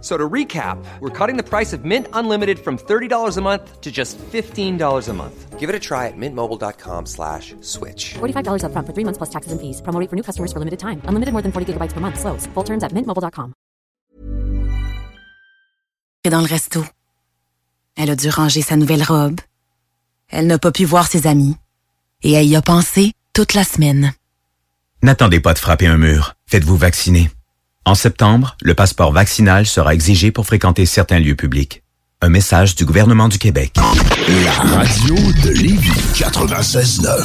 [0.00, 3.90] So to recap, we're cutting the price of Mint Unlimited from $30 a month to
[3.90, 5.58] just $15 a month.
[5.58, 8.14] Give it a try at mintmobile.com slash switch.
[8.20, 9.82] $45 upfront for three months plus taxes and fees.
[9.82, 11.02] Promo rate for new customers for limited time.
[11.08, 12.20] Unlimited more than 40 gigabytes per month.
[12.20, 12.46] Slows.
[12.54, 13.52] Full terms at mintmobile.com.
[16.24, 16.84] Et dans le resto.
[17.96, 19.40] Elle a dû ranger sa nouvelle robe.
[20.28, 21.56] Elle n'a pas pu voir ses amis.
[22.22, 24.12] Et elle y a pensé toute la semaine.
[25.02, 26.34] N'attendez pas de frapper un mur.
[26.46, 27.30] Faites-vous vacciner.
[27.88, 31.82] En septembre, le passeport vaccinal sera exigé pour fréquenter certains lieux publics.
[32.20, 33.72] Un message du gouvernement du Québec.
[34.44, 37.24] La radio de Lévis 96.9.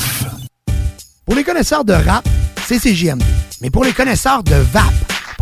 [1.25, 2.25] Pour les connaisseurs de rap,
[2.65, 3.21] c'est CJMD.
[3.59, 4.93] Mais pour les connaisseurs de VAP,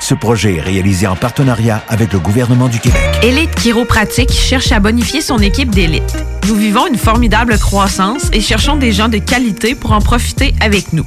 [0.00, 3.02] Ce projet est réalisé en partenariat avec le gouvernement du Québec.
[3.22, 6.16] Élite Chiropratique cherche à bonifier son équipe d'élite.
[6.48, 10.92] Nous vivons une formidable croissance et cherchons des gens de qualité pour en profiter avec
[10.92, 11.06] nous.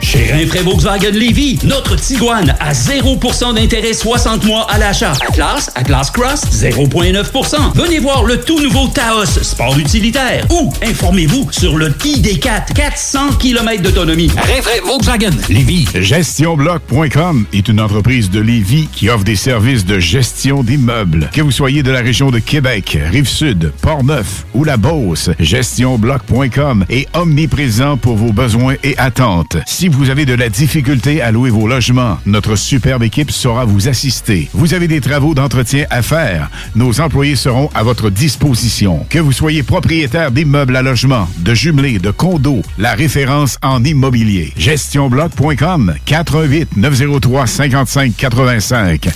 [0.00, 5.12] Chez Rinfraie Volkswagen Lévy, notre Tiguan à 0% d'intérêt 60 mois à l'achat.
[5.28, 7.72] Atlas, Atlas Cross, 0,9%.
[7.74, 10.46] Venez voir le tout nouveau Taos, sport utilitaire.
[10.50, 14.30] Ou informez-vous sur le ID4, 400 km d'autonomie.
[14.36, 15.86] Rinfraie Volkswagen Lévy.
[15.94, 21.30] GestionBloc.com est une entreprise de Lévis qui offre des services de gestion d'immeubles.
[21.32, 27.08] Que vous soyez de la région de Québec, Rive-Sud, Port-Neuf ou la Beauce, GestionBloc.com est
[27.14, 29.56] omniprésent pour vos besoins et attentes.
[29.66, 34.48] Si avez de la difficulté à louer vos logements, notre superbe équipe saura vous assister.
[34.52, 39.06] Vous avez des travaux d'entretien à faire, nos employés seront à votre disposition.
[39.08, 44.52] Que vous soyez propriétaire d'immeubles à logement, de jumelés, de condos, la référence en immobilier.
[44.56, 49.08] GestionBloc.com 418 903 55 85.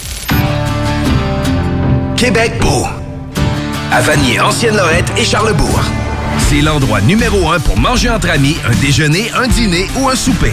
[2.16, 2.86] Québec beau.
[3.90, 5.80] À Vanier, Ancienne-Lorette et Charlebourg.
[6.48, 10.52] C'est l'endroit numéro un pour manger entre amis, un déjeuner, un dîner ou un souper.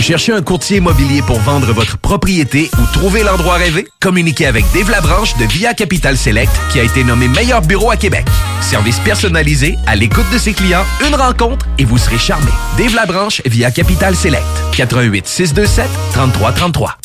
[0.00, 3.86] Vous cherchez un courtier immobilier pour vendre votre propriété ou trouver l'endroit rêvé?
[4.00, 7.98] Communiquez avec Dave Labranche de Via Capital Select qui a été nommé meilleur bureau à
[7.98, 8.24] Québec.
[8.62, 12.50] Service personnalisé, à l'écoute de ses clients, une rencontre et vous serez charmé.
[12.78, 14.46] Dave Labranche via Capital Select.
[14.72, 16.96] 88 627 3333.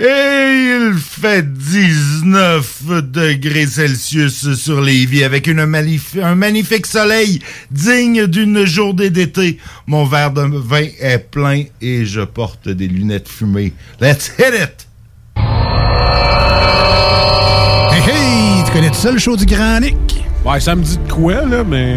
[0.00, 7.40] Et il fait 19 degrés Celsius sur Lévis avec une un magnifique soleil
[7.72, 9.58] digne d'une journée d'été.
[9.88, 13.72] Mon verre de vin est plein et je porte des lunettes fumées.
[14.00, 14.86] Let's hit it!
[17.90, 18.64] Hey, hey!
[18.64, 19.96] tu connais tout ça, le show du Grand Nick?
[20.44, 21.96] Ouais, ça me dit de quoi, là, mais...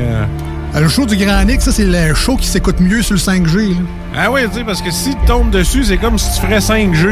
[0.75, 3.19] Euh, Le show du Grand Nick, ça, c'est le show qui s'écoute mieux sur le
[3.19, 3.69] 5G.
[3.73, 3.79] Là.
[4.17, 6.59] Ah oui, tu sais, parce que si tu tombes dessus, c'est comme si tu ferais
[6.59, 7.09] 5G.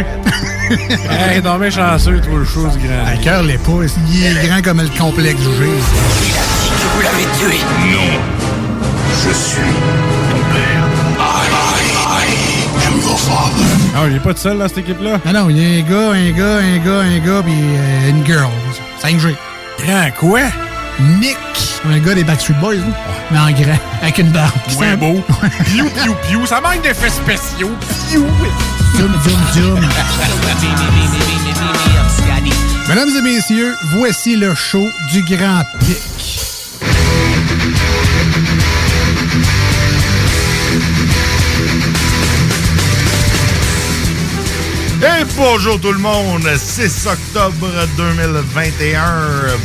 [0.69, 3.11] hey, t'es bien chanceux, toi, le show du grand.
[3.17, 3.71] Le cœur l'est pas.
[4.11, 5.65] Il est grand comme le complexe G.
[6.95, 7.57] Vous l'avez tué
[7.91, 8.19] Non.
[9.25, 9.62] Je suis
[10.29, 10.88] ton père.
[11.19, 11.50] I,
[12.05, 13.65] I am your father.
[13.95, 15.19] Ah, il est pas tout seul, dans cette équipe-là?
[15.25, 18.09] Ah non, il y a un gars, un gars, un gars, un gars, puis euh,
[18.09, 18.50] une girl.
[19.03, 19.35] 5G.
[19.85, 20.39] Grand quoi?
[21.19, 21.38] Nick.
[21.85, 22.81] Un gars des Backstreet Boys, là.
[23.31, 24.51] Mais en grand, avec une barbe.
[24.77, 25.23] Ouais, beau.
[25.65, 26.45] Piou, piou, piou.
[26.45, 27.71] Ça manque d'effets spéciaux.
[28.09, 28.27] Piou.
[28.97, 29.89] Zoom, zoom, zoom.
[32.87, 35.97] Mesdames et messieurs, voici le show du Grand Pic.
[45.01, 49.01] Et bonjour tout le monde, 6 octobre 2021.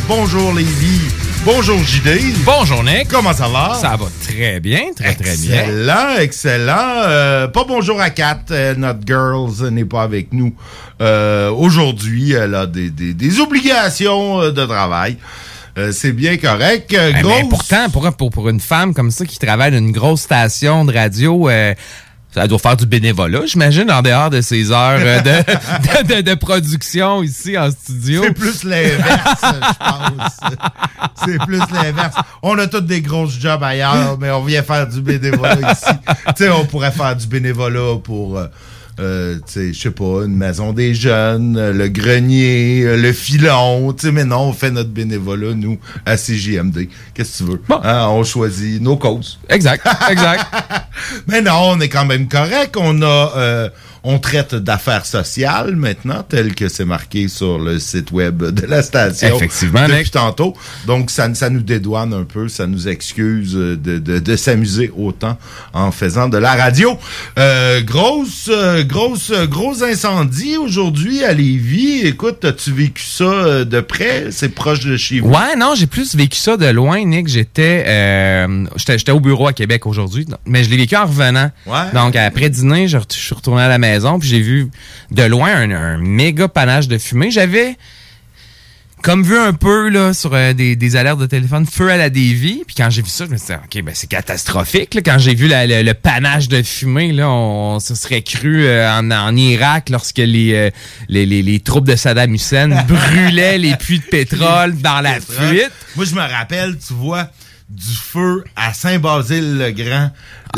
[0.07, 1.01] Bonjour Lévi.
[1.45, 2.43] Bonjour JD.
[2.45, 3.09] Bonjour Nick.
[3.09, 3.75] Comment ça va?
[3.75, 5.61] Ça va très bien, très très bien.
[5.65, 7.03] Excellent, excellent.
[7.05, 10.55] Euh, pas bonjour à Kat, euh, notre girls n'est pas avec nous
[11.03, 12.33] euh, aujourd'hui.
[12.33, 15.17] Elle a des, des- des obligations euh, de travail.
[15.77, 16.95] Euh, c'est bien correct.
[16.95, 19.79] Euh, Eh, grosse- mais pourtant, pour, pour, pour une femme comme ça qui travaille dans
[19.79, 21.75] une grosse station de radio, euh,
[22.35, 25.31] ça doit faire du bénévolat, j'imagine, en dehors de ses heures euh, de,
[26.09, 28.23] de, de- de production ici en studio.
[28.25, 30.41] C'est plus l'inverse, je pense.
[31.25, 32.17] C'est plus l'inverse.
[32.43, 35.93] On a tous des grosses jobs ailleurs, mais on vient faire du bénévolat ici.
[36.37, 38.47] Tu sais, on pourrait faire du bénévolat pour, euh,
[39.01, 43.13] euh, tu sais, je sais pas, une maison des jeunes, euh, le grenier, euh, le
[43.13, 43.93] filon.
[43.93, 46.89] Tu sais, mais non, on fait notre bénévolat, nous, à CJMD.
[47.13, 47.61] Qu'est-ce que tu veux?
[47.71, 49.41] Hein, on choisit nos causes.
[49.49, 50.47] Exact, exact.
[51.27, 52.77] mais non, on est quand même correct.
[52.79, 53.33] On a...
[53.37, 53.69] euh,
[54.05, 58.83] on traite d'affaires sociales maintenant, tel que c'est marqué sur le site web de la
[58.83, 59.35] station.
[59.37, 60.55] Effectivement, depuis tantôt.
[60.87, 65.39] Donc, ça, ça nous dédouane un peu, ça nous excuse de, de, de s'amuser autant
[65.73, 66.99] en faisant de la radio.
[67.39, 68.51] Euh, grosse,
[68.87, 72.01] grosse, gros incendie aujourd'hui à Lévis.
[72.03, 74.27] Écoute, as-tu vécu ça euh, de près?
[74.31, 75.31] C'est proche de chez vous?
[75.31, 77.29] Ouais, non, j'ai plus vécu ça de loin, Nick.
[77.29, 81.51] J'étais euh, j'étais j'étais au bureau à Québec aujourd'hui, mais je l'ai vécu en revenant.
[81.67, 81.93] Ouais.
[81.95, 84.69] Donc, après dîner, je, je suis retourné à la maison, puis j'ai vu
[85.11, 87.31] de loin un, un méga panache de fumée.
[87.31, 87.77] J'avais
[89.03, 92.09] comme vu un peu là sur euh, des, des alertes de téléphone feu à la
[92.09, 95.03] dévie puis quand j'ai vu ça je me suis dit ok ben c'est catastrophique là.
[95.05, 98.91] quand j'ai vu la- le, le panache de fumée là on, se serait cru euh,
[98.91, 100.71] en, en Irak lorsque les, euh,
[101.11, 105.71] les, les les troupes de Saddam Hussein brûlaient les puits de pétrole dans la fuite
[105.97, 107.29] Moi, je me rappelle, tu vois,
[107.75, 110.11] du feu à Saint-Basile-le-Grand.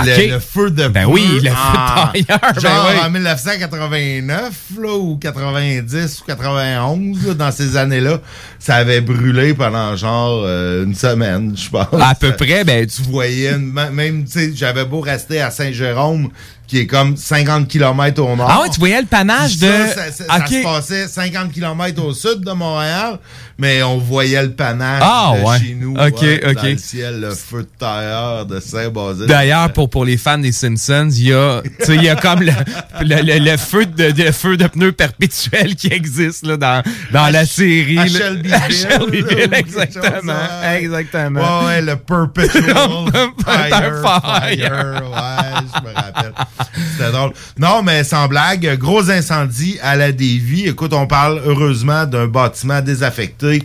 [0.04, 3.00] Le, feu de Ben oui, le feu de tailleur, ben Genre oui.
[3.02, 8.20] en 1989, là, ou 90 ou 91, là, dans ces années-là,
[8.58, 11.86] ça avait brûlé pendant genre euh, une semaine, je pense.
[11.98, 16.28] à peu près ben Tu voyais, une- même, tu sais, j'avais beau rester à Saint-Jérôme,
[16.66, 18.48] qui est comme 50 km au nord.
[18.50, 20.48] ah ouais tu voyais le panache de ça, ça, ça Ok.
[20.48, 23.18] se passait 50 km au sud de Montréal,
[23.58, 25.58] mais on voyait le panache Ah, de ouais.
[25.60, 25.92] chez nous.
[25.94, 26.54] Ok, ouais, ok.
[26.54, 29.26] Dans le ciel, le feu de tailleur de Saint-Basile.
[29.26, 32.52] D'ailleurs, pour, pour les fans des Simpsons, il y a, y comme le,
[33.00, 36.82] le, le- le feu de, le feu de pneus perpétuel qui existe là, dans,
[37.12, 37.98] dans la série.
[37.98, 38.06] à.
[38.06, 40.32] Shelbyville, À Shelbyville, exactement.
[40.62, 40.82] ouais.
[40.82, 41.60] Exactement.
[41.60, 42.72] Ouais, ouais, le Perpetual
[43.44, 44.02] Fire.
[44.02, 45.02] Fire.
[45.12, 46.32] Ouais, je me rappelle.
[47.58, 50.64] Non, mais sans blague, gros incendie à la Davie.
[50.66, 53.62] Écoute, on parle heureusement d'un bâtiment désaffecté.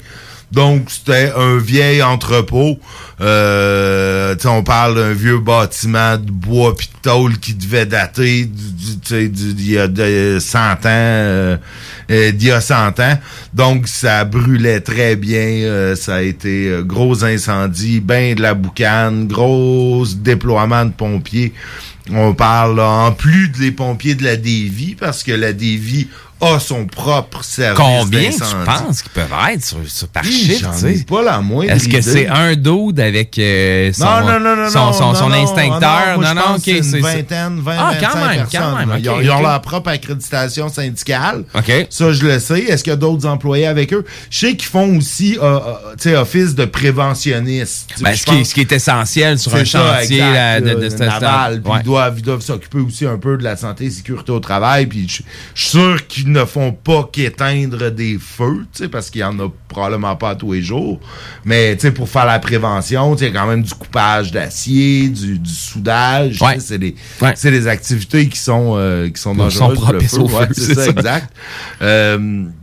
[0.51, 2.77] Donc, c'était un vieil entrepôt.
[3.21, 9.71] Euh, on parle d'un vieux bâtiment de bois pis de tôle qui devait dater d'il
[9.71, 11.57] y a de 100 ans, euh,
[12.10, 13.17] euh, d'il y a 100 ans.
[13.53, 15.39] Donc, ça brûlait très bien.
[15.39, 21.53] euh, ça a été euh, gros incendie, ben de la boucane, gros déploiement de pompiers.
[22.10, 26.08] On parle en plus des pompiers de la Davie, parce que la Davie
[26.41, 30.93] a son propre service Combien tu penses qu'ils peuvent être sur, sur par sais?
[30.95, 34.55] ai pas la moindre Est-ce que c'est un dude avec euh, son, non, non, non,
[34.55, 36.19] non, son, non, son, non, son non, instincteur?
[36.19, 36.62] non, non, ok.
[36.63, 38.62] c'est une vingtaine, 20, Ah, 25 quand même, personnes.
[38.62, 39.00] quand même.
[39.00, 39.41] ils, ont, ils ont ok.
[39.43, 41.43] leur propre accréditation syndicale.
[41.53, 41.88] OK.
[41.89, 42.60] Ça, je le sais.
[42.60, 44.03] Est-ce qu'il y a d'autres employés avec eux?
[44.29, 45.60] Je sais qu'ils font aussi euh,
[46.05, 47.89] euh, office de préventionniste.
[48.01, 50.79] Ben, ce, qui, pense- ce qui est essentiel sur un ça, chantier exact, là, de,
[50.79, 51.79] de, cette- naval, puis ouais.
[52.15, 54.86] ils doivent, s'occuper aussi un peu de la santé et sécurité au travail.
[54.88, 55.24] Puis je suis
[55.69, 59.50] sûr qu'ils ne font pas qu'éteindre des feux, tu sais, parce qu'il y en a
[59.67, 61.00] probablement pas à tous les jours.
[61.45, 65.09] Mais tu sais, pour faire la prévention, il y a quand même du coupage d'acier,
[65.09, 66.41] du, du soudage.
[66.41, 66.59] Ouais.
[66.59, 67.33] C'est des, Ouais.
[67.41, 70.21] des activités qui sont, euh, qui sont sont dangereuses pour le propices feu.
[70.21, 70.89] au feu, Ouais, c'est ça, ça.
[70.89, 71.33] exact.
[71.81, 72.45] Euh,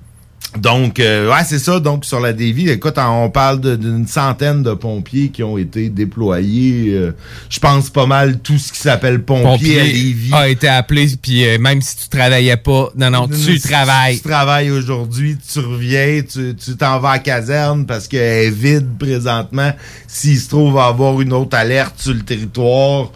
[0.56, 1.78] Donc, euh, ouais, c'est ça.
[1.78, 6.94] Donc, sur la Davie, écoute, on parle d'une centaine de pompiers qui ont été déployés.
[6.94, 7.14] euh,
[7.50, 10.32] je pense pas mal tout ce qui s'appelle pompier, à Lévis.
[10.32, 14.16] a été appelé, puis euh, même si tu travaillais pas, non, non, tu Si travailles.
[14.16, 18.50] Tu travailles aujourd'hui, tu reviens, tu tu t'en vas à la caserne parce qu'elle est
[18.50, 19.72] vide présentement.
[20.06, 23.12] S'il se trouve à avoir une autre alerte sur le territoire,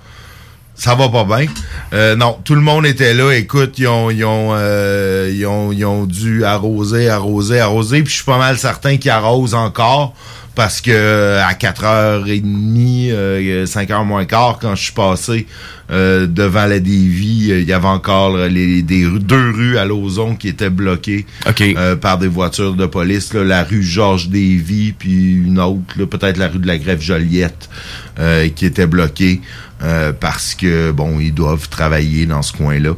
[0.74, 1.46] ça va pas bien.
[1.92, 3.32] Euh, non, tout le monde était là.
[3.32, 8.02] Écoute, ils ont, ils ont, euh, ils ont, ils ont dû arroser, arroser, arroser.
[8.02, 10.14] Puis je suis pas mal certain qu'ils arrosent encore.
[10.54, 15.46] Parce que euh, à 4h30, euh, 5h moins quart, quand je suis passé
[15.90, 20.36] euh, devant la Davie, euh, il y avait encore les, des deux rues à Lauson
[20.36, 21.24] qui étaient bloquées
[21.58, 23.32] euh, par des voitures de police.
[23.32, 27.70] là, la rue Georges Davie, puis une autre, peut-être la rue de la Grève Joliette,
[28.18, 29.40] euh, qui était bloquée.
[29.82, 32.92] Euh, parce que bon, ils doivent travailler dans ce coin-là.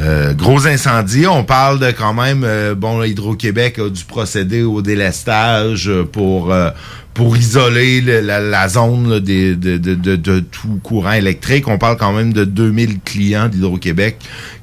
[0.00, 4.82] Euh, gros incendie, on parle de quand même euh, bon, Hydro-Québec a dû procéder au
[4.82, 6.54] délestage pour
[7.12, 11.66] pour isoler le- la, la zone là, des- de, de, de, de tout courant électrique.
[11.68, 14.16] On parle quand même de 2000 clients d'Hydro-Québec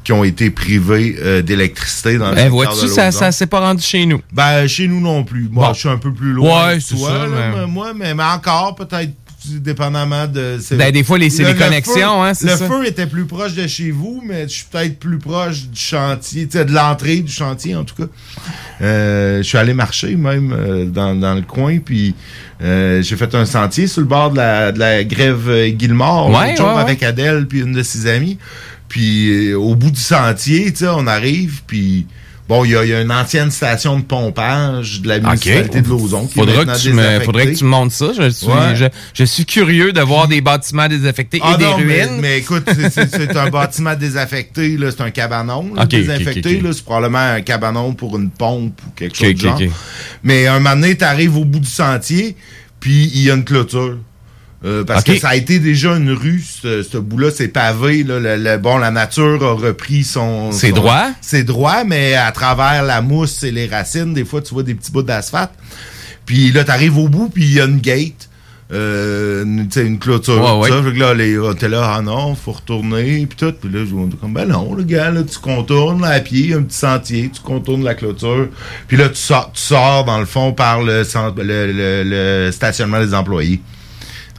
[0.04, 3.84] qui ont été privés euh, d'électricité dans le Ben, vois-tu, ça, ça s'est pas rendu
[3.84, 4.22] chez nous.
[4.32, 5.50] Ben, chez nous non plus.
[5.52, 5.74] Moi, Bon.
[5.74, 6.70] je suis un peu plus loin.
[6.70, 9.12] Ouais, que c'est toi, ça, là, mais- mais moi, mais, mais encore, peut-être,
[9.56, 10.58] dépendamment de.
[10.76, 12.68] Ben, des fois, les- c'est Le- les le connexions, feu- hein, c'est Le ça.
[12.68, 16.46] feu était plus proche de chez vous, mais je suis peut-être plus proche du chantier,
[16.46, 18.08] de l'entrée du chantier, en tout cas.
[18.82, 22.16] Euh, je suis allé marcher, même, euh, dans, dans le coin, puis
[22.62, 26.56] euh, j'ai fait un sentier sur le bord de la, de la grève Guillemard, Ouais,
[26.60, 28.38] avec Adèle, puis une de ses amies.
[28.88, 32.08] Puis au bout du sentier, on arrive, puis
[32.48, 35.82] bon, il y a, il y a une ancienne station de pompage de la municipalité
[35.82, 38.12] de Lauson qui est Faudra que, tu me, faudrait que tu me montres ça.
[38.18, 38.76] Je suis, Ouais.
[38.76, 42.20] je, je suis curieux de voir des bâtiments désaffectés Ah et des non, mais- ruines.
[42.22, 46.62] Mais, écoute, c'est- un bâtiment désaffecté, c'est un cabanon là, désaffecté.
[46.74, 49.60] C'est probablement un cabanon pour une pompe ou quelque chose ok, genre.
[50.24, 52.36] Mais un moment donné, t'arrives au bout du sentier,
[52.80, 53.98] puis il y a une clôture.
[54.66, 58.04] Euh, parce que ça a été déjà une rue, ce, ce bout-là, c'est pavé.
[58.04, 60.52] Là, le- le- bon, la nature a repris son...
[60.52, 61.12] Ses droits.
[61.22, 64.74] Ses droits, mais à travers la mousse et les racines, des fois, tu vois des
[64.74, 65.52] petits bouts d'asphalte.
[66.26, 68.30] Puis là, t'arrives au bout, puis il y a une gate.
[68.74, 70.42] Euh, une, clôture.
[70.60, 70.70] Ouais, ouais.
[70.70, 73.54] Ça, là, les, on était là, ah non, faut retourner, puis tout.
[73.54, 76.78] Puis là, je comme, ben non, le gars, là, tu contournes à pied, un petit
[76.78, 78.50] sentier, tu contournes la clôture.
[78.90, 82.52] Puis là, tu sors, tu sors dans le fond par le, centre- le, le- le
[82.52, 83.62] stationnement des employés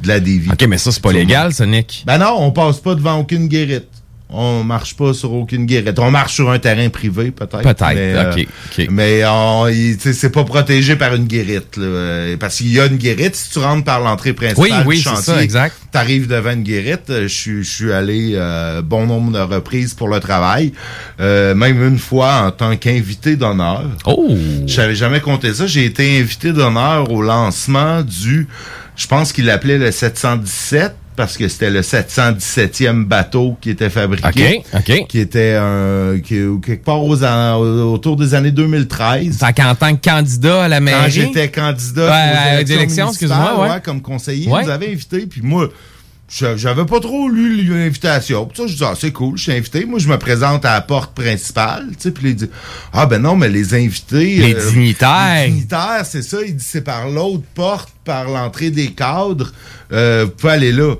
[0.02, 0.50] de la DV.
[0.52, 2.04] OK, mais ça, c'est pas légal, ça, Nick.
[2.06, 3.86] Ben non, on passe pas devant aucune guérite.
[4.30, 5.98] On marche pas sur aucune guérite.
[5.98, 7.62] On marche sur un terrain privé, peut-être.
[7.62, 8.46] Peut-être, mais, ok,
[8.78, 8.86] ok.
[8.90, 9.64] Mais on-
[9.98, 11.78] c'est pas protégé par une guérite.
[11.78, 13.34] là, euh, parce qu'il y a une guérite.
[13.34, 15.74] Si tu rentres par l'entrée principale Oui, oui, du c'est chantier, ça, exact.
[15.92, 17.08] t'arrives devant une guérite.
[17.08, 20.74] Euh, Je suis- je suis allé euh, bon nombre de reprises pour le travail.
[21.20, 23.84] Euh, même une fois en tant qu'invité d'honneur.
[24.04, 24.36] Oh!
[24.66, 25.66] J'avais jamais compté ça.
[25.66, 28.46] J'ai été invité d'honneur au lancement du...
[28.98, 34.62] Je pense qu'il l'appelait le 717 parce que c'était le 717e bateau qui était fabriqué.
[34.72, 35.06] OK, OK.
[35.08, 39.38] Qui était un, qui, quelque part aux autour des années 2013.
[39.38, 41.00] Fait qu'en tant que candidat à la mairie.
[41.04, 43.80] Quand j'étais candidat Ouais, aux élections, excuse-moi, ouais.
[43.82, 44.62] comme conseiller, Ouais.
[44.64, 45.68] vous avez invité, puis moi,
[46.28, 48.46] j'avais pas trop lu l'invitation.
[48.46, 49.84] Puis ça, je dis, ah, c'est cool, je suis invité.
[49.86, 52.50] Moi, je me présente à la porte principale, tu sais, puis il dit,
[52.92, 54.36] ah, ben non, mais les invités...
[54.36, 55.46] Les dignitaires.
[55.46, 59.52] Les dignitaires, c'est ça, il dit, c'est par l'autre porte, par l'entrée des cadres,
[59.92, 60.94] euh, vous pouvez aller là.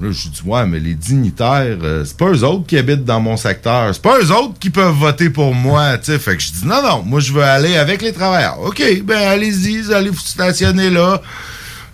[0.00, 3.20] Là, je dis, ouais, mais les dignitaires, euh, c'est pas eux autres qui habitent dans
[3.20, 3.92] mon secteur.
[3.92, 6.18] C'est pas eux autres qui peuvent voter pour moi, tu sais.
[6.20, 8.60] Fait que je dis, non, non, moi, je veux aller avec les travailleurs.
[8.60, 11.20] OK, ben, allez-y, allez vous stationner là.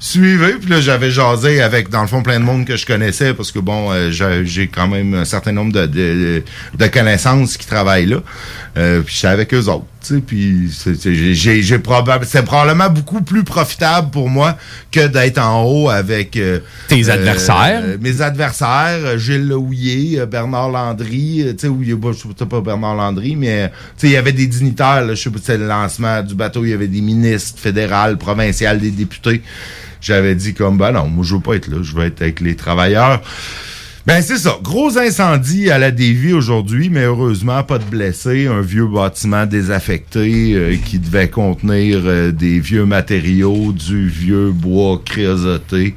[0.07, 0.57] Suivez.
[0.61, 3.51] Puis là, j'avais jasé avec, dans le fond, plein de monde que je connaissais parce
[3.51, 4.11] que, bon, euh,
[4.45, 6.43] j'ai quand même un certain nombre de, de,
[6.79, 8.19] de connaissances qui travaillent là.
[8.77, 10.21] Euh, puis j'étais avec eux autres, tu sais.
[10.21, 14.59] Puis c'est- probable, c'est probablement beaucoup plus profitable pour moi
[14.93, 16.37] que d'être en haut avec...
[16.37, 16.59] euh,
[16.89, 17.81] Tes euh, adversaires?
[17.83, 21.97] euh, mes adversaires, euh, Gilles Lehouillier, euh, Bernard Landry, tu sais, où il y a,
[21.97, 22.11] bah,
[22.51, 25.57] pas Bernard Landry, mais, tu sais, il y avait des dignitaires, je sais pas, c'était
[25.57, 29.41] le lancement du bateau, il y avait des ministres fédérales, provinciales, des députés.
[30.05, 32.41] J'avais dit comme, ben non, moi, je veux pas être là, je veux être avec
[32.41, 33.23] les travailleurs.
[34.07, 34.59] Ben, c'est ça.
[34.63, 38.47] Gros incendie à la Davie aujourd'hui, mais heureusement, pas de blessés.
[38.47, 45.01] Un vieux bâtiment désaffecté euh, qui devait contenir euh, des vieux matériaux, du vieux bois
[45.03, 45.95] créosoté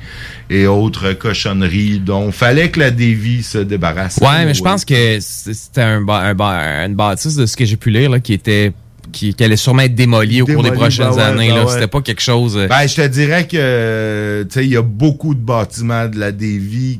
[0.49, 4.19] et autres cochonneries dont fallait que la Davie se débarrasse.
[4.21, 8.21] Ouais, mais je pense que c'était un, bâtisse de ce que j'ai pu lire là,
[8.21, 8.71] qui était
[9.11, 11.49] qui, qui allait sûrement être démolie au cours des prochaines ben ouais, années.
[11.49, 11.71] ben ouais.
[11.73, 12.57] C'était pas quelque chose.
[12.57, 16.19] euh, Ben, je te dirais que, tu sais, il y a beaucoup de bâtiments de
[16.19, 16.99] la Davie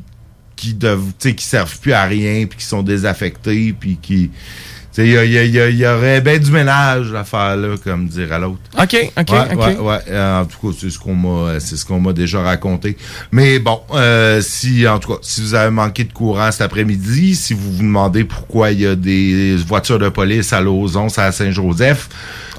[0.56, 0.76] qui
[1.36, 4.30] qui servent plus à rien, puis qui sont désaffectés, puis qui,
[5.06, 8.58] il y, aurait bien du ménage à faire là, comme dire à l'autre.
[8.78, 9.58] OK, OK, Ouais, OK.
[9.58, 9.98] ouais, ouais.
[10.08, 12.96] Euh, en tout cas, c'est ce qu'on m'a, c'est ce qu'on m'a déjà raconté.
[13.32, 17.34] Mais bon, euh, si en tout cas, si vous avez manqué de courant cet après-midi,
[17.34, 21.32] si vous vous demandez pourquoi il y a des voitures de police à Lauson, à
[21.32, 22.08] Saint-Joseph,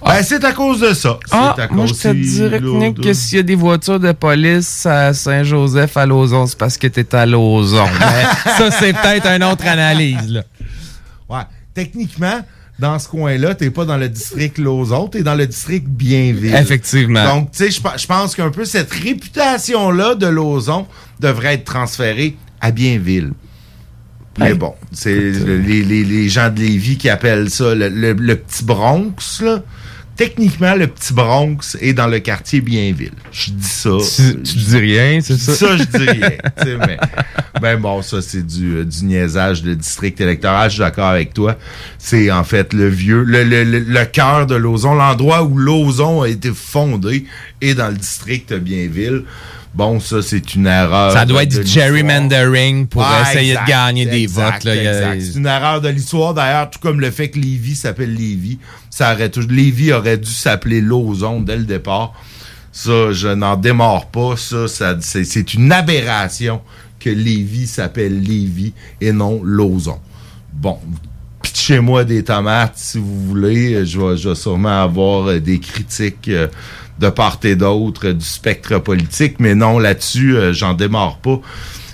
[0.06, 1.18] ben c'est à cause de ça.
[1.26, 4.00] C'est Ah, à moi, je cause te dirais, Nick, que s'il y a des voitures
[4.00, 7.86] de police à Saint-Joseph, à Lauson, c'est parce que t'es à Lauson.
[8.58, 10.44] Ça, c'est peut-être une autre analyse, là.
[11.30, 11.42] Ouais.
[11.84, 12.42] Techniquement,
[12.78, 16.54] dans ce coin-là, t'es pas dans le district Lauson, t'es dans le district Bienville.
[16.56, 17.24] Effectivement.
[17.36, 20.86] Donc, tu sais, je pe- je pense qu'un peu cette réputation-là de Lauson
[21.22, 23.32] devrait être transférée à Bienville.
[24.38, 28.14] Mais bon, c'est le- les, les- les gens de Lévis qui appellent ça le, le-
[28.14, 29.62] le petit Bronx, là.
[30.20, 33.14] Techniquement, le petit Bronx est dans le quartier Bienville.
[33.32, 33.92] Je dis ça.
[34.18, 35.56] Tu, tu dis rien, c'est ça?
[35.56, 36.38] Ça, je dis rien.
[36.86, 36.98] mais,
[37.62, 40.70] ben bon, ça, c'est du, euh, du niaisage de district électoral.
[40.70, 41.56] Je suis d'accord avec toi.
[41.98, 46.24] C'est en fait le vieux, le, le, le, le cœur de Lauson, l'endroit où Lauson
[46.24, 47.24] a été fondé
[47.62, 49.24] est dans le district Bienville.
[49.74, 51.12] Bon, ça, c'est une erreur.
[51.14, 54.64] Ça doit être du gerrymandering pour Ouais, essayer exact, de gagner des votes.
[54.64, 54.72] Là.
[54.72, 55.22] A- exact.
[55.22, 58.58] C'est une erreur de l'histoire, d'ailleurs, tout comme le fait que Lévis s'appelle Lévis.
[58.90, 62.14] Ça aurait tout, Lévis aurait dû s'appeler Lauson dès le départ.
[62.72, 64.36] Ça, je n'en démarre pas.
[64.38, 66.62] Ça, ça c'est, une aberration
[67.00, 70.00] que Lévis s'appelle Lévis et non Lauson.
[70.52, 70.78] Bon,
[71.42, 73.86] pitchez-moi des tomates si vous voulez.
[73.86, 76.48] Je vais, je vais sûrement avoir euh, des critiques euh,
[77.00, 81.40] de part et d'autre du spectre politique, mais non, là-dessus, euh, j'en démarre pas.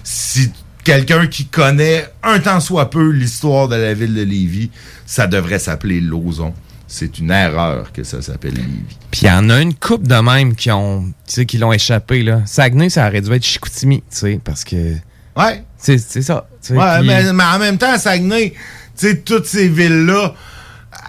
[0.03, 0.51] Si
[0.83, 4.71] quelqu'un qui connaît un tant soit peu l'histoire de la ville de Lévis,
[5.05, 6.53] ça devrait s'appeler Lauson.
[6.87, 8.97] C'est une erreur que ça s'appelle Lévis.
[9.11, 11.73] Puis il y en a une coupe de même qui ont, tu sais, qui l'ont
[11.73, 12.41] échappé là.
[12.45, 14.93] Saguenay, ça aurait dû être Chicoutimi, tu sais, parce que.
[15.35, 15.63] Ouais.
[15.77, 16.47] C'est ça.
[16.71, 18.53] Ouais, mais, mais en même temps, Saguenay,
[18.97, 20.33] tu sais, toutes ces villes-là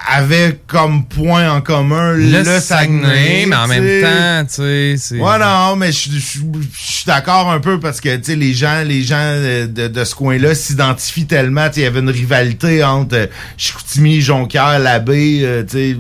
[0.09, 5.19] avaient comme point en commun le, le Saguenay, mais en même temps, tu sais, c'est.
[5.21, 9.03] Ouais, non, mais je suis d'accord un peu parce que, tu sais, les gens, les
[9.03, 9.35] gens
[9.67, 11.69] de, de ce coin-là s'identifient tellement.
[11.69, 15.97] Tu sais, il y avait une rivalité entre Chicoutimi, Jonquière, Labbé, euh, tu sais.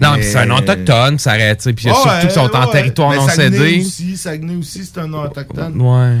[0.00, 3.10] Non, c'est un autochtone, ça arrête, tu sais, puis Ouais, surtout qu'ils sont en territoire
[3.10, 3.80] Mais non Saguenay cédé.
[3.86, 5.80] Aussi, Saguenay aussi, c'est un autochtone.
[5.80, 6.16] Ouais.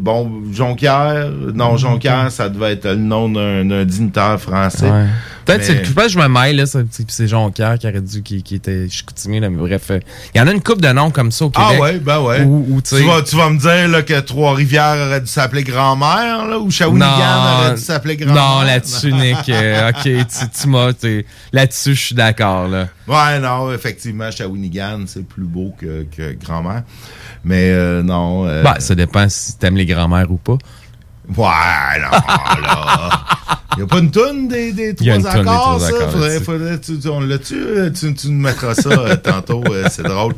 [0.00, 4.88] Bon, Jonquière, non, Jonquière, ça devait être le nom d'un dignitaire français.
[4.88, 5.06] Ouais.
[5.44, 8.22] Peut-être, Mais- c'est- je pense que je me mêle, là, c'est- Jonquière qui aurait dû,
[8.22, 9.90] qui, qui était Chicoutimi, là, mais bref.
[9.90, 9.98] euh,
[10.34, 11.68] Il y en a une coupe de noms comme ça au Québec.
[11.78, 12.42] Ah ouais, ben ouais.
[12.42, 16.46] Où- où, tu vas, tu vas me dire là, que Trois-Rivières aurait dû s'appeler Grand-Mère,
[16.46, 17.08] là, ou Shawinigan
[17.58, 18.42] aurait dû s'appeler Grand-Mère.
[18.44, 19.48] Non, là-dessus, Nick.
[19.48, 20.92] euh, ok, tu, tu m'as.
[20.92, 22.86] t'es- Là-dessus, je suis d'accord, là.
[23.08, 26.82] Ouais, non, effectivement, Shawinigan, c'est plus beau que, que Grand-Mère.
[27.44, 28.46] Mais euh, non.
[28.46, 30.58] euh, Bah, ça dépend si t'aimes les grands-mères ou pas.
[31.36, 32.10] Ouais, non,
[32.62, 33.10] là.
[33.76, 35.86] Il a pas une toune des, trois une toune des accords, trois ça?
[35.86, 36.44] accords Faudrait, là-dessus.
[36.44, 37.54] faudrait, tu, on l'a-tu?
[37.54, 40.34] euh, Tu, tu nous mettras ça euh, tantôt, euh, c'est drôle.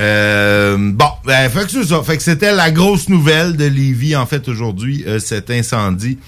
[0.00, 2.00] Euh, bon, ben, fait que c'est ça.
[2.04, 6.18] Fait que c'était la grosse nouvelle de Lévis, en fait, aujourd'hui, cet incendie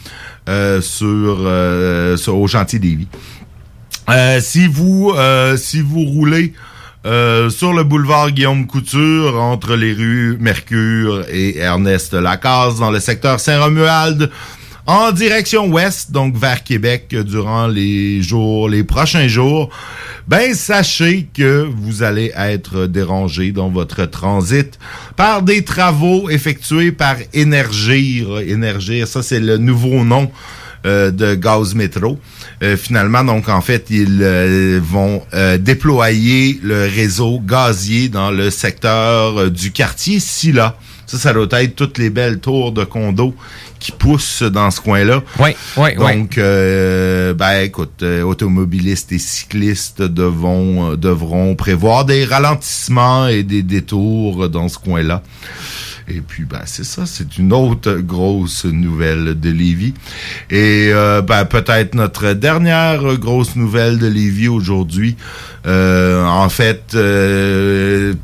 [0.81, 1.49] sur,
[2.19, 3.09] sur- au chantier Lévis.
[4.41, 5.13] Si vous
[5.57, 6.53] si vous roulez
[7.07, 12.99] euh, sur le boulevard Guillaume Couture entre les rues Mercure et Ernest Lacasse dans le
[12.99, 14.29] secteur Saint-Romuald
[14.87, 19.71] en direction ouest, donc vers Québec durant les jours, les prochains jours,
[20.27, 24.77] ben sachez que vous allez être dérangé dans votre transit
[25.15, 28.41] par des travaux effectués par Énergir.
[28.41, 30.31] Énergir, ça c'est le nouveau nom
[30.87, 32.19] euh, de Gaz Métro.
[32.63, 38.51] Euh, finalement, donc en fait, ils euh, vont euh, déployer le réseau gazier dans le
[38.51, 40.77] secteur euh, du quartier Silla.
[41.07, 43.35] Ça, ça doit être toutes les belles tours de condos
[43.79, 45.23] qui poussent dans ce coin-là.
[45.39, 46.17] Oui, oui, oui.
[46.17, 53.43] Donc, euh, ben écoute, euh, automobilistes et cyclistes devront, euh, devront prévoir des ralentissements et
[53.43, 55.23] des détours dans ce coin-là.
[56.09, 59.95] Et puis, ben, c'est ça, c'est une autre grosse nouvelle de Lévis.
[60.51, 65.17] Et euh, ben, peut-être notre dernière grosse nouvelle de Lévis aujourd'hui.
[65.67, 68.15] Euh, en fait, euh,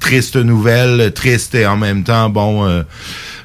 [0.00, 2.66] triste nouvelle, triste et en même temps, bon...
[2.66, 2.82] Euh,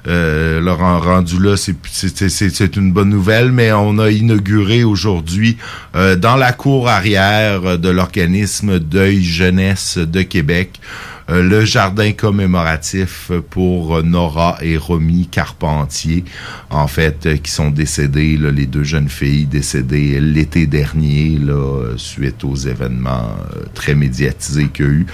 [0.06, 5.58] euh, Laurent rendu là, c'est une bonne nouvelle, mais on a inauguré aujourd'hui
[5.96, 10.82] euh, dans la cour arrière de l'organisme Deuil Jeunesse de Québec
[11.30, 16.24] le jardin commémoratif pour Nora et Romy Carpentier,
[16.70, 21.94] en fait, euh, qui sont décédées, les deux jeunes filles décédées l'été dernier, là, euh,
[21.98, 25.06] suite aux événements euh, très médiatisés qu'il y a eu.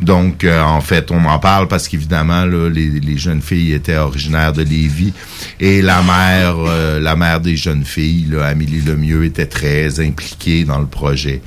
[0.00, 4.52] Donc, euh, en fait, on en parle parce qu'évidemment, les, les jeunes filles étaient originaires
[4.52, 5.12] de Lévis
[5.58, 10.78] et la mère, euh, la mère des jeunes filles, Amélie Lemieux, était très impliquée dans
[10.78, 11.42] le projet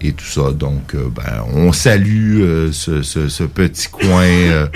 [0.00, 0.52] et tout ça.
[0.52, 4.66] Donc, euh, ben, on salue euh, ce, ce- ce petit coin, euh,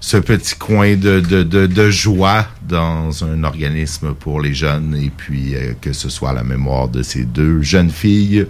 [0.00, 5.10] ce petit coin de, de, de, de joie dans un organisme pour les jeunes et
[5.14, 8.46] puis que ce soit la mémoire de ces deux jeunes filles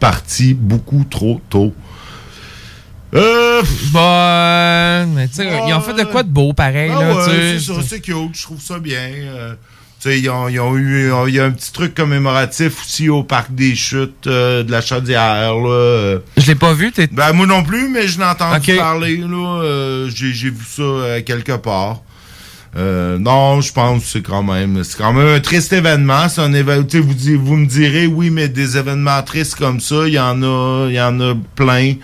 [0.00, 1.74] parties beaucoup trop tôt.
[3.14, 7.14] Euh, Bon, mais tu sais, ils ont fait de quoi de beau pareil, ah là,
[7.26, 9.08] ouais, c'est cute, je trouve ça bien.
[10.06, 13.22] Euh, ils ont, ils ont eu, il y a un petit truc commémoratif aussi au
[13.22, 15.68] parc des chutes euh, de la Chaudière, là.
[15.70, 16.18] euh.
[16.36, 17.06] Je l'ai pas vu, t'es...
[17.10, 19.62] Ben, moi non plus, mais je l'ai entendu parler, là.
[19.62, 22.02] euh, j'ai, vu ça euh, quelque part.
[22.76, 26.28] Euh, non, je pense que c'est quand même, c'est quand même un triste événement.
[26.28, 30.14] C'est un événement, vous, vous me direz, oui, mais des événements tristes comme ça, il
[30.14, 31.94] y en a, il y en a plein.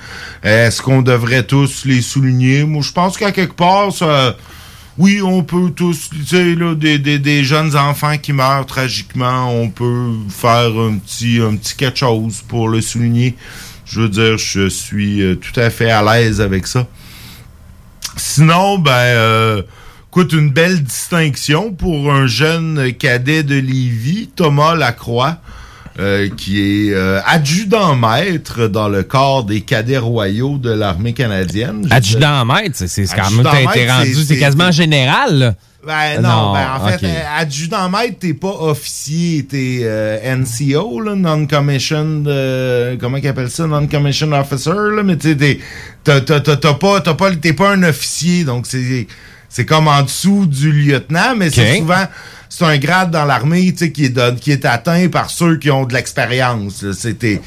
[0.44, 2.62] Est-ce qu'on devrait tous les souligner?
[2.62, 4.36] Moi, je pense qu'à quelque part, ça,
[4.98, 10.12] oui, on peut tous, tu sais, là, des, jeunes enfants qui meurent tragiquement, on peut
[10.28, 13.36] faire un petit, un petit quelque chose pour le souligner.
[13.86, 16.86] Je veux dire, je suis euh, tout à fait à l'aise avec ça.
[18.16, 19.62] Sinon, ben, euh,
[20.08, 25.38] écoute, une belle distinction pour un jeune cadet de Lévis, Thomas Lacroix,
[25.98, 31.86] euh, qui est euh, adjudant-maître dans le corps des cadets royaux de l'armée canadienne.
[31.88, 35.54] Je Adjudant maître, c'est c'est quand même, t'es- Adjudant-maître, t'es rendu, c'est- quasiment général, là.
[35.86, 42.28] Ben non, Non, ben en fait, euh, adjudant-maître, t'es pas officier, t'es euh, NCO, non-commissioned,
[42.28, 45.58] euh, comment qu'ils appellent ça, non-commissioned officer, là, mais t'es-
[46.04, 49.06] t'as t'as- t'as- t'as pas, t'as pas, t'es pas un officier, donc c'est
[49.48, 52.04] c'est comme en dessous du lieutenant, mais c'est souvent,
[52.50, 55.70] c'est un grade dans l'armée, tu sais, qui est, qui est atteint par ceux qui
[55.70, 56.84] ont de l'expérience.
[56.92, 57.40] C'était...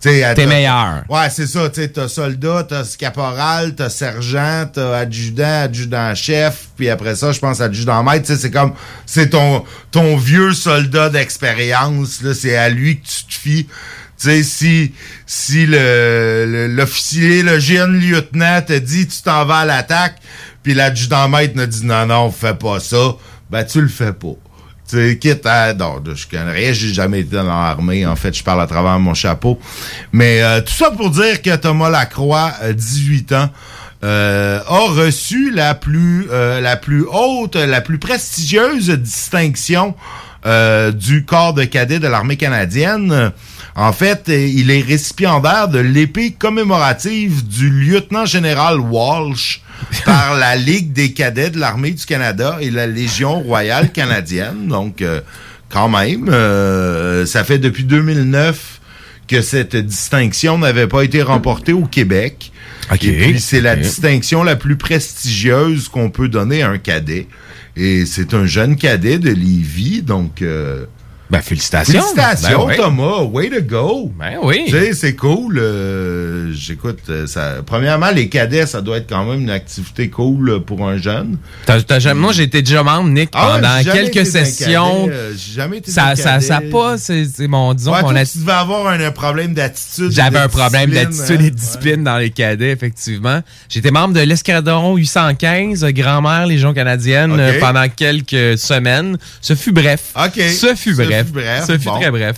[0.00, 1.02] T'es T'es meilleur.
[1.08, 1.68] Ouais, c'est ça.
[1.70, 8.32] T'as soldat, t'as caporal, t'as sergent, t'as adjudant, adjudant-chef, puis après ça, je pense adjudant-maître.
[8.36, 8.74] C'est comme,
[9.06, 13.64] c'est ton, ton vieux soldat d'expérience, là, c'est à lui que tu te fies.
[13.66, 13.72] Tu
[14.18, 14.92] sais, si,
[15.26, 20.18] si le, le- l'officier, le jeune lieutenant te dit, tu t'en vas à l'attaque,
[20.62, 23.16] puis l'adjudant-maître ne dit, non, non, fais pas ça,
[23.50, 24.36] ben, tu le fais pas.
[24.88, 25.74] Tu sais, quitte à...
[25.74, 28.06] Non, je connais j'ai jamais été dans l'armée.
[28.06, 29.58] En fait, je parle à travers mon chapeau.
[30.12, 33.50] Mais euh, tout ça pour dire que Thomas Lacroix, euh, 18 ans,
[34.04, 39.94] euh, a reçu la plus, euh, la plus haute, la plus prestigieuse distinction
[40.46, 43.32] euh, du corps de cadet de l'armée canadienne.
[43.74, 49.62] En fait, euh, il est récipiendaire de l'épée commémorative du lieutenant-général Walsh
[50.04, 54.68] par la Ligue des cadets de l'armée du Canada et la Légion royale canadienne.
[54.68, 55.20] Donc, euh,
[55.68, 58.80] quand même, euh, ça fait depuis 2009
[59.26, 62.52] que cette distinction n'avait pas été remportée au Québec.
[63.02, 67.26] Et puis, c'est la distinction la plus prestigieuse qu'on peut donner à un cadet.
[67.76, 70.42] Et c'est un jeune cadet de Lévis, donc...
[70.42, 70.86] euh,
[71.30, 71.92] ben, félicitations.
[72.00, 72.76] Félicitations, Ben.
[72.76, 73.22] Thomas.
[73.24, 74.12] Way to go.
[74.18, 74.62] Ben oui.
[74.66, 75.58] Tu sais, c'est cool.
[75.58, 77.56] euh, J'écoute, euh, ça.
[77.66, 81.36] Premièrement, les cadets, ça doit être quand même une activité cool euh, pour un jeune.
[81.66, 85.08] T'as jamais- moi, j'ai été déjà membre, Nick, Ah pendant quelques sessions.
[85.10, 88.24] euh, j'ai jamais été ça, ça, ça pas, c'est, bon, disons Ouais, qu'on a.
[88.24, 90.10] tu devais avoir un, problème d'attitude.
[90.12, 91.44] J'avais un problème d'attitude hein.
[91.44, 93.40] et de discipline dans les cadets, effectivement.
[93.68, 97.38] J'étais membre de l'escadron 815, euh, grand-mère Légion canadienne, Ok.
[97.38, 99.18] euh, pendant quelques semaines.
[99.40, 100.12] Ce fut bref.
[100.16, 100.40] OK.
[100.40, 101.32] Ce fut Ce bref.
[101.32, 102.00] bref, Ce fut bon.
[102.00, 102.36] très bref.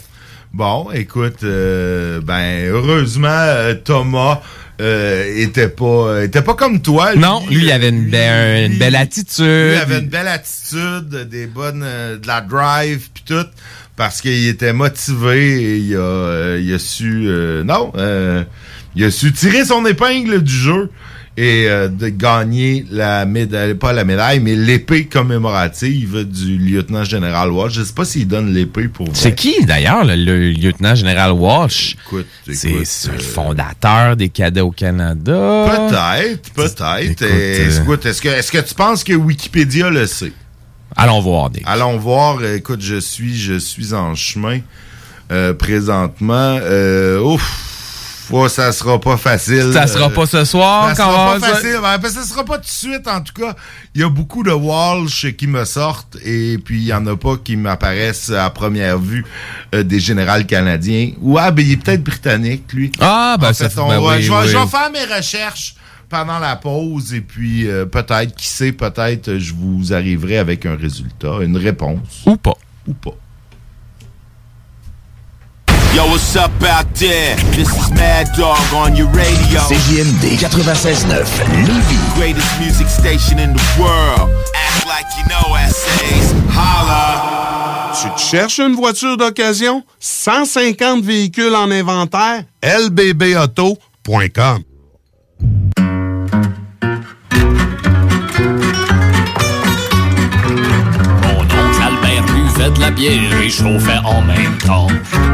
[0.52, 4.40] Bon, écoute, euh, ben heureusement euh, Thomas
[4.80, 7.14] euh, était pas était pas comme toi.
[7.14, 9.44] Non, lui, il avait une, be- une belle attitude.
[9.44, 11.80] Lui avait une belle attitude, des bonnes,
[12.20, 13.46] de la drive puis tout,
[13.96, 17.28] parce qu'il était motivé et il a, il a su,
[17.64, 17.92] non,
[18.96, 20.90] il a su tirer son épingle du jeu
[21.42, 27.72] et euh, de gagner la médaille, pas la médaille, mais l'épée commémorative du lieutenant-général Walsh.
[27.72, 29.08] Je sais pas s'il donne l'épée pour.
[29.14, 31.96] C'est qui, d'ailleurs, le, le lieutenant-général Walsh?
[32.06, 35.88] Écoute, C'est c'est euh, le fondateur des cadets au Canada.
[35.88, 37.00] Peut-être, peut-être.
[37.02, 40.32] Écoute, Euh, est-ce que, est-ce que tu penses que Wikipédia le sait?
[40.94, 41.62] Allons voir, Nick.
[41.64, 42.44] Allons voir.
[42.44, 44.58] Écoute, je suis, je suis en chemin
[45.32, 46.58] euh, présentement.
[47.24, 47.69] Ouf,
[48.30, 49.72] ouais, ça sera pas facile.
[49.72, 51.78] Ça sera pas ce soir ça quand sera pas ça- facile.
[51.82, 53.54] Ben, ben, ça sera pas tout de suite, en tout cas.
[53.94, 57.16] Il y a beaucoup de Walsh qui me sortent et puis il y en a
[57.16, 59.24] pas qui m'apparaissent à première vue
[59.74, 61.10] euh, des générales canadiens.
[61.20, 62.92] Ou ah, ben il est peut-être britannique, lui.
[63.00, 64.48] Ah, ben En ça fait, fait- on ben va- oui, je, vais, oui.
[64.48, 65.74] je vais faire mes recherches
[66.08, 70.76] pendant la pause et puis euh, peut-être, qui sait, peut-être je vous arriverai avec un
[70.76, 72.22] résultat, une réponse.
[72.26, 72.54] Ou pas.
[72.88, 73.12] Ou pas.
[76.00, 77.36] Yo, what's up out there?
[77.52, 79.60] This is Mad Dog on your radio.
[79.68, 81.04] CJMD 96.9
[81.66, 82.14] Lévis.
[82.14, 84.30] Greatest music station in the world.
[84.54, 86.32] Act like you know essays.
[86.48, 87.92] Holla.
[88.00, 89.82] Tu te cherches une voiture d'occasion?
[89.98, 92.44] 150 véhicules en inventaire?
[92.62, 93.74] lbbauto.com
[103.00, 104.88] bière et chauffait en même temps.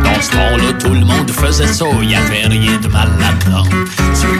[0.05, 3.65] Dans ce temps-là, tout le monde faisait ça, y avait rien de mal là-dedans.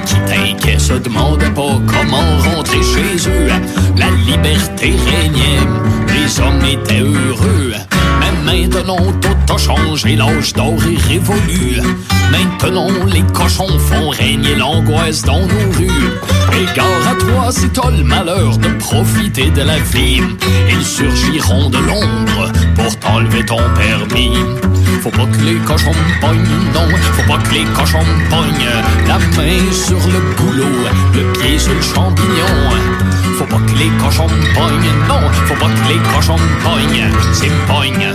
[0.07, 3.49] Qui t'inquiètent se demandaient pas comment rentrer chez eux.
[3.97, 5.67] La liberté régnait,
[6.15, 7.73] les hommes étaient heureux.
[8.21, 11.81] Mais maintenant, tout a changé, l'âge d'or est révolu.
[12.31, 16.13] Maintenant, les cochons font régner l'angoisse dans nos rues.
[16.53, 20.23] Et gare à toi si t'as le malheur de profiter de la vie.
[20.71, 24.37] Ils surgiront de l'ombre pour t'enlever ton permis.
[25.03, 26.41] Faut pas que les cochons pognent,
[26.75, 27.99] non, faut pas que les cochons
[28.31, 29.07] pognent.
[29.07, 30.65] La main sur le boulot,
[31.15, 32.55] le pied sur le champignon.
[33.39, 37.11] Faut pas que les cochons pognent, non, faut pas que les cochons pognent.
[37.33, 38.13] C'est me pognent,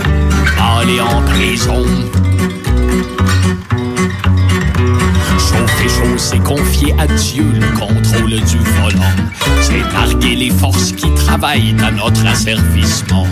[0.58, 1.84] aller en prison.
[5.52, 9.14] Chauffer chaud, c'est confier à Dieu le contrôle du volant.
[9.60, 13.26] C'est narguer les forces qui travaillent à notre asservissement.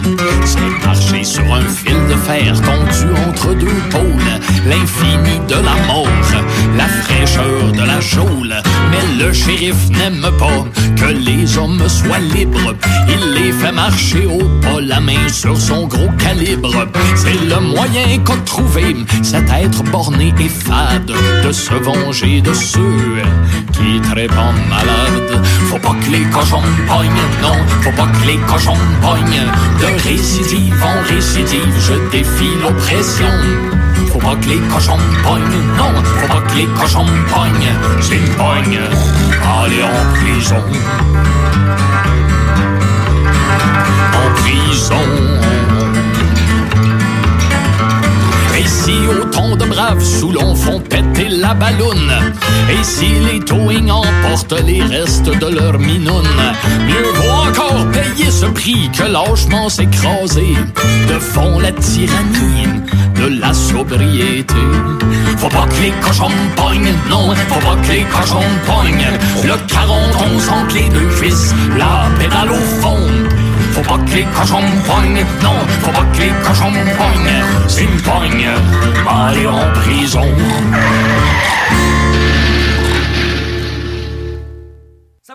[0.44, 4.40] C'est marcher sur un fil de fer tendu entre deux pôles.
[4.66, 6.06] L'infini de la mort,
[6.76, 8.54] la fraîcheur de la geôle.
[8.90, 10.64] Mais le shérif n'aime pas
[10.96, 12.74] que les hommes soient libres.
[13.09, 16.87] Il les fait marcher au pas, la main sur son gros calibre.
[17.16, 21.12] C'est le moyen qu'a trouvé cet être borné et fade
[21.44, 21.72] de se
[22.10, 23.22] de ceux
[23.72, 24.34] qui trépent
[24.68, 25.46] malade.
[25.68, 29.46] Faut pas que les cochons pognent, non, faut pas que les cochons pognent.
[29.78, 33.30] De récidive en récidive, je défie l'oppression.
[34.12, 37.74] Faut pas que les cochons pognent, non, faut pas que les cochons pognent.
[38.00, 38.16] C'est
[39.62, 40.64] aller en prison.
[44.14, 45.49] En prison.
[48.60, 52.12] Et si autant de braves Soulons font péter la balloune
[52.68, 56.36] Et si les towing emportent les restes de leur minoune
[56.86, 60.54] Mieux vaut encore payer ce prix que lâchement s'écraser.
[61.08, 62.68] Devant la tyrannie
[63.16, 64.54] de la sobriété.
[65.38, 69.10] Faut pas que les cochons pognent, non, faut pas que les cochons pognent.
[69.44, 72.98] Le caronton entre les deux cuisses, la pédale au fond
[73.72, 77.68] faut pas que les cochons me pognent, non, faut pas que les cochons me pognent.
[77.68, 78.48] S'ils me pognent,
[79.09, 80.26] aller en prison.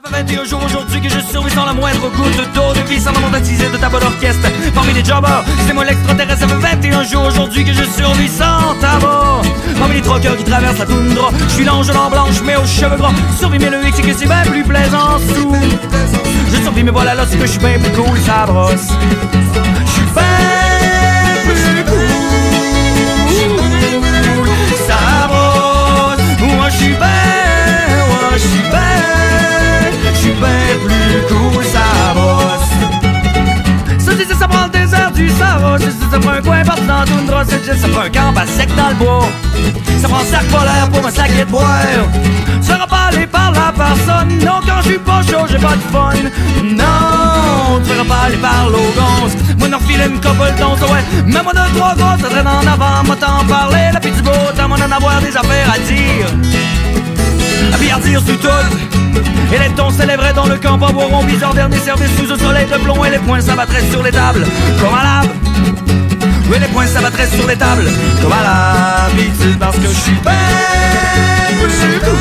[0.05, 3.11] Fait 21 jours aujourd'hui que je survis sans la moindre goutte d'eau de vie sans
[3.11, 4.47] la de ta bonne orchestre.
[4.73, 6.41] Parmi les jobbers, c'est moi l'extraterrestre.
[6.41, 9.41] Ça fait 21 jours aujourd'hui que je survis sans tabac.
[9.79, 12.97] Parmi les troqueurs qui traversent la toundra, je suis l'ange en blanche mais aux cheveux
[12.97, 13.11] gras.
[13.37, 15.55] Survie mais le hic c'est que c'est bien plus plaisant sous.
[16.51, 18.89] Je survis mais voilà là c'est que je suis bien plus cool, ça brosse.
[19.85, 20.23] Je suis bien
[21.45, 22.07] plus cool,
[24.87, 26.19] ça brosse.
[26.55, 26.97] Moi je suis bien,
[28.07, 28.94] moi je suis bien,
[35.15, 37.57] prend le désert du Sahara, ça ça prend un coin partout dans la toundra, ça
[37.57, 39.29] dit ça prend un camp à sec dans le bois.
[40.01, 41.67] Ça prend un sac polaire pour me saquer de boire.
[42.61, 45.81] Sera pas allé par la personne, non quand je suis pas chaud j'ai pas de
[45.91, 46.13] fun.
[46.63, 49.33] Non, tu feras pas aller par l'ogance.
[49.57, 51.03] Moi n'en refile une couple d'onces, ouais.
[51.25, 53.91] Même moi deux trois grosses, ça traîne en avant, moi t'en parler.
[53.93, 56.27] La du beau temps, moi d'en avoir des affaires à dire.
[57.75, 58.47] À dire sous tout
[59.53, 60.77] Et les tons célèbrés dans le camp.
[60.77, 64.11] Boiront bizarre dernier service sous un soleil de plomb Et les poings s'abattraient sur les
[64.11, 64.45] tables.
[64.79, 65.27] Comme à lave
[66.49, 67.89] Oui les poings s'abattraient sur les tables.
[68.21, 70.31] Comme à l'habitude Parce que je suis bien
[71.59, 72.15] plus cool.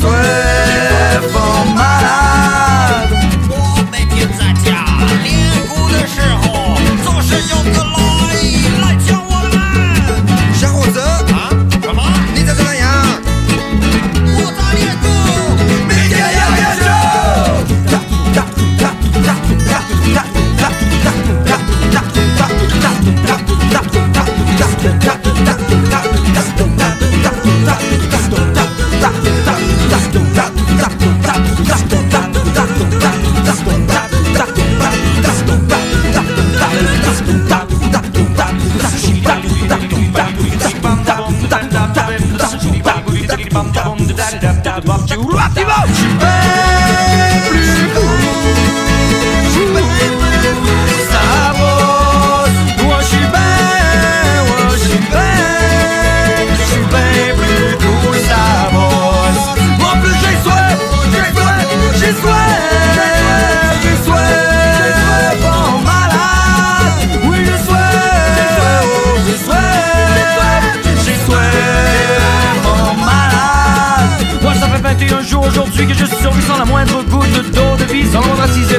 [0.00, 0.08] 随
[1.32, 3.08] 风漫
[3.50, 3.52] 我
[3.90, 4.84] 每天在家
[5.24, 6.20] 练功的时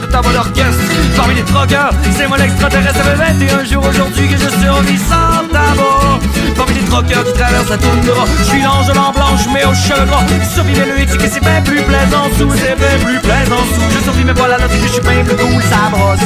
[0.10, 1.16] de.
[1.16, 2.98] Parmi les troqueurs, c'est moi l'extraterrestre.
[2.98, 6.20] Ça fait 21 jours aujourd'hui que je survis sans tabac.
[6.56, 9.74] Parmi les troqueurs qui traversent la toundra, je suis l'ange de l'an blanche, mais au
[9.74, 10.26] cheveux gras.
[10.54, 13.82] Survivre le éthique et c'est bien plus plaisant sous, c'est bien plus plaisant sous.
[13.94, 16.20] Je survis, mais voilà, l'autre, que je suis bien plus cool, ça brosse.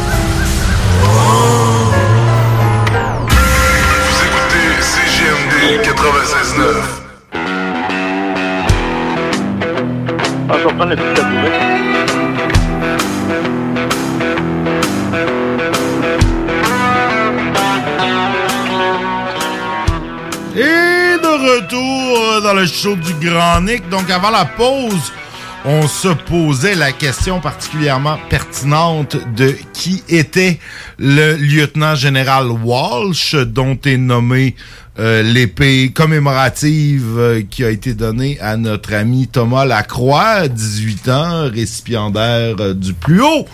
[6.01, 7.11] 96.9.
[10.49, 11.51] Ah, je vais prendre le petit tabouret.
[20.55, 23.87] Et de retour dans le show du Grand Nick.
[23.89, 25.13] Donc, avant la pause,
[25.65, 30.59] on se posait la question particulièrement pertinente de qui était
[30.97, 34.55] le lieutenant général Walsh, dont est nommé
[35.01, 41.49] euh, l'épée commémorative euh, qui a été donnée à notre ami Thomas Lacroix, 18 ans,
[41.49, 43.47] récipiendaire euh, du plus haut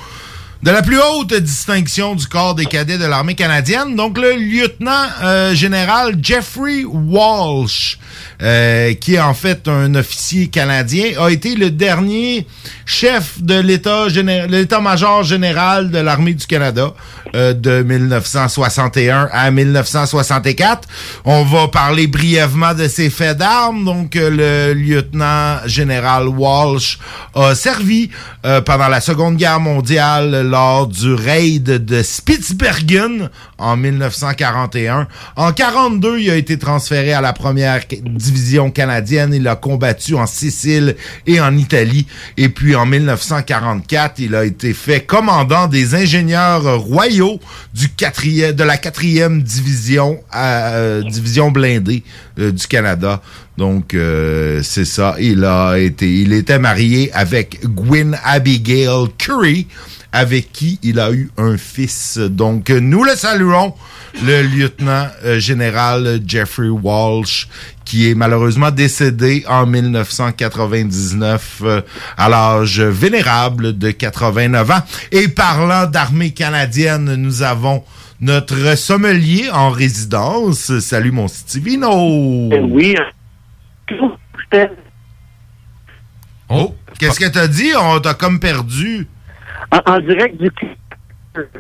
[0.61, 5.53] de la plus haute distinction du corps des cadets de l'armée canadienne, donc le lieutenant
[5.53, 7.99] général Jeffrey Walsh,
[8.41, 12.47] euh, qui est en fait un officier canadien, a été le dernier
[12.85, 16.93] chef de l'état-major général de l'armée du Canada
[17.35, 20.87] euh, de 1961 à 1964.
[21.25, 23.83] On va parler brièvement de ses faits d'armes.
[23.83, 26.99] Donc, euh, le lieutenant général Walsh
[27.35, 28.09] a servi
[28.45, 35.07] euh, pendant la Seconde Guerre mondiale lors du raid de Spitsbergen en 1941.
[35.35, 37.81] En 42, il a été transféré à la première
[38.31, 39.33] division canadienne.
[39.33, 42.07] Il a combattu en Sicile et en Italie.
[42.37, 47.39] Et puis en 1944, il a été fait commandant des ingénieurs royaux
[47.73, 52.03] du quatrième, de la quatrième division, euh, division blindée
[52.39, 53.21] euh, du Canada.
[53.57, 55.15] Donc euh, c'est ça.
[55.19, 59.67] Il a été, il était marié avec Gwyn Abigail Curry,
[60.17, 62.17] avec qui il a eu un fils.
[62.17, 63.75] Donc nous le saluons,
[64.25, 67.47] le lieutenant euh, général Jeffrey Walsh,
[67.85, 71.81] qui est malheureusement décédé en 1999 euh,
[72.17, 74.81] à l'âge vénérable de 89 ans.
[75.11, 77.83] Et parlant d'armée canadienne, nous avons
[78.19, 80.79] notre sommelier en résidence.
[80.79, 82.49] Salut mon Stivino.
[82.71, 82.95] Oui.
[86.49, 87.73] Oh, qu'est-ce que t'as dit?
[87.79, 89.07] On t'a comme perdu.
[89.71, 90.49] En, en direct du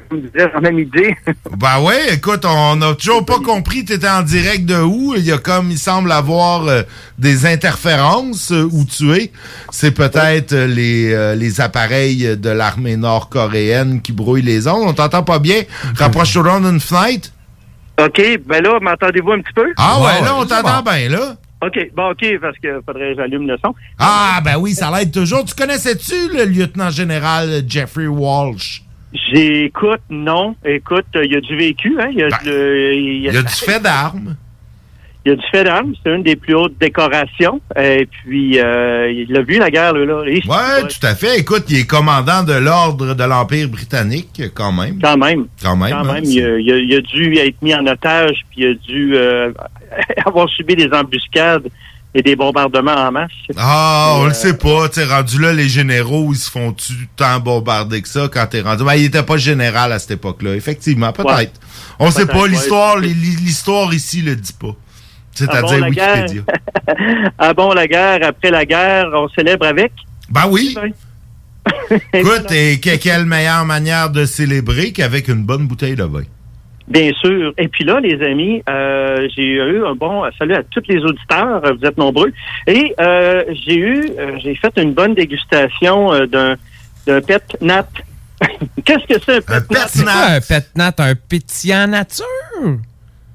[0.09, 1.15] comme disait la même idée.
[1.57, 5.15] Ben ouais, écoute, on n'a toujours pas compris t'étais en direct de où?
[5.15, 6.83] Il y a comme, il semble avoir euh,
[7.17, 9.31] des interférences euh, où tu es.
[9.71, 14.87] C'est peut-être euh, les, euh, les appareils de l'armée nord-coréenne qui brouillent les ondes.
[14.87, 15.61] On t'entend pas bien.
[15.95, 17.29] Rapproche-toi d'une fenêtre.
[17.99, 19.73] OK, ben là, m'entendez-vous un petit peu?
[19.77, 21.35] Ah ouais, là, on t'entend bien, là.
[21.61, 23.73] OK, bon, OK, parce que faudrait que j'allume le son.
[23.97, 25.43] Ah, ben oui, ça l'aide toujours.
[25.45, 28.83] Tu connaissais-tu le lieutenant général Jeffrey Walsh?
[29.31, 30.55] J'écoute, non.
[30.65, 32.09] Écoute, euh, il y a du vécu, hein?
[32.11, 34.35] Il y a, le- il y a- Ben, Il y a du fait d'armes.
[35.27, 35.93] Il y a du fait d'armes.
[36.05, 37.59] C'est une des plus hautes décorations.
[37.77, 40.05] Et puis, euh, il a vu la guerre, là.
[40.05, 40.21] là.
[40.21, 41.37] Ouais, tout à fait.
[41.39, 44.99] Écoute, il est commandant de l'ordre de l'Empire britannique, quand même.
[45.01, 45.47] Quand même.
[45.61, 45.89] Quand même.
[45.91, 48.61] Quand hein, même, il a, il a- il a dû être mis en otage, puis
[48.61, 49.51] il a dû euh,
[50.25, 51.67] avoir subi des embuscades
[52.13, 53.29] et des bombardements en masse.
[53.57, 54.87] Ah, on Euh, le sait pas.
[54.87, 58.85] T'es rendu là, les généraux, ils se font-tu tant bombarder que ça quand t'es rendu?
[58.85, 60.55] Ben, il était pas général à cette époque-là.
[60.55, 61.35] Effectivement, peut-être.
[61.35, 61.49] Ouais.
[61.99, 62.47] On sait Peut-être, pas.
[62.47, 64.73] L'histoire, l'histoire ici le dit pas.
[65.49, 66.23] Ah bon, C'est-à-dire la guerre?
[66.23, 66.43] Wikipédia.
[67.37, 69.91] ah bon, la guerre, après la guerre, on célèbre avec?
[70.29, 70.75] Ben oui.
[72.13, 76.23] Écoute, et que- quelle meilleure manière de célébrer qu'avec une bonne bouteille de vin?
[76.87, 77.53] Bien sûr.
[77.57, 81.61] Et puis là, les amis, euh, j'ai eu un bon salut à tous les auditeurs.
[81.65, 82.31] euh, Vous êtes nombreux.
[82.65, 86.55] Et euh, j'ai eu, euh, j'ai fait une bonne dégustation euh, d'un
[87.05, 87.87] d'un pet nat.
[88.85, 89.87] Qu'est-ce que c'est un pet nat?
[89.89, 90.93] C'est quoi un pet nat?
[90.99, 92.25] Un pétillant nature?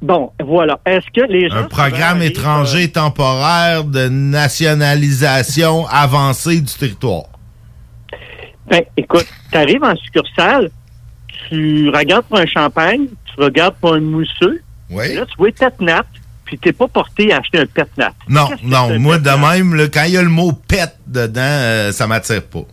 [0.02, 0.80] Bon, voilà.
[0.84, 7.26] Est-ce que les gens Un programme étranger temporaire de nationalisation avancée du territoire?
[8.66, 10.70] Ben, écoute, tu arrives en succursale,
[11.48, 14.60] tu regardes pour un champagne, tu regardes pour un mousseux.
[14.90, 15.14] Oui.
[15.14, 16.04] Là, tu vois tête nat,
[16.44, 18.12] puis t'es pas porté à acheter un pet nat.
[18.28, 21.92] Non, non, moi de même, là, quand il y a le mot pet dedans, euh,
[21.92, 22.64] ça m'attire pas.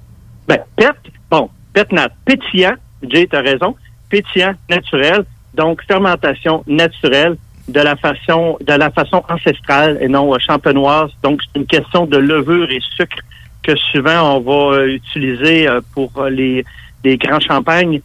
[0.47, 0.95] Ben, pet,
[1.29, 2.73] bon, pet nat, pétillant,
[3.07, 3.75] Jay, t'as raison,
[4.09, 7.35] pétillant, naturel, donc fermentation naturelle
[7.67, 11.11] de la façon de la façon ancestrale et non euh, champenoise.
[11.21, 13.17] Donc, c'est une question de levure et sucre
[13.61, 16.65] que souvent on va euh, utiliser euh, pour les,
[17.03, 18.01] les grands champagnes,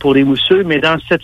[0.00, 0.62] pour les mousseux.
[0.64, 1.22] Mais dans cette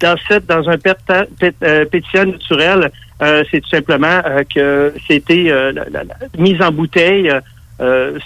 [0.00, 2.90] dans cette, dans un pétillant naturel,
[3.22, 4.20] euh, c'est tout simplement
[4.52, 7.30] que c'était la, la- la mise en bouteille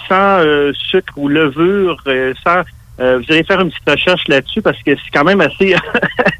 [0.07, 0.43] sans
[0.73, 1.97] sucre ou levure,
[2.43, 2.61] sans.
[2.99, 5.75] Euh, vous allez faire une petite recherche là-dessus parce que c'est quand même assez.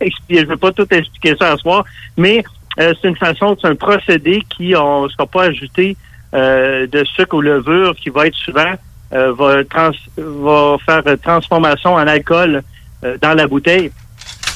[0.30, 1.86] Je veux pas tout expliquer ça ce soir,
[2.18, 2.44] mais
[2.80, 5.96] euh, c'est une façon, c'est un procédé qui on ne sera pas ajouté
[6.34, 8.74] euh, de sucre ou levure qui va être souvent
[9.14, 12.62] euh, va, trans, va faire transformation en alcool
[13.04, 13.92] euh, dans la bouteille.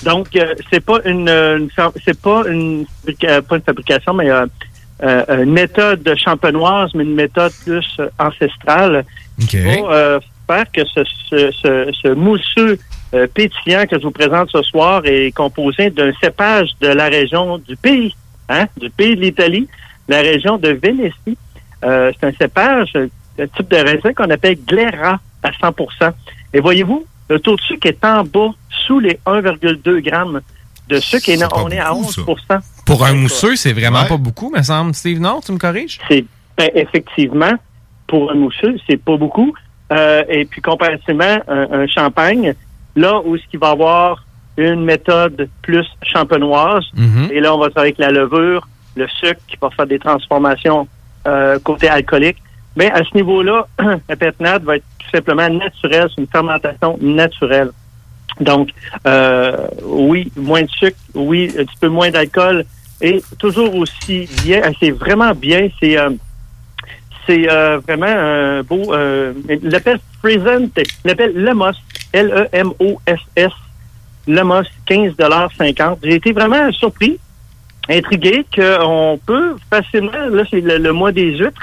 [0.03, 1.69] Donc euh, c'est pas une,
[2.05, 4.45] c'est pas une pas une fabrication mais euh,
[5.01, 9.05] euh, une méthode champenoise mais une méthode plus ancestrale
[9.47, 10.19] qui va
[10.49, 12.79] euh, faire que ce, ce, ce, ce mousseux
[13.13, 17.59] euh, pétillant que je vous présente ce soir est composé d'un cépage de la région
[17.59, 18.15] du pays,
[18.49, 19.67] hein, du pays de l'Italie,
[20.07, 21.37] la région de Vénétie.
[21.83, 23.07] Euh, c'est un cépage, euh,
[23.39, 26.11] un type de raisin qu'on appelle Glera à 100%
[26.53, 28.49] Et voyez-vous, le taux de sucre est en bas,
[28.87, 30.41] sous les 1,2 grammes
[30.89, 32.25] de sucre, et on est à 11%
[32.85, 34.95] Pour un mousseux, c'est vraiment pas beaucoup, me semble.
[34.95, 35.39] Steve, non?
[35.45, 35.99] Tu me corriges?
[36.07, 36.25] C'est
[36.57, 37.53] ben, effectivement
[38.07, 39.53] pour un mousseux, c'est pas beaucoup.
[39.91, 42.53] Euh, et puis comparativement, un, un champagne,
[42.95, 44.23] là où ce qui va avoir
[44.57, 47.29] une méthode plus champenoise, Mhm.
[47.31, 50.87] et là on va travailler avec la levure, le sucre qui va faire des transformations
[51.27, 52.37] euh, côté alcoolique.
[52.75, 53.67] Mais à ce niveau-là,
[54.09, 57.69] la pétnade va être tout simplement naturelle, c'est une fermentation naturelle.
[58.39, 58.69] Donc,
[59.05, 62.65] euh, oui, moins de sucre, oui, un petit peu moins d'alcool,
[63.01, 66.09] et toujours aussi bien, c'est vraiment bien, c'est euh,
[67.27, 71.71] c'est euh, vraiment un beau, euh, il l'appelle Present, il l'appelle Lemos,
[72.13, 73.51] L-E-M-O-S-S,
[74.27, 77.17] Lemos, 15,50 J'ai été vraiment surpris,
[77.89, 81.61] intrigué qu'on peut facilement, là c'est le, le mois des huîtres,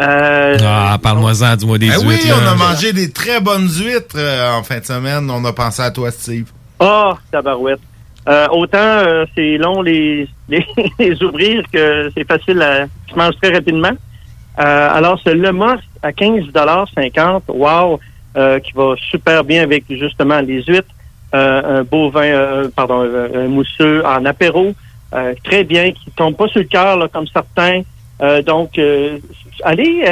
[0.00, 2.06] euh, Ah, parle-moi-en du mois des Eh huîtres.
[2.06, 2.34] oui, là.
[2.42, 5.28] on a mangé des très bonnes huîtres euh, en fin de semaine.
[5.30, 6.46] On a pensé à toi, Steve.
[6.78, 7.80] Ah, tabarouette.
[8.28, 10.64] Euh, autant euh, c'est long les, les,
[10.98, 13.90] les ouvrir que c'est facile à se mange très rapidement.
[14.60, 17.98] Euh, alors, ce Lemos à 15,50 wow,
[18.36, 20.94] euh, qui va super bien avec justement les huîtres,
[21.34, 24.74] euh, un beau vin, pardon, un mousseux en apéro,
[25.44, 27.82] très bien, qui tombe pas sur le cœur comme certains.
[28.44, 28.78] Donc,
[29.64, 30.04] allez,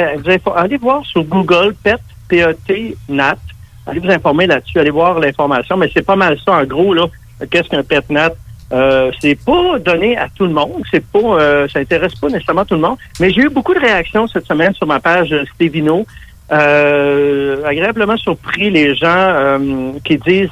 [0.55, 3.37] allez voir sur Google PET, P-E-T, NAT.
[3.85, 7.05] Allez vous informer là-dessus, allez voir l'information, mais c'est pas mal ça en gros là.
[7.49, 8.33] Qu'est-ce qu'un PET NAT?
[8.71, 12.65] Euh, C'est pas donné à tout le monde, c'est pas, euh, ça intéresse pas nécessairement
[12.65, 12.97] tout le monde.
[13.19, 16.05] Mais j'ai eu beaucoup de réactions cette semaine sur ma page Stevino.
[16.51, 20.49] Euh, agréablement surpris les gens euh, qui disent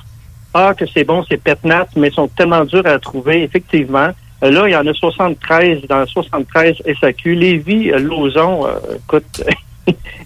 [0.54, 3.44] ah que c'est bon, c'est PETNAT, mais sont tellement durs à trouver.
[3.44, 4.10] Effectivement,
[4.44, 7.34] Euh, là il y en a 73 dans 73 SAQ.
[7.36, 9.44] Lévis, euh, Lauson, écoute,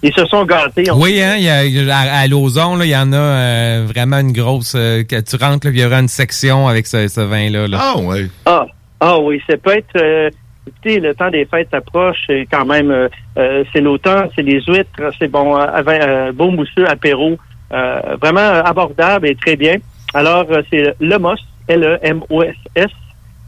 [0.02, 0.84] ils se sont gâtés.
[0.94, 4.74] Oui, hein, y a, à, à Lauson, il y en a euh, vraiment une grosse...
[4.76, 7.68] euh, que tu rentres, il y aura une section avec ce, ce vin-là.
[7.68, 7.78] là.
[7.80, 8.30] Ah, oui.
[8.46, 8.66] Ah,
[9.00, 9.96] ah oui, ça peut être.
[9.96, 10.30] euh,
[10.66, 12.90] écoutez, le temps des fêtes approche, c'est quand même.
[13.38, 16.02] euh, c'est l'automne, c'est les huîtres, c'est bon, avec,
[16.34, 17.36] beau mousseux apéro,
[17.72, 19.76] euh, vraiment abordable et très bien.
[20.14, 21.36] Alors, c'est Lemos,
[21.68, 22.86] L-E-M-O-S-S,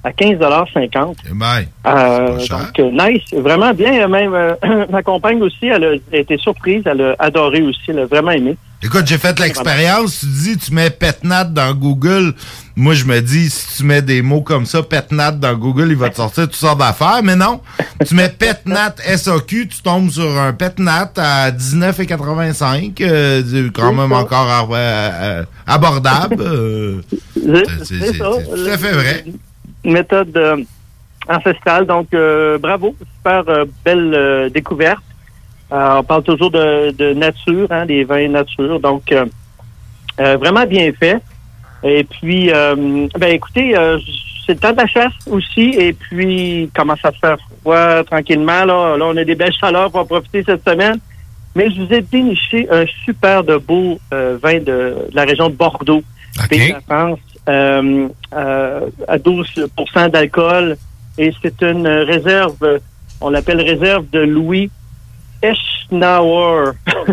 [0.04, 4.02] à 15,50 Ben, euh, donc, euh, nice, vraiment bien.
[4.04, 8.00] euh, Même euh, ma compagne aussi, elle a été surprise, elle a adoré aussi, elle
[8.00, 8.56] a vraiment aimé.
[8.82, 10.20] Écoute, j'ai fait l'expérience.
[10.20, 12.34] Tu dis, tu mets Petnat dans Google.
[12.76, 15.96] Moi, je me dis, si tu mets des mots comme ça, Petnat dans Google, il
[15.96, 17.20] va te sortir toutes sortes d'affaires.
[17.22, 17.62] Mais non,
[18.06, 22.92] tu mets Petnat SAQ, tu tombes sur un Petnat à 19,85.
[23.00, 24.50] Euh, quand même encore
[25.66, 26.44] abordable.
[27.84, 29.24] C'est tout à fait vrai.
[29.84, 30.56] Méthode euh,
[31.28, 35.02] ancestrale, donc euh, bravo, super euh, belle euh, découverte.
[35.72, 39.24] Euh, on parle toujours de, de nature, hein, des vins nature, donc euh,
[40.20, 41.20] euh, vraiment bien fait.
[41.82, 43.98] Et puis, euh, ben écoutez, euh,
[44.46, 48.64] c'est le temps de la chasse aussi, et puis commence à se faire froid tranquillement.
[48.64, 50.98] Là, là on a des belles chaleurs pour en profiter cette semaine.
[51.56, 55.48] Mais je vous ai déniché un super de beau euh, vin de, de la région
[55.48, 56.02] de Bordeaux,
[56.50, 60.76] pays de la France, euh, euh, à 12% d'alcool.
[61.18, 62.80] Et c'est une réserve,
[63.20, 64.70] on l'appelle réserve de Louis
[65.42, 66.72] Eschnauer.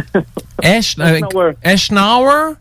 [0.63, 1.53] Esch, euh, Eschnauer.
[1.61, 2.55] Eschnauer?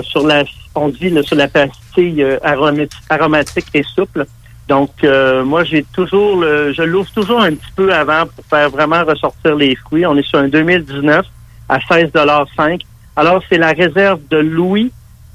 [0.02, 0.44] Sur la,
[0.82, 4.26] on dit sur la pastille euh, aromati- aromatique et souple.
[4.68, 9.02] Donc, euh, moi, j'ai toujours, je l'ouvre toujours un petit peu avant pour faire vraiment
[9.04, 10.04] ressortir les fruits.
[10.04, 11.24] On est sur un 2019
[11.70, 12.80] à 16,5
[13.16, 14.92] Alors, c'est la réserve de Louis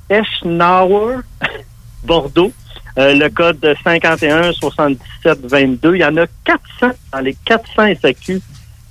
[0.09, 1.17] Eschnauer,
[2.03, 2.51] Bordeaux.
[2.99, 5.95] Euh, le code de 51 77 22.
[5.95, 8.39] Il y en a 400 dans les 400 SAQ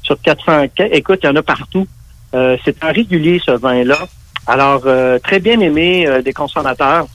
[0.03, 0.89] sur 400 quais.
[0.93, 1.87] Écoute, il y en a partout.
[2.33, 3.99] C'est un régulier, ce vin-là.
[4.47, 7.07] Alors, euh, très bien aimé euh, des consommateurs.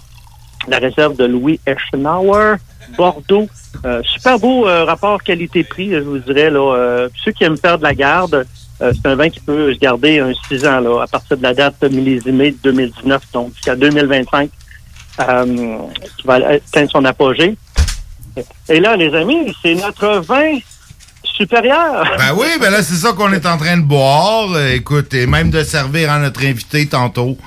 [0.68, 2.56] La réserve de Louis Eschenauer,
[2.98, 3.48] Bordeaux.
[3.86, 6.50] Euh, super beau euh, rapport qualité-prix, je vous dirais.
[6.50, 8.46] Là, Euh, ceux qui aiment faire de la garde,
[8.82, 11.44] euh, c'est un vin qui peut se garder un 6 ans là, à partir de
[11.44, 14.50] la date millésimée de 2019, donc jusqu'à 2025,
[15.20, 15.78] euh,
[16.18, 17.56] qui va atteindre son apogée.
[18.70, 20.60] Et là, les amis, c'est notre vin
[21.38, 22.04] supérieur.
[22.18, 24.50] Ben oui, ben là, c'est ça qu'on est en train de boire.
[24.74, 27.38] Écoute, et même de servir à notre invité tantôt.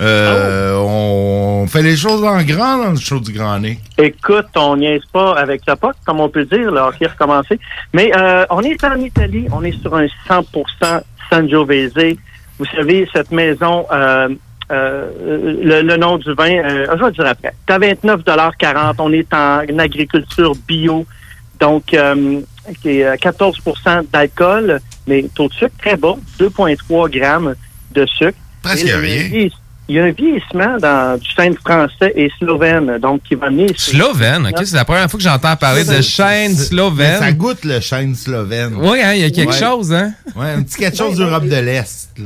[0.00, 3.80] Euh, On fait les choses en grand dans le show du Grand Nick.
[3.98, 7.58] Écoute, on niaise pas avec la POC, comme on peut dire, là, qui est recommencé.
[7.92, 12.16] Mais euh, on est en Italie, on est sur un 100% Sangiovese.
[12.58, 14.28] Vous savez, cette maison, euh,
[14.72, 15.10] euh,
[15.62, 17.52] le, le nom du vin, je vais le dire après.
[17.68, 21.04] C'est à 29,40 On est en, agriculture bio,
[21.58, 21.94] donc
[22.82, 27.54] qui est à 14% d'alcool, mais taux de sucre très bas, 2,3 grammes
[27.92, 28.38] de sucre.
[28.62, 29.48] Presque Et rien.
[29.88, 33.66] Il y a un vieillissement dans, du chêne français et slovène, donc qui va amener...
[33.76, 37.34] Slovène, ok, c'est la première fois que j'entends parler de chaîne Mais ça slovène.
[37.34, 38.74] goûte le chêne slovène.
[38.78, 39.58] Oui, hein, il y a quelque Ouais.
[39.58, 40.12] chose, hein?
[40.36, 42.10] Ouais, un petit quelque chose d'Europe de l'Est.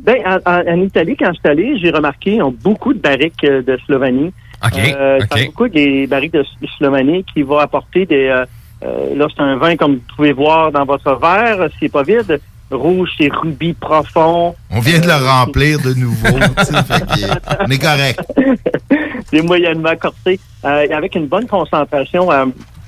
[0.00, 2.98] Ben, en, en- en Italie, quand je suis allé, j'ai remarqué qu'ils ont beaucoup de
[2.98, 4.32] barriques euh, de Slovénie.
[4.64, 8.26] OK, Euh, beaucoup des barriques de S- Slovénie qui vont apporter des...
[8.26, 8.44] Euh,
[8.84, 12.40] euh, là, c'est un vin, comme vous pouvez voir dans votre verre, c'est pas vide.
[12.70, 14.54] Rouge, c'est rubis profond.
[14.70, 16.38] On vient de le remplir de nouveau.
[16.58, 18.20] fait on est correct.
[19.30, 22.46] c'est moyennement corsé, euh, avec une bonne concentration euh,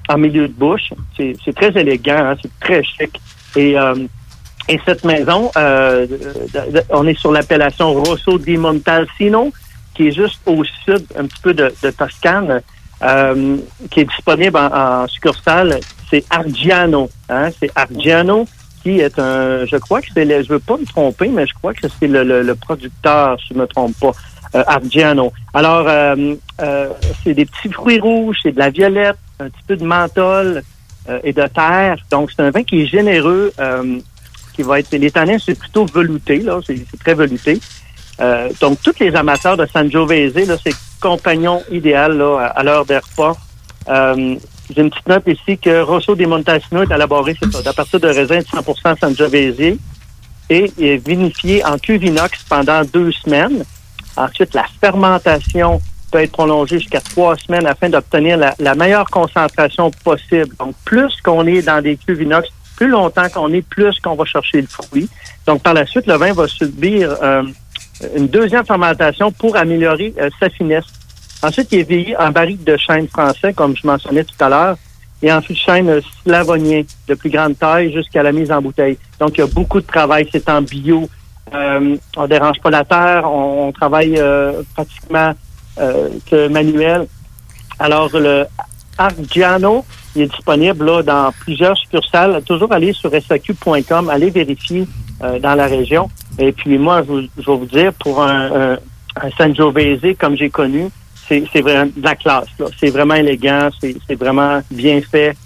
[0.09, 0.93] en milieu de bouche.
[1.17, 3.21] C'est très élégant, hein, c'est très chic.
[3.55, 3.95] Et, euh,
[4.69, 6.07] et cette maison, euh,
[6.91, 9.53] on est sur l'appellation Rosso di Montalcino,
[9.95, 12.61] qui est juste au sud, un petit peu de, de Toscane,
[13.03, 13.57] euh,
[13.91, 15.81] qui est disponible en, en succursale.
[16.11, 17.11] C'est Argiano.
[17.29, 18.47] Hein, c'est Argiano
[18.83, 21.75] qui est un, je crois que c'est, je veux pas me tromper, mais je crois
[21.75, 24.13] que c'est le, le- le producteur, si je me trompe pas,
[24.55, 25.33] euh, Argiano.
[25.53, 26.91] Alors, euh, euh,
[27.25, 30.63] c'est des petits fruits rouges, c'est de la violette, un petit peu de menthol
[31.25, 31.97] et de terre.
[32.11, 33.53] Donc, c'est un vin qui est généreux,
[34.55, 37.61] qui va être, les tanins, c'est plutôt velouté, là, c'est, c'est très velouté.
[38.21, 40.33] Euh, donc, tous les amateurs de Sangiovese,
[40.65, 43.37] c'est compagnon idéal là, à, l'heure des repas.
[43.89, 44.37] Euh,
[44.75, 48.41] j'ai une petite note ici que Rosso di Montalcino est élaboré à partir de raisins
[48.41, 49.79] de 100% Sangiovese
[50.49, 53.65] et est vinifié en cuve inox pendant deux semaines.
[54.17, 59.91] Ensuite, la fermentation peut être prolongée jusqu'à trois semaines afin d'obtenir la, la meilleure concentration
[60.05, 60.55] possible.
[60.59, 64.25] Donc, plus qu'on est dans des cuves inox, plus longtemps qu'on est, plus qu'on va
[64.25, 65.09] chercher le fruit.
[65.47, 67.43] Donc, par la suite, le vin va subir euh,
[68.17, 70.85] une deuxième fermentation pour améliorer euh, sa finesse.
[71.43, 74.77] Ensuite, il est vieilli en barrique de chêne français, comme je mentionnais tout à l'heure,
[75.23, 78.99] et ensuite chêne euh, slavonien de plus grande taille jusqu'à la mise en bouteille.
[79.21, 80.29] Donc, il y a beaucoup de travail.
[80.33, 81.09] C'est en bio.
[81.55, 83.23] Euh, on dérange pas la terre.
[83.25, 85.33] On, on travaille euh, pratiquement
[85.79, 87.07] euh, que manuel.
[87.79, 88.47] Alors, le
[88.99, 89.85] Argiano,
[90.15, 92.43] il est disponible là, dans plusieurs succursales.
[92.45, 94.87] Toujours aller sur saq.com, aller vérifier
[95.23, 96.09] euh, dans la région.
[96.39, 98.79] Et puis moi, je, je vais vous dire, pour un, un,
[99.17, 100.89] un comme j'ai connu,
[101.29, 102.49] c'est vraiment de la classe.
[102.79, 105.37] C'est vraiment élégant, c'est vraiment bien fait,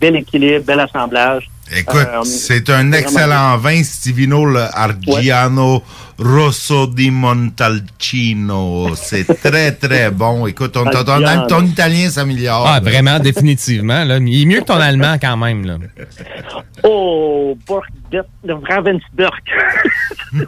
[0.00, 1.48] bel équilibre, bel assemblage.
[1.76, 5.82] Écoute, Euh, c'est un excellent vin, Stivino, le Argiano
[6.18, 8.94] Rosso di Montalcino.
[8.96, 10.46] C'est très, très bon.
[10.46, 12.66] Écoute, ton, ton, ton- italien s'améliore.
[12.66, 14.04] Ah, vraiment, définitivement.
[14.04, 14.18] Là.
[14.18, 15.64] Il est mieux que ton allemand quand même.
[15.66, 15.76] Là.
[16.84, 19.30] Oh, Borg, de Ravensburg.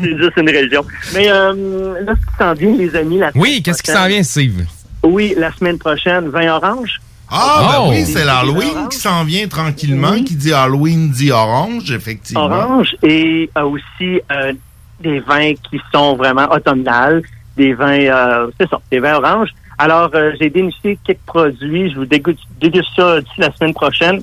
[0.00, 0.84] c'est juste une région.
[1.14, 4.22] Mais euh, là, ce qui s'en vient, les amis, la Oui, qu'est-ce qui s'en vient,
[4.22, 4.64] Steve?
[5.02, 7.00] Oui, la semaine prochaine, vin orange.
[7.30, 7.86] Ah, ben Oh.
[7.90, 12.44] oui, c'est l'Halloween qui s'en vient tranquillement, qui dit Halloween dit orange, effectivement.
[12.46, 14.52] Orange et euh, aussi euh,
[15.00, 17.22] des vins qui sont vraiment automnales,
[17.56, 19.50] des vins, euh, c'est ça, des vins oranges.
[19.76, 21.90] Alors, euh, j'ai déniché quelques produits.
[21.90, 24.20] Je vous déguste, déguste ça d'ici la semaine prochaine.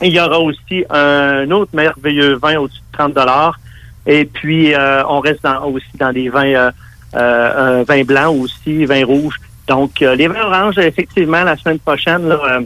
[0.00, 3.58] Il y aura aussi un autre merveilleux vin au-dessus de 30 dollars.
[4.06, 6.70] Et puis, euh, on reste dans- aussi dans des vins, euh,
[7.16, 9.34] euh, un vin blanc aussi, vin rouge.
[9.66, 12.60] Donc, euh, les vins oranges, effectivement, la semaine prochaine, là, euh,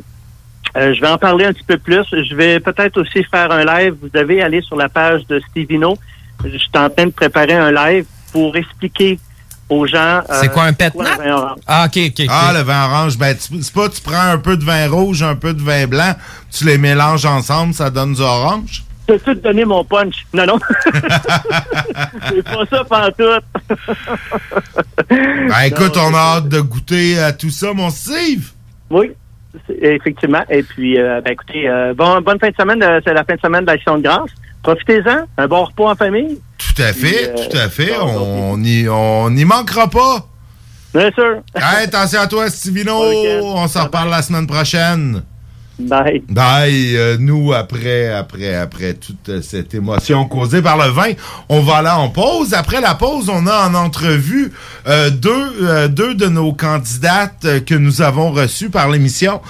[0.76, 2.04] euh, je vais en parler un petit peu plus.
[2.12, 3.94] Je vais peut-être aussi faire un live.
[4.00, 5.96] Vous devez aller sur la page de Stevino.
[6.44, 9.18] Je suis en train de préparer un live pour expliquer
[9.68, 10.20] aux gens.
[10.30, 11.58] euh, C'est quoi, un pet le vin orange.
[11.66, 12.20] Ah, ok, ok.
[12.20, 12.26] ok.
[12.28, 15.22] Ah, le vin orange, ben, tu- c'est pas, tu prends un peu de vin rouge,
[15.22, 16.14] un peu de vin blanc,
[16.52, 18.82] tu les mélanges ensemble, ça donne du orange?
[19.10, 20.24] Je peux tout donner mon punch.
[20.32, 20.58] Non, non.
[22.28, 23.44] C'est pas ça pantoute.
[25.08, 28.50] Ben, écoute, on a hâte de goûter à tout ça, mon Steve.
[28.88, 29.10] Oui,
[29.82, 30.42] effectivement.
[30.48, 32.82] Et puis, euh, ben, écoutez, euh, bon, bonne fin de semaine.
[32.82, 34.30] euh, c'est la fin de semaine de l'Action de grâce.
[34.62, 35.26] Profitez-en.
[35.38, 36.38] Un bon repas en famille.
[36.58, 37.96] Tout à fait, Puis, tout à fait.
[37.98, 40.26] On n'y on n'y manquera pas.
[40.94, 41.40] Bien sûr.
[41.54, 42.94] Hey, attention à toi, Stevino.
[43.42, 45.22] On s'en reparle la semaine prochaine.
[45.80, 46.22] Bye.
[46.28, 46.96] Bye.
[46.96, 51.12] Euh, nous, après, après, après toute cette émotion causée par le vin,
[51.48, 52.54] on va aller en pause.
[52.54, 54.52] Après la pause, on a en entrevue
[54.86, 55.30] euh, deux,
[55.62, 59.40] euh, deux de nos candidates que nous avons reçues par l'émission,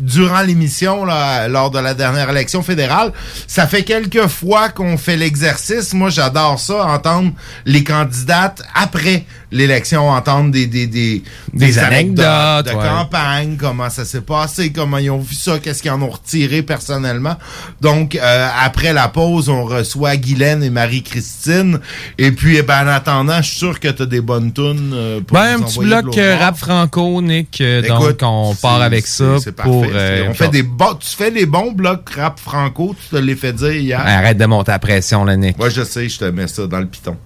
[0.00, 3.12] durant l'émission, là, lors de la dernière élection fédérale.
[3.46, 5.94] Ça fait quelques fois qu'on fait l'exercice.
[5.94, 7.32] Moi, j'adore ça, entendre
[7.64, 11.22] les candidates après l'élection, entendre des, des, des,
[11.52, 12.88] Des anecdotes, de ouais.
[12.88, 16.62] campagne, comment ça s'est passé, comment ils ont vu ça, qu'est-ce qu'ils en ont retiré
[16.62, 17.36] personnellement.
[17.80, 21.78] Donc, euh, après la pause, on reçoit Guylaine et Marie-Christine.
[22.18, 24.92] Et puis, eh ben, en attendant, je suis sûr que tu as des bonnes tunes
[24.94, 27.60] euh, pour Ben, un nous petit envoyer de bloc euh, rap franco, Nick.
[27.60, 29.82] euh, donc, Écoute, on part avec ça c'est- pour...
[29.82, 29.96] parfait.
[29.96, 33.36] euh, on fait des bons, tu fais des bons blocs rap franco, tu te les
[33.36, 34.00] fait dire hier.
[34.00, 35.58] Arrête de monter la pression, là, Nick.
[35.58, 37.16] Moi, je sais, je te mets ça dans le piton.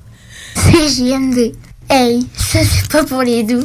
[0.55, 1.53] C'est JMD.
[1.89, 3.65] Hey, ça c'est pas pour les doux.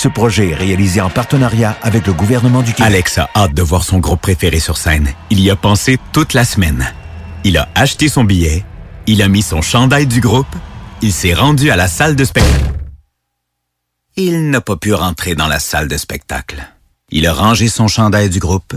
[0.00, 2.86] Ce projet est réalisé en partenariat avec le gouvernement du Québec.
[2.86, 5.12] Alex a hâte de voir son groupe préféré sur scène.
[5.28, 6.90] Il y a pensé toute la semaine.
[7.44, 8.64] Il a acheté son billet,
[9.06, 10.56] il a mis son chandail du groupe,
[11.02, 12.64] il s'est rendu à la salle de spectacle.
[14.16, 16.66] Il n'a pas pu rentrer dans la salle de spectacle.
[17.10, 18.72] Il a rangé son chandail du groupe,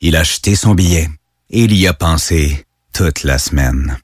[0.00, 1.10] il a acheté son billet
[1.50, 3.98] et il y a pensé toute la semaine.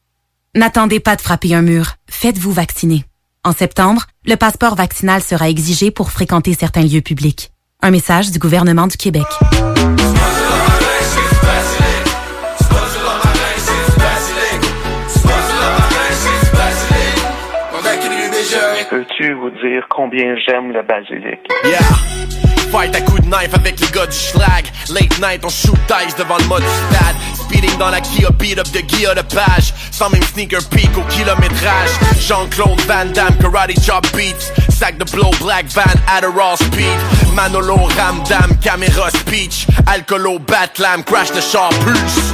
[0.57, 1.95] N'attendez pas de frapper un mur.
[2.09, 3.05] Faites-vous vacciner.
[3.47, 7.53] En septembre, le passeport vaccinal sera exigé pour fréquenter certains lieux publics.
[7.81, 9.23] Un message du gouvernement du Québec.
[18.97, 21.41] Peux-tu vous dire combien j'aime le basilic?
[21.67, 21.81] Yeah!
[22.73, 24.65] Fight à coups de knife avec les gars du schlag.
[24.89, 27.15] Late night, on shoot dice devant le mode stade.
[27.35, 29.75] Speeding dans la Kia, beat up de Guilla de page.
[29.91, 31.91] Sans même sneaker peak au kilométrage.
[32.21, 34.51] Jean-Claude Van Damme, karate chop beats.
[34.71, 35.83] Sac de blow, black van,
[36.17, 36.97] Adderall speed.
[37.35, 39.67] Manolo, Ramdam, caméra speech.
[39.87, 42.33] Alcoolo, Batlam, crash the char plus.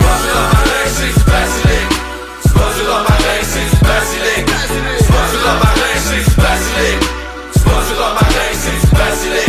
[6.42, 6.58] Grand
[8.90, 9.41] pack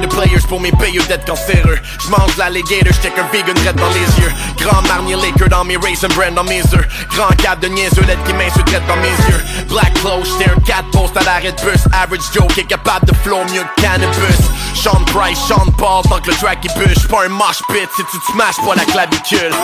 [0.00, 1.78] de players pour mes payeux d'être cancéreux.
[2.00, 4.32] J'mange l'alligator, j'check un vegan red dans les yeux.
[4.58, 6.88] Grand marnier Laker dans mes raisin brand dans mes œufs.
[7.10, 9.42] Grand cap de niaiseux, l'aide qui m'insulte dans mes yeux.
[9.68, 11.82] Black clothes, j'étais un cat post à l'arrêt de bus.
[11.92, 14.40] Average Joe qui est capable de flow mieux que cannabis.
[14.74, 17.08] Sean Price, Sean Paul, tant que le track il bûche.
[17.08, 19.54] Pas un mosh pit si tu te smashes pas la clavicule.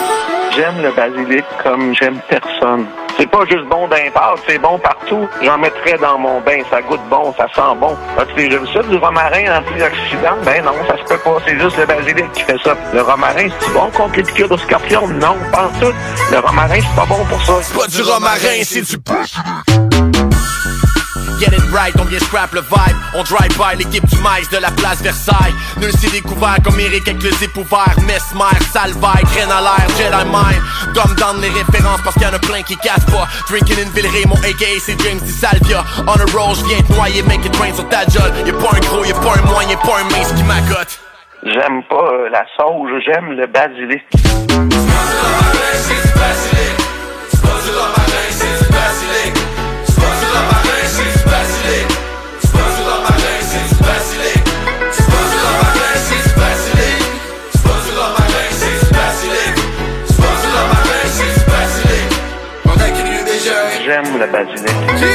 [0.55, 2.85] J'aime le basilic comme j'aime personne.
[3.17, 3.97] C'est pas juste bon d'un
[4.47, 5.27] c'est bon partout.
[5.41, 7.95] J'en mettrais dans mon bain, ça goûte bon, ça sent bon.
[8.17, 10.37] As-tu déjà ça, du romarin antioxydant?
[10.43, 12.75] Ben non, ça se peut pas, c'est juste le basilic qui fait ça.
[12.93, 15.07] Le romarin, c'est bon contre les piqûres de scorpion?
[15.07, 15.93] Non, pas tout.
[16.31, 17.53] Le romarin, c'est pas bon pour ça.
[17.61, 18.97] C'est pas du romarin, c'est du
[21.39, 22.97] Get it right, on vient scrap le vibe.
[23.13, 25.53] On drive by l'équipe du maïs de la place Versailles.
[25.81, 30.25] Nul s'est découvert comme Eric avec le zip ouvert Mesmer, Salvaille, graine à l'air, Jedi
[30.31, 30.61] Mind
[30.93, 33.27] Dumb down les références parce qu'il y en a plein qui cassent pas.
[33.49, 35.83] Drinking in Villeray, mon AKA c'est James Di Salvia.
[36.07, 38.79] On a roll, j'viens te noyer, make it rain sur ta jolle Y'a pas un
[38.79, 40.99] gros, y'a pas un moyen, y'a pas un mince qui m'accote.
[41.43, 44.03] J'aime pas euh, la sauge, j'aime le basilic.
[64.05, 65.14] J'aime le basilic.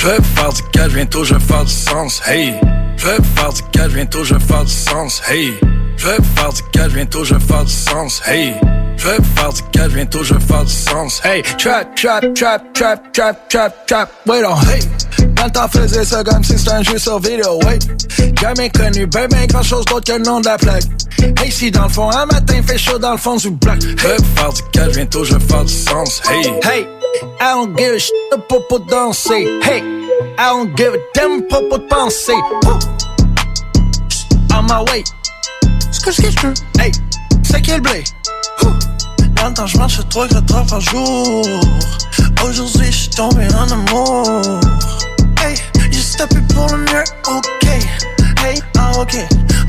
[0.00, 2.54] Je veux faire du cash, bientôt je vais faire du sens, hey.
[2.96, 5.52] Je veux faire du cash, bientôt je vais faire du sens, hey.
[5.98, 8.54] Je veux faire du cash, bientôt je vais faire du sens, hey.
[8.96, 11.42] Je veux faire du cash, bientôt je vais faire du sens, hey.
[11.42, 14.80] Trap, trap, trap, trap, trap, trap, trap, wait on, hey.
[15.34, 17.86] Dans le temps faisait ça comme si c'était un jeu sur vidéo, wait.
[18.40, 20.84] Jamais connu, ben ben grand chose d'autre que le nom de la plaque.
[21.42, 23.76] Hey, si dans le fond, un matin fait chaud dans le fond du bloc.
[23.82, 26.46] Je veux faire du cash, bientôt je vais faire du sens, hey.
[26.62, 26.86] Hey,
[27.40, 28.14] I don't give a shit
[28.48, 29.82] pour pour danser, hey.
[30.38, 32.34] I don't give a damn pour pour penser.
[34.54, 35.04] On my way.
[35.90, 36.54] Ce que je veux.
[36.78, 36.92] Hey,
[37.42, 38.04] c'est quel blé?
[39.54, 41.44] Temps, je marche 3 4 heures par jour.
[42.44, 44.60] Aujourd'hui, je suis tombé en amour.
[45.42, 45.56] Hey,
[45.90, 47.66] j'ai tapé pour le mieux, ok.
[48.44, 49.16] Hey, ah, ok.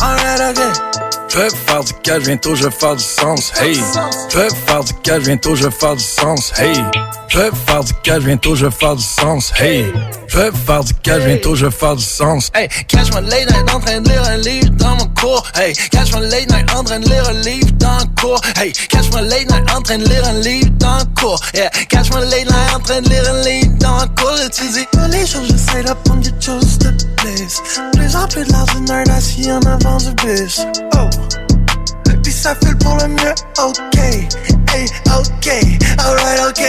[0.01, 1.20] Alright, ok.
[1.33, 3.73] Je veux faire du cash, bientôt je vais faire du sens, hey.
[4.29, 6.75] Je veux faire du cash, bientôt je vais faire du sens, hey.
[7.29, 9.85] Je veux faire du cash, bientôt je vais faire du sens, hey.
[10.27, 12.51] Je veux faire du cash, bientôt je vais faire du sens.
[12.53, 15.45] Hey, catch my late night en train de lire un livre dans mon cours.
[15.55, 18.41] Hey, catch my late night en train de lire un livre dans le cours.
[18.57, 21.39] Hey, catch my late night en train de lire un livre dans le cours.
[21.53, 24.39] Yeah, catch my late night en train de lire un livre dans le cours.
[24.39, 26.91] Et tu dis, tous les jours j'essaie d'apprendre des choses de
[27.35, 27.61] plus.
[27.93, 30.61] Plus en plus de l'ordinaire assis en avant du bus.
[30.95, 31.09] Oh.
[32.23, 35.49] Puis ça file pour le mieux, ok, hey, ok,
[35.97, 36.63] alright, ok.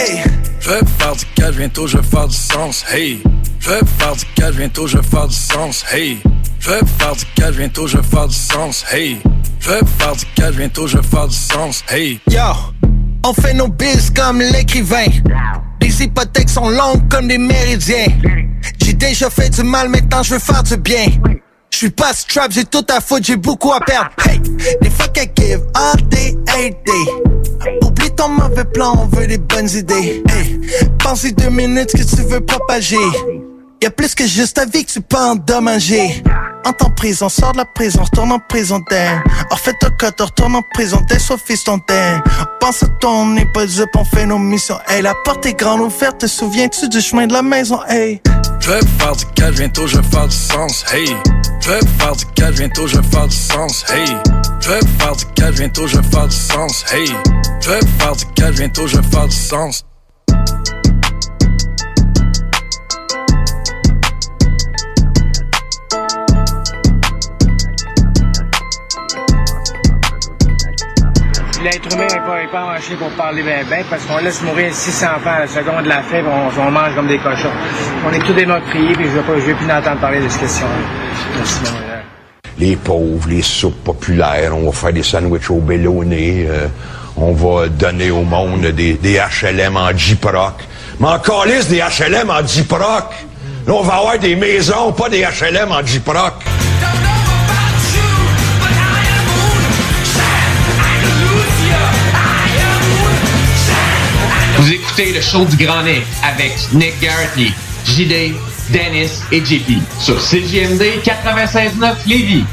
[0.59, 3.21] Je veux faire du cash, bientôt je vais faire du sens, hey.
[3.59, 6.19] Je veux faire du cash, bientôt je vais faire du sens, hey.
[6.59, 9.21] Je veux faire du cash, bientôt je vais faire du sens, hey.
[9.59, 12.19] Je veux faire du cash, bientôt je vais faire du sens, hey.
[12.29, 12.41] Yo,
[13.23, 15.05] on fait nos bills comme l'écrivain.
[15.83, 18.05] Les hypothèques sont longues comme des méridiens.
[18.81, 21.07] J'ai déjà fait du mal, maintenant je veux faire du bien.
[21.71, 24.09] Je suis pas strap, j'ai tout à foutre, j'ai beaucoup à perdre.
[24.25, 24.39] Hey,
[24.81, 27.77] des fuck I give all day, every day.
[27.81, 30.23] Oublie ton mauvais plan, on veut des bonnes idées.
[30.29, 30.61] Hey,
[30.99, 32.95] pense deux minutes que tu veux propager.
[33.83, 36.23] Y a plus que juste ta vie que tu peux endommager.
[36.63, 39.21] En prison, sors de la prison, retourne en prison d'air.
[39.51, 42.23] En fait, ton cote, retourne en prison, t'es sauf fiston d'air.
[42.61, 44.77] Pense à toi, on n'est pas dupe, on fait nos missions.
[44.87, 47.81] Hey, la porte est grande ouverte, te souviens-tu du chemin de la maison?
[47.89, 48.21] Hey.
[48.61, 51.17] Je veux faire du cash, bientôt je vais faire du sens, hey.
[51.59, 54.05] Je veux faire du cash, bientôt je vais faire du sens, hey.
[54.61, 57.07] Je veux faire du cash, bientôt je vais faire du sens, hey.
[57.59, 59.83] Je veux faire du cash, bientôt je vais faire du sens.
[71.63, 75.05] L'être humain n'est pas, pas marché pour parler bien, bien, parce qu'on laisse mourir 600
[75.15, 77.53] enfants à la seconde de la puis on, on mange comme des cochons.
[78.05, 82.01] On est tous des meurtriers, puis je ne veux, plus entendre parler de cette question-là.
[82.57, 86.67] Les pauvres, les soupes populaires, on va faire des sandwichs au bélonné, euh,
[87.15, 88.97] on va donner au monde des,
[89.41, 90.55] HLM en J-Proc.
[90.99, 93.05] Mais encore liste des HLM en J-Proc.
[93.65, 95.81] Là, on va avoir des maisons, pas des HLM en.
[95.81, 96.62] Vous
[105.01, 107.51] le show du Grand Nick avec Nick Garrity,
[107.85, 108.35] JD,
[108.69, 112.45] Dennis et JP sur CJMD 96.9 Lévis.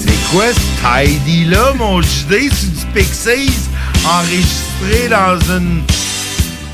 [0.00, 2.50] C'est quoi ce tidy-là, mon JD?
[2.50, 3.52] C'est du Pixies
[4.06, 5.82] enregistré dans une...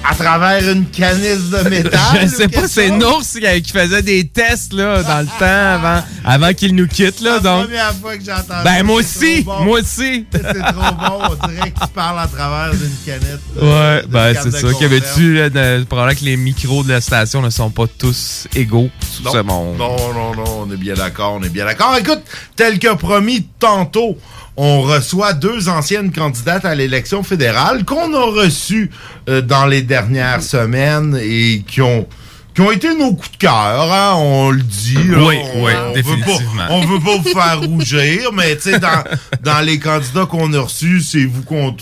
[0.08, 2.00] à travers une canisse de métal?
[2.22, 2.90] Je sais pas, c'est?
[2.90, 7.20] Nours qui, qui faisait des tests là, dans le temps avant, avant qu'il nous quitte.
[7.20, 7.64] Là, la donc.
[7.64, 9.60] première fois que j'entends Ben, ça, moi aussi, bon.
[9.64, 10.26] moi aussi.
[10.32, 13.40] C'est trop bon, on dirait qu'il parle à travers d'une canette.
[13.60, 14.68] euh, Ouais, ben c'est ça.
[14.78, 18.90] Qu'avais-tu, là, de- probablement que les micros de la station ne sont pas tous égaux
[19.24, 19.76] Non, ce monde.
[19.78, 21.96] non, non, non, on est bien d'accord, on est bien d'accord.
[21.98, 22.20] Écoute,
[22.56, 24.16] tel que promis tantôt,
[24.56, 28.90] on reçoit deux anciennes candidates à l'élection fédérale qu'on a reçues
[29.28, 32.06] euh, dans les dernières semaines et qui ont
[32.54, 34.92] qui ont été nos coups de cœur, hein, on le dit.
[35.08, 35.18] là.
[35.22, 36.36] Oui, on, oui, on définitivement.
[36.36, 39.02] Veut pas, on veut pas vous faire rougir, mais tu sais, dans,
[39.42, 41.74] dans les candidats qu'on a reçus, c'est vous qu'on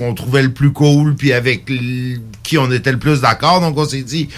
[0.00, 1.70] on trouvait le plus cool, puis avec
[2.42, 3.60] qui on était le plus d'accord.
[3.60, 4.28] Donc on s'est dit,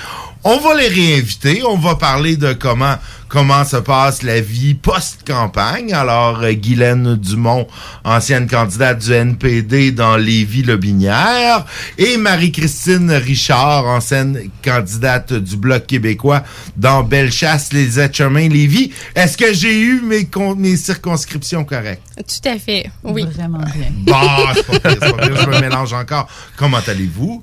[0.45, 2.97] on va les réinviter, on va parler de comment
[3.29, 5.93] comment se passe la vie post-campagne.
[5.93, 7.67] Alors, euh, Guylaine Dumont,
[8.05, 11.65] ancienne candidate du NPD dans Lévis-Lobinière,
[11.99, 16.45] et Marie-Christine Richard, ancienne candidate du Bloc québécois
[16.77, 18.93] dans Bellechasse, les Etchemins, Lévis.
[19.17, 22.03] Est-ce que j'ai eu mes, con- mes circonscriptions correctes?
[22.17, 23.27] Tout à fait, oui.
[23.35, 23.89] Vraiment bien.
[23.93, 24.15] Bon,
[24.55, 26.29] c'est pas pire, c'est pas pire, je me mélange encore.
[26.57, 27.43] Comment allez-vous?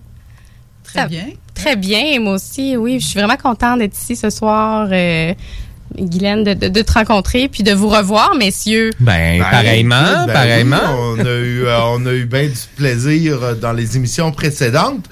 [0.84, 1.26] Très bien.
[1.54, 3.00] Très bien, moi aussi, oui.
[3.00, 5.34] Je suis vraiment contente d'être ici ce soir, euh,
[5.98, 8.90] Guylaine, de, de- de te rencontrer puis de vous revoir, messieurs.
[9.00, 10.78] Ben, pareillement, écoute, ben pareillement.
[10.78, 14.32] oui, on a eu, euh, on a eu bien du plaisir euh, dans les émissions
[14.32, 15.06] précédentes.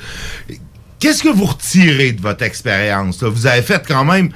[0.99, 3.23] Qu'est-ce que vous retirez de votre expérience?
[3.23, 4.29] Vous avez fait quand même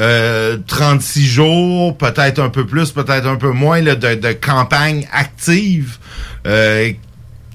[0.00, 5.06] euh, 36 jours, peut-être un peu plus, peut-être un peu moins là, de, de campagne
[5.12, 5.98] active.
[6.46, 6.92] Euh,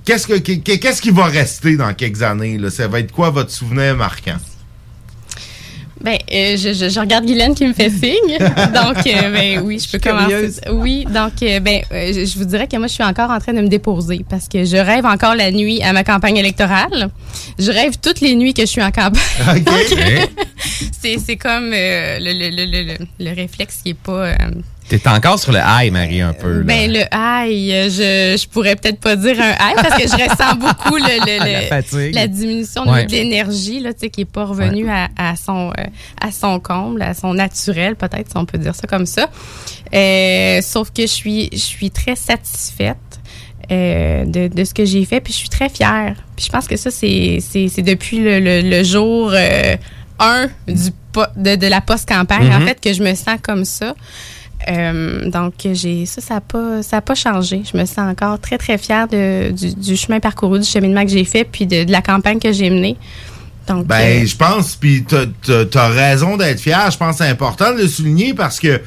[0.06, 2.58] Qu'est-ce que qu'est- qu'est-ce qui va rester dans quelques années?
[2.58, 2.70] Là?
[2.70, 4.38] Ça va être quoi votre souvenir marquant?
[6.01, 8.38] Ben, euh, je, je, je regarde Guylaine qui me fait signe.
[8.38, 10.28] donc, euh, ben oui, je peux commencer.
[10.32, 10.60] curieuse.
[10.74, 13.39] Oui, donc, euh, ben, euh, je, je vous dirais que moi, je suis encore en
[13.39, 17.10] train de me déposer parce que je rêve encore la nuit à ma campagne électorale.
[17.58, 19.22] Je rêve toutes les nuits que je suis en campagne.
[21.01, 24.32] C'est, c'est comme euh, le, le, le, le, le- le réflexe qui est pas.
[24.91, 26.59] Euh, T'es encore sur le high, Marie, un peu.
[26.59, 26.63] là.
[26.63, 30.13] ben, le high, euh, je, je pourrais peut-être pas dire un high parce que je
[30.29, 32.13] ressens beaucoup le, le- le- La fatigue.
[32.15, 33.05] la diminution Ouais.
[33.05, 35.84] de l'énergie, là, tu sais, qui est pas revenue à, à son, euh,
[36.21, 39.29] à son comble, à son naturel, peut-être, si on peut dire ça comme ça.
[39.93, 42.97] Euh, sauf que je suis, je suis très satisfaite.
[43.71, 46.15] euh, de, de ce que j'ai fait, puis je suis très fière.
[46.36, 49.31] Puis je pense que ça, c'est c'est- c'est depuis le, le- jour
[50.19, 52.67] 1 du po- de, de la post-campagne, en Mhm.
[52.67, 53.95] fait, que je me sens comme ça.
[54.70, 57.64] Euh, donc, j'ai ça, ça n'a pas, ça a pas changé.
[57.72, 61.11] Je me sens encore très, très fière de, du, du chemin parcouru, du cheminement que
[61.11, 62.97] j'ai fait, puis de, de la campagne que j'ai menée.
[63.68, 66.91] Donc, Ben, euh, je pense, puis t'as- t'as t'as raison d'être fier.
[66.91, 68.84] Je pense que c'est important de le souligner parce que, tu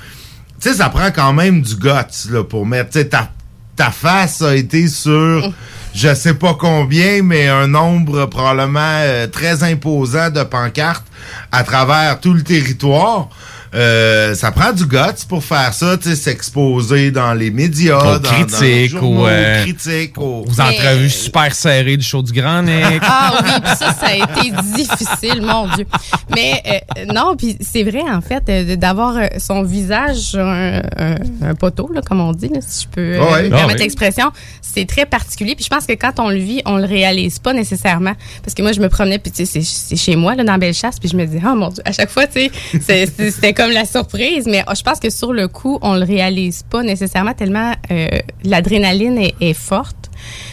[0.60, 3.30] sais, ça prend quand même du guts là, pour mettre, tu sais, ta,
[3.74, 5.50] ta face a été sur,
[5.94, 11.06] je sais pas combien, mais un nombre probablement euh, très imposant de pancartes
[11.52, 13.28] à travers tout le territoire.
[13.76, 18.18] Euh, ça prend du guts pour faire ça, tu sais, s'exposer dans les médias, Aux
[18.18, 22.04] dans, dans les critiques, journaux, aux, euh, aux critiques, aux, Aux entrevues super serrées du
[22.04, 22.76] show du Grand Nick.
[23.02, 25.86] Ah oui, puis ça, ça a été difficile, mon Dieu.
[26.34, 30.80] Mais euh, non, puis c'est vrai, en fait, euh, d'avoir euh, son visage sur un,
[30.96, 33.42] un- un poteau, là, comme on dit, là, si je peux euh, Ah ouais.
[33.44, 33.84] me Ah permettre ouais.
[33.84, 34.30] l'expression,
[34.62, 35.54] c'est très particulier.
[35.54, 38.14] Puis je pense que quand on le vit, on le réalise pas nécessairement.
[38.42, 40.98] Parce que moi, je me promenais, puis tu sais, c'est- chez moi, là, dans Bellechasse,
[40.98, 42.50] puis je me dis, oh mon Dieu, à chaque fois, tu
[42.80, 44.46] sais, c'était comme la surprise.
[44.46, 48.08] Mais oh, je pense que sur le coup, on le réalise pas nécessairement tellement euh,
[48.44, 49.96] l'adrénaline est, est forte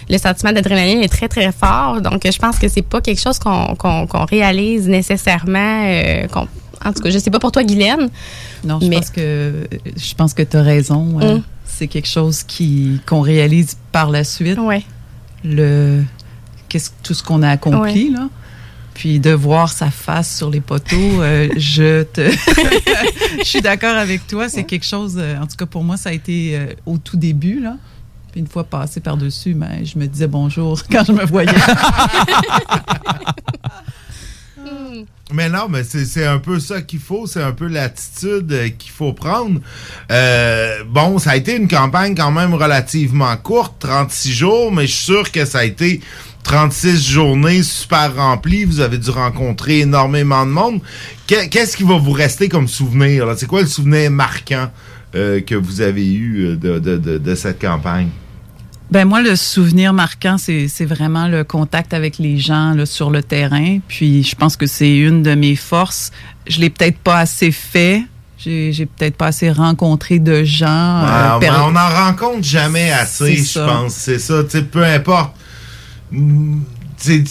[0.10, 3.40] le sentiment d'adrénaline est très très fort donc je pense que c'est pas quelque chose
[3.40, 6.28] qu'on réalise nécessairement euh,
[6.84, 8.10] en tout cas je sais pas pour toi Guylaine
[8.66, 11.18] Non, je pense que je pense que tu as raison.
[11.22, 11.36] hein.
[11.38, 11.44] Mm.
[11.66, 14.60] C'est quelque chose qui qu'on réalise par la suite.
[15.44, 16.04] Le
[16.70, 18.18] qu'est-ce tout ce qu'on a accompli Ouais.
[18.18, 18.28] là.
[18.94, 22.22] Puis de voir sa face sur les poteaux, euh, je te
[23.40, 26.10] je suis d'accord avec toi, c'est quelque chose euh, en tout cas pour moi ça
[26.10, 27.78] a été euh, au tout début là.
[28.32, 31.52] Puis une fois passé par-dessus, ben, je me disais bonjour quand je me voyais.
[35.32, 39.14] Mais non, mais c'est un peu ça qu'il faut, c'est un peu l'attitude qu'il faut
[39.14, 39.62] prendre.
[40.90, 45.06] Bon, ça a été une campagne quand même relativement courte, 36 jours, mais je suis
[45.06, 46.02] sûr que ça a été
[46.44, 48.66] 36 journées super remplies.
[48.66, 50.82] Vous avez dû rencontrer énormément de monde.
[51.28, 53.28] Que- Qu'est-ce qui va vous rester comme souvenir?
[53.38, 54.70] C'est quoi le souvenir marquant
[55.16, 58.10] euh, que vous avez eu euh, de, de- de- de cette campagne?
[58.92, 63.24] Ben moi, le souvenir marquant, c'est vraiment le contact avec les gens là, sur le
[63.24, 63.80] terrain.
[63.88, 66.12] Puis je pense que c'est une de mes forces.
[66.46, 68.04] Je l'ai peut-être pas assez fait.
[68.38, 71.02] J'ai peut-être pas assez rencontré de gens.
[71.40, 73.94] Ouais, euh, on n'en rencontre jamais assez, je pense.
[73.94, 75.34] C'est ça, peu importe.
[77.02, 77.24] Tu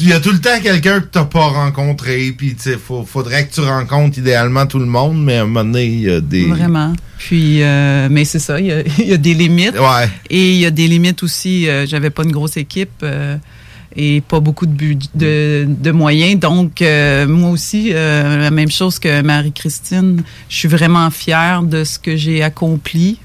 [0.00, 2.76] Il y a tout le temps quelqu'un que tu n'as pas rencontré, puis il
[3.06, 6.10] faudrait que tu rencontres idéalement tout le monde, mais à un moment donné, il y
[6.10, 6.46] a des...
[6.46, 6.94] Vraiment.
[7.18, 9.78] Puis, euh, mais c'est ça, il y, a, il y a des limites.
[9.78, 10.08] Ouais.
[10.30, 11.68] Et il y a des limites aussi.
[11.68, 13.36] euh, J'avais pas une grosse équipe euh,
[13.94, 16.40] et pas beaucoup de, de, de moyens.
[16.40, 21.84] Donc, euh, moi aussi, euh, la même chose que Marie-Christine, je suis vraiment fière de
[21.84, 23.18] ce que j'ai accompli.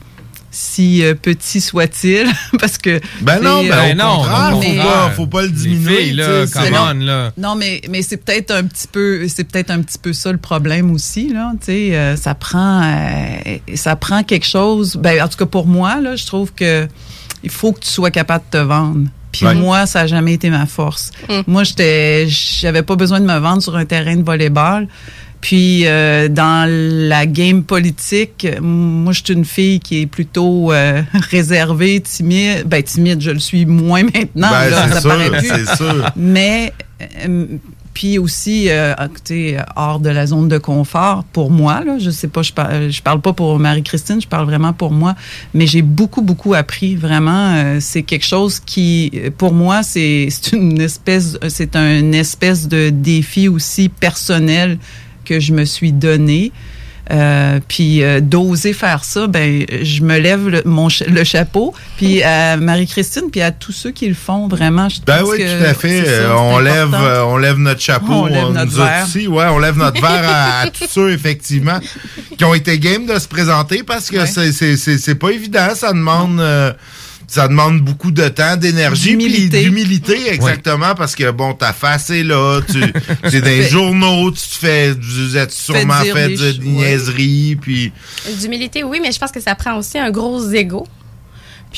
[0.58, 2.28] Si euh, petit soit-il,
[2.62, 5.50] parce que Ben non, ben euh, au non, contraire, au faut pas, faut pas le
[5.50, 5.98] diminuer.
[5.98, 7.34] filles, là, on, là.
[7.38, 10.38] non, mais, mais c'est peut-être un petit peu, c'est peut-être un petit peu ça le
[10.38, 11.52] problème aussi, là.
[11.60, 14.96] Tu sais, euh, ça prend, euh, ça prend quelque chose.
[14.96, 16.88] Ben, en tout cas pour moi, là, je trouve que
[17.44, 19.10] il faut que tu sois capable de te vendre.
[19.34, 19.56] Puis Ouais.
[19.56, 21.12] moi, ça a jamais été ma force.
[21.28, 21.42] Mm.
[21.48, 24.88] Moi, j'étais, j'avais pas besoin de me vendre sur un terrain de volleyball.
[25.46, 30.72] Puis euh, dans la game politique, m- moi, je suis une fille qui est plutôt
[30.72, 32.64] euh, réservée, timide.
[32.66, 34.50] Ben timide, je le suis moins maintenant.
[34.50, 35.76] Ben, là, ça sûr, paraît plus.
[35.78, 36.12] sûr.
[36.16, 36.74] Mais
[37.28, 37.46] euh,
[37.94, 42.28] puis aussi, euh, écoutez, hors de la zone de confort, pour moi, là, je sais
[42.28, 45.14] pas, je parle, je parle pas pour Marie-Christine, je parle vraiment pour moi,
[45.54, 47.54] mais j'ai beaucoup, beaucoup appris, vraiment.
[47.54, 52.68] euh, c'est quelque chose qui, euh, pour moi, c'est c'est une espèce, c'est un espèce
[52.68, 54.80] de défi aussi personnel
[55.26, 56.52] que je me suis donné.
[57.12, 61.72] Euh, puis euh, d'oser faire ça, ben je me lève le, mon le chapeau.
[61.98, 64.90] Puis à Marie-Christine, puis à tous ceux qui le font vraiment.
[64.90, 66.04] Je Ben pense oui, que tout à fait.
[66.04, 67.30] ça, Euh, on, lève, important.
[67.32, 68.12] on lève notre chapeau.
[68.12, 69.06] On lève notre nous verre.
[69.06, 69.28] aussi.
[69.28, 71.80] Ouais, on lève notre verre à, à tous ceux, effectivement,
[72.40, 75.76] qui ont été game de se présenter parce que c'est- c'est c'est- c'est pas évident.
[75.76, 76.40] Ça demande.
[76.40, 76.74] euh,
[77.28, 79.64] ça demande beaucoup de temps, d'énergie, puis D'humilité.
[79.64, 82.78] d'humilité, exactement, parce que, bon, ta face est là, tu
[83.36, 87.58] es dans les fais- journaux, tu te fais, vous êtes sûrement fait des de niaiseries,
[87.62, 87.92] puis...
[88.40, 90.86] D'humilité, oui, mais je pense que ça prend aussi un gros ego.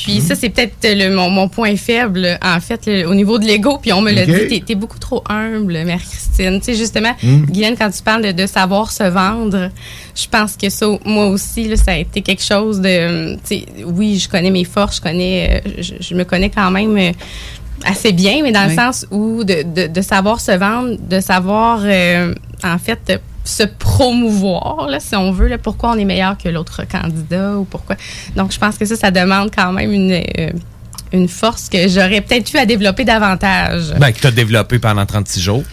[0.04, 3.46] Puis ça, c'est peut-être le- mon, mon point faible, en fait, le- au niveau de
[3.46, 3.80] l'ego.
[3.82, 4.28] Puis on me l'a Ok.
[4.30, 6.60] dit, t'es- t'es beaucoup trop humble, Mère-Christine.
[6.60, 7.46] Tu sais, justement, Mm.
[7.46, 9.70] Guylaine, quand tu parles de, de savoir se vendre,
[10.16, 13.36] je pense que ça, moi aussi, là, ça a été quelque chose de...
[13.36, 15.62] tu sais, oui, je connais mes forces, je connais...
[15.66, 16.98] euh, Je, je me connais quand même...
[16.98, 17.12] euh,
[17.86, 21.82] assez bien, mais dans le sens où de, de, de savoir se vendre, de savoir,
[21.84, 22.34] euh,
[22.64, 26.84] en fait, se promouvoir, là, si on veut, là, pourquoi on est meilleur que l'autre
[26.90, 27.96] candidat ou pourquoi.
[28.36, 30.52] Donc, je pense que ça, ça demande quand même une, euh,
[31.14, 33.94] une force que j'aurais peut-être eu à développer davantage.
[34.00, 35.64] Ben, que tu as développé pendant 36 jours.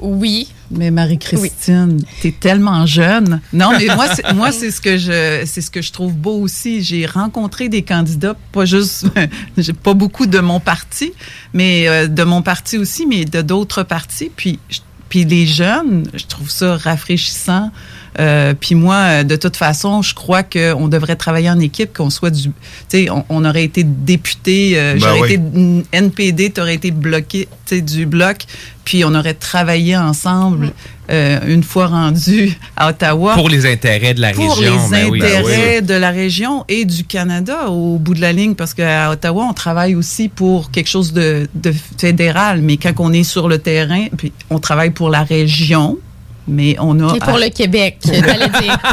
[0.00, 0.48] Oui.
[0.70, 3.40] Mais Marie-Christine, t'es tellement jeune.
[3.54, 6.38] Non, mais moi, c'est, moi, c'est ce que je, c'est ce que je trouve beau
[6.42, 6.82] aussi.
[6.82, 9.06] J'ai rencontré des candidats, pas juste,
[9.56, 11.14] j'ai pas beaucoup de mon parti,
[11.54, 14.30] mais euh, de mon parti aussi, mais de d'autres partis.
[14.36, 17.70] Puis, je- puis les jeunes, je trouve ça rafraîchissant.
[18.18, 22.10] Euh, puis moi, euh, de toute façon, je crois qu'on devrait travailler en équipe, qu'on
[22.10, 22.44] soit du...
[22.44, 22.52] Tu
[22.88, 25.32] sais, on, on aurait été député, euh, Ben j'aurais oui.
[25.34, 28.38] été NPD, tu aurais été bloqué tu sais, du bloc,
[28.84, 30.72] puis on aurait travaillé ensemble
[31.10, 33.34] euh, une fois rendu à Ottawa.
[33.34, 34.74] Pour les intérêts de la Pour région.
[34.74, 35.22] les ben oui.
[35.22, 39.46] intérêts de la région et du Canada au bout de la ligne, parce qu'à Ottawa,
[39.48, 43.58] on travaille aussi pour quelque chose de, de fédéral, mais quand on est sur le
[43.58, 45.98] terrain, puis on travaille pour la région,
[46.48, 47.14] mais on a...
[47.14, 48.78] Et pour le Québec, j'allais dire.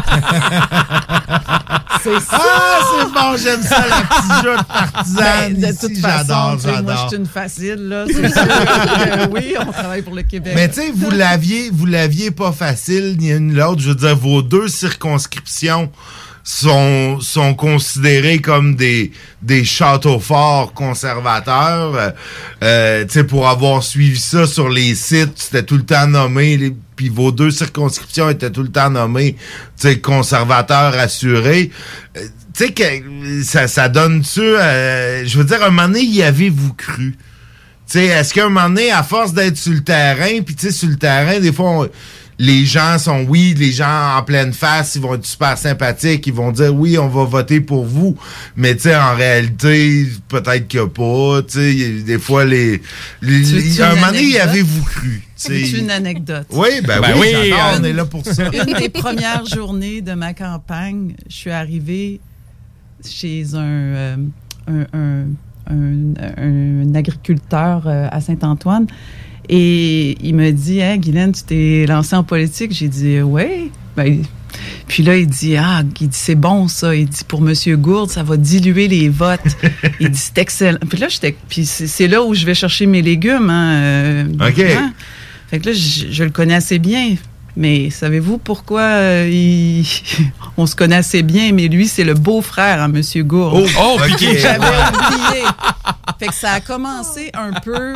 [2.05, 2.39] C'est ça!
[2.39, 5.53] Ah, c'est bon, j'aime ça, la petite jeu de partisane.
[5.53, 6.97] Ben, de ici, toute façon, j'adore, sais, moi, j'adore.
[6.97, 8.05] je suis une facile, là.
[8.07, 10.53] C'est sûr que oui, on travaille pour le Québec.
[10.55, 13.81] Mais tu sais, vous l'aviez, vous l'aviez pas facile, ni une ni l'autre.
[13.81, 15.89] Je veux dire, vos deux circonscriptions
[16.47, 19.11] sont, sont considérées comme des,
[19.41, 21.95] des châteaux forts conservateurs.
[21.95, 22.11] Euh,
[22.63, 27.31] euh, pour avoir suivi ça sur les sites, c'était tout le temps nommé, puis vos
[27.31, 29.35] deux circonscriptions étaient tout le temps nommées,
[30.03, 31.71] conservateurs assurés.
[32.15, 32.21] Euh,
[32.55, 34.39] tu sais, que ça, ça donne-tu...
[34.39, 37.17] euh, je veux dire, un moment donné, y avez-vous cru?
[37.93, 41.39] Est-ce qu'à un moment donné, à force d'être sur le terrain, puis sur le terrain,
[41.39, 41.87] des fois,
[42.37, 46.33] les gens sont, oui, les gens en pleine face, ils vont être super sympathiques, ils
[46.33, 48.17] vont dire, oui, on va voter pour vous,
[48.57, 52.81] mais tu sais, en réalité, peut-être que pas, tu sais, y a- des fois, les...
[53.21, 55.21] les- un moment donné, y avez-vous cru?
[55.37, 56.47] C'est une anecdote?
[56.51, 57.77] Oui, ben, Ben oui, hein.
[57.79, 58.43] on est là pour ça.
[58.53, 62.19] Une des premières journées de ma campagne, je suis arrivée
[63.07, 64.15] chez un, euh,
[64.67, 65.25] un, un-
[65.69, 68.87] un- un agriculteur euh, à Saint-Antoine
[69.49, 72.71] et il me dit Hey, Guylaine, tu t'es lancée en politique?
[72.73, 73.71] J'ai dit Oui.
[73.95, 74.23] Ben,
[74.87, 76.95] puis là, il dit Ah, il dit c'est bon ça.
[76.95, 79.39] Il dit pour Monsieur Gourde, ça va diluer les votes.
[79.99, 80.79] il dit c'est excellent.
[80.89, 81.35] Puis là, j'étais.
[81.49, 83.49] Puis c'est là où je vais chercher mes légumes.
[83.49, 84.59] Hein, euh, OK.
[84.59, 84.93] hein.
[85.49, 87.15] Fait que là, je, je le connais assez bien.
[87.57, 89.85] Mais savez-vous pourquoi euh, il-
[90.57, 93.65] on se connaît assez bien, mais lui, c'est le beau-frère à Monsieur Gourde.
[93.79, 93.97] Oh, oh.
[94.19, 95.43] J'avais oublié.
[96.19, 97.93] Fait que ça a commencé un peu.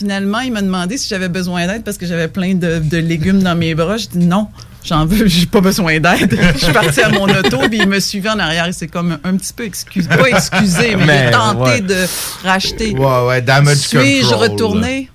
[0.00, 3.42] Finalement, il m'a demandé si j'avais besoin d'aide parce que j'avais plein de, de légumes
[3.42, 3.98] dans mes bras.
[3.98, 4.48] Je dis non,
[4.82, 6.40] j'en veux, j'ai pas besoin d'aide.
[6.54, 8.66] Je suis partie à mon auto, puis il me suivait en arrière.
[8.66, 11.80] Il s'est comme un, un petit peu excusé, pas excusé, mais, tenté ouais.
[11.82, 11.96] de
[12.42, 12.92] racheter.
[12.92, 15.10] Ouais, ouais, damage Suis-je retourné?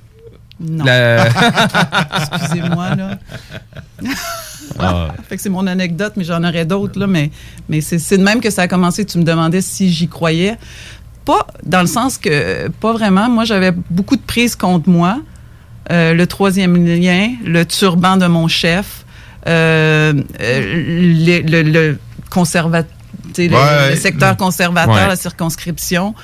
[0.59, 0.85] Non.
[0.85, 1.29] La-
[2.31, 3.19] Excusez-moi, là.
[4.77, 5.13] Ah.
[5.29, 7.07] Fait que c'est mon anecdote, mais j'en aurais d'autres, là.
[7.07, 7.31] Mais,
[7.69, 9.05] mais c'est c'est de même que ça a commencé.
[9.05, 10.57] Tu me demandais si j'y croyais.
[11.25, 13.29] Pas dans le sens que, pas vraiment.
[13.29, 15.17] Moi, j'avais beaucoup de prises contre moi.
[15.91, 19.05] Euh, le troisième lien, le turban de mon chef,
[19.47, 20.83] euh, euh,
[21.25, 21.99] le, le, le
[22.31, 22.89] conserva- tu
[23.43, 23.89] sais, le- Ouais.
[23.91, 25.07] le secteur conservateur, Ouais.
[25.07, 26.15] la circonscription.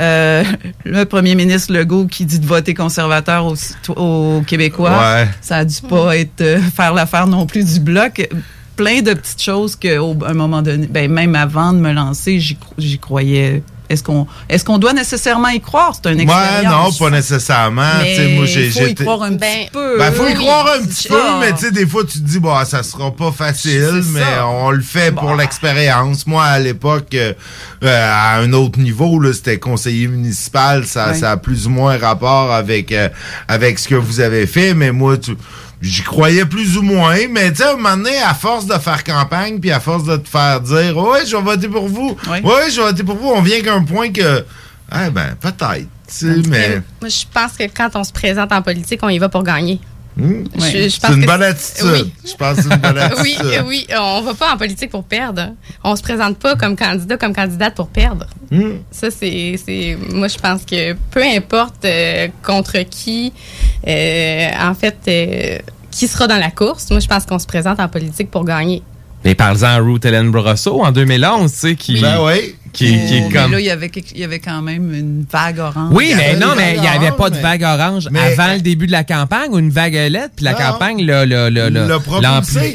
[0.00, 0.42] Euh,
[0.84, 3.54] le premier ministre Legault qui dit de voter conservateur aux,
[3.94, 4.98] aux Québécois.
[4.98, 5.28] Ouais.
[5.40, 8.28] Ça a dû pas être euh, faire l'affaire non plus du bloc.
[8.76, 12.54] Plein de petites choses qu'à un moment donné, ben, même avant de me lancer, j'y
[12.54, 13.62] cro- j'y croyais.
[13.90, 15.92] Est-ce qu'on est qu'on doit nécessairement y croire?
[15.94, 16.98] C'est un Ouais, expérience.
[17.00, 17.82] non, pas nécessairement.
[18.02, 19.98] Mais moi, j'ai, faut y croire un petit peu.
[19.98, 21.36] Ben, faut y Oui, croire un petit peu, ça.
[21.38, 24.46] mais tu sais, des fois, tu te dis, bon, ça sera pas facile, mais ça.
[24.48, 26.26] on le fait pour l'expérience.
[26.26, 27.34] Moi, à l'époque, euh,
[27.84, 31.14] euh, à un autre niveau, là, c'était conseiller municipal, ça, Ouais.
[31.14, 33.10] ça a plus ou moins rapport avec, euh,
[33.48, 35.36] avec ce que vous avez fait, mais moi, tu-
[35.84, 38.72] J'y croyais plus ou moins, mais tu sais, à un moment donné, à force de
[38.74, 42.16] faire campagne, puis à force de te faire dire, ouais, je vais voter pour vous,
[42.26, 44.44] ouais, je vais voter pour vous, on vient qu'à un point que,
[44.90, 45.88] ah ben, peut-être,
[46.48, 46.80] mais...
[47.02, 49.78] Moi, je pense que quand on se présente en politique, on y va pour gagner.
[50.16, 50.44] Hmm?
[50.58, 51.86] C'est une bonne attitude.
[51.92, 52.12] oui.
[52.24, 53.64] Je pense que c'est une bonne oui, attitude.
[53.66, 55.54] oui, on va pas en politique pour perdre.
[55.82, 58.26] On se présente pas comme candidat, comme candidate pour perdre.
[58.50, 58.76] Hmm?
[58.90, 63.32] Ça, c'est, c'est, moi, je pense que peu importe euh, contre qui,
[63.88, 65.58] euh, en fait, euh,
[65.90, 68.82] qui sera dans la course, moi, je pense qu'on se présente en politique pour gagner.
[69.24, 72.54] Mais parle-en à Ruth Helen Brosseau en 2011, tu sais, qui, Ben oui.
[72.74, 73.52] qui, qui est mais comme...
[73.52, 75.88] là, il y, avait, il y avait quand même une vague orange.
[75.92, 78.86] Oui, mais non, mais il n'y avait pas de vague orange Mais- avant le début
[78.86, 80.58] de la campagne ou une vague lettre, puis la Non.
[80.58, 81.98] campagne l'a le, le, le,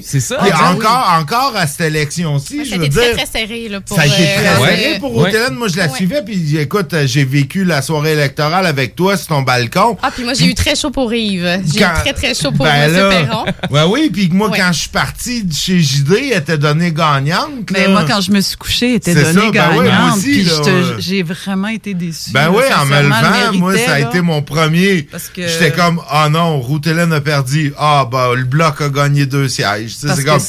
[0.03, 0.37] C'est ça.
[0.41, 3.13] Puis Ah, encore, encore à cette élection-ci, je Ça a veux été dire.
[3.15, 3.95] très, très serré, là, pour...
[3.95, 5.25] Ça a été euh, très serré pour Ouais.
[5.25, 5.53] Ruth Hélène.
[5.53, 5.95] Moi, je la Ouais.
[5.95, 9.97] suivais, puis écoute, euh, j'ai vécu la soirée électorale avec toi sur ton balcon.
[10.01, 11.61] Ah, puis moi, j'ai eu très chaud pour Yves.
[11.71, 12.93] J'ai Quand- eu très, très chaud pour Ben M.
[12.93, 13.45] là, Perron.
[13.69, 17.69] Ouais, oui, puis moi, quand je suis parti de chez JD, était donnée gagnante.
[17.71, 17.89] Mais là.
[17.89, 20.19] moi, quand je me suis couchée, elle était donnée ça, ben ouais, gagnante.
[20.21, 20.83] puis ouais.
[20.99, 22.31] j'ai vraiment été déçue.
[22.31, 24.09] Ben là, oui, en me levant, moi, ça a là.
[24.09, 25.03] été mon premier.
[25.03, 27.73] Parce que- J'étais comme, ah non, Ruth Hélène a perdu.
[27.77, 29.95] Ah, bah, le bloc a gagné deux sièges.
[29.99, 30.39] C'est comme,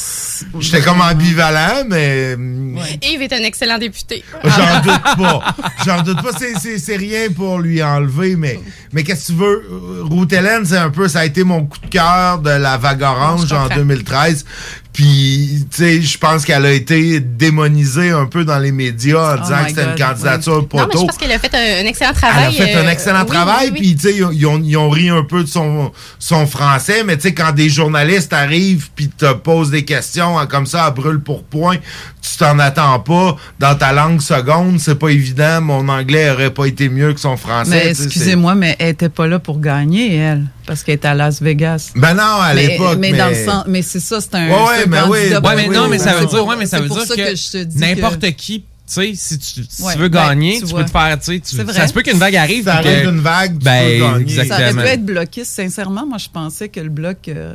[0.61, 4.25] j'étais comme ambivalent, mais mm, Yves est un excellent député.
[4.45, 5.57] j'en doute pas.
[5.85, 6.31] J'en doute pas.
[6.39, 8.61] C'est- rien pour lui enlever, mais,
[8.93, 9.65] mais qu'est-ce que tu veux?
[9.71, 12.77] Euh, Ruth Hélène, c'est un peu, ça a été mon coup de cœur de la
[12.77, 13.77] vague orange en comprends.
[13.77, 14.45] 2013.
[14.93, 19.37] Puis, tu sais, je pense qu'elle a été démonisée un peu dans les médias en
[19.39, 21.07] Oh disant que c'était une candidature Non, mais je poteau.
[21.07, 22.47] pense qu'elle a fait un, un excellent Elle travail.
[22.47, 23.81] a fait un euh, excellent oui, travail, oui, oui.
[23.81, 26.47] puis tu sais, ils, ont- ils ont, ils ont ri un peu de son, son
[26.47, 30.67] français, mais tu sais, quand des journalistes arrivent puis te posent des questions hein, comme
[30.67, 31.77] ça à brûle pour point,
[32.21, 36.67] tu t'en attends pas dans ta langue seconde, c'est pas évident, mon anglais aurait pas
[36.67, 37.71] été mieux que son français.
[37.85, 41.43] Mais excusez-moi, mais elle était pas là pour gagner, elle, parce qu'elle était à Las
[41.43, 41.91] Vegas.
[41.97, 44.47] Ben non, à Mais- l'époque, Mais, mais- dans le sens, mais c'est ça, c'est un.
[44.47, 46.55] Ouais, ouais, c'est un mais oui, Ouais, mais pour- non, mais ça veut dire, ouais,
[46.57, 49.95] mais ça veut dire ça que, n'importe que- qui, tu sais, si tu, si Ouais,
[49.95, 51.43] tu veux ben, gagner, tu peux te faire, tu
[51.73, 52.67] ça se peut qu'une vague arrive.
[52.67, 54.45] Ça arrive une vague, tu ben, peux gagner.
[54.47, 55.51] Ça aurait pu être bloquiste.
[55.57, 57.53] Sincèrement, moi, je pensais que le bloc euh,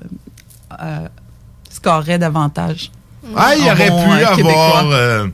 [0.82, 1.08] euh,
[1.72, 2.92] scorerait davantage.
[3.34, 4.90] Ah, il En aurait bon, pu euh, avoir.
[4.92, 5.28] Euh,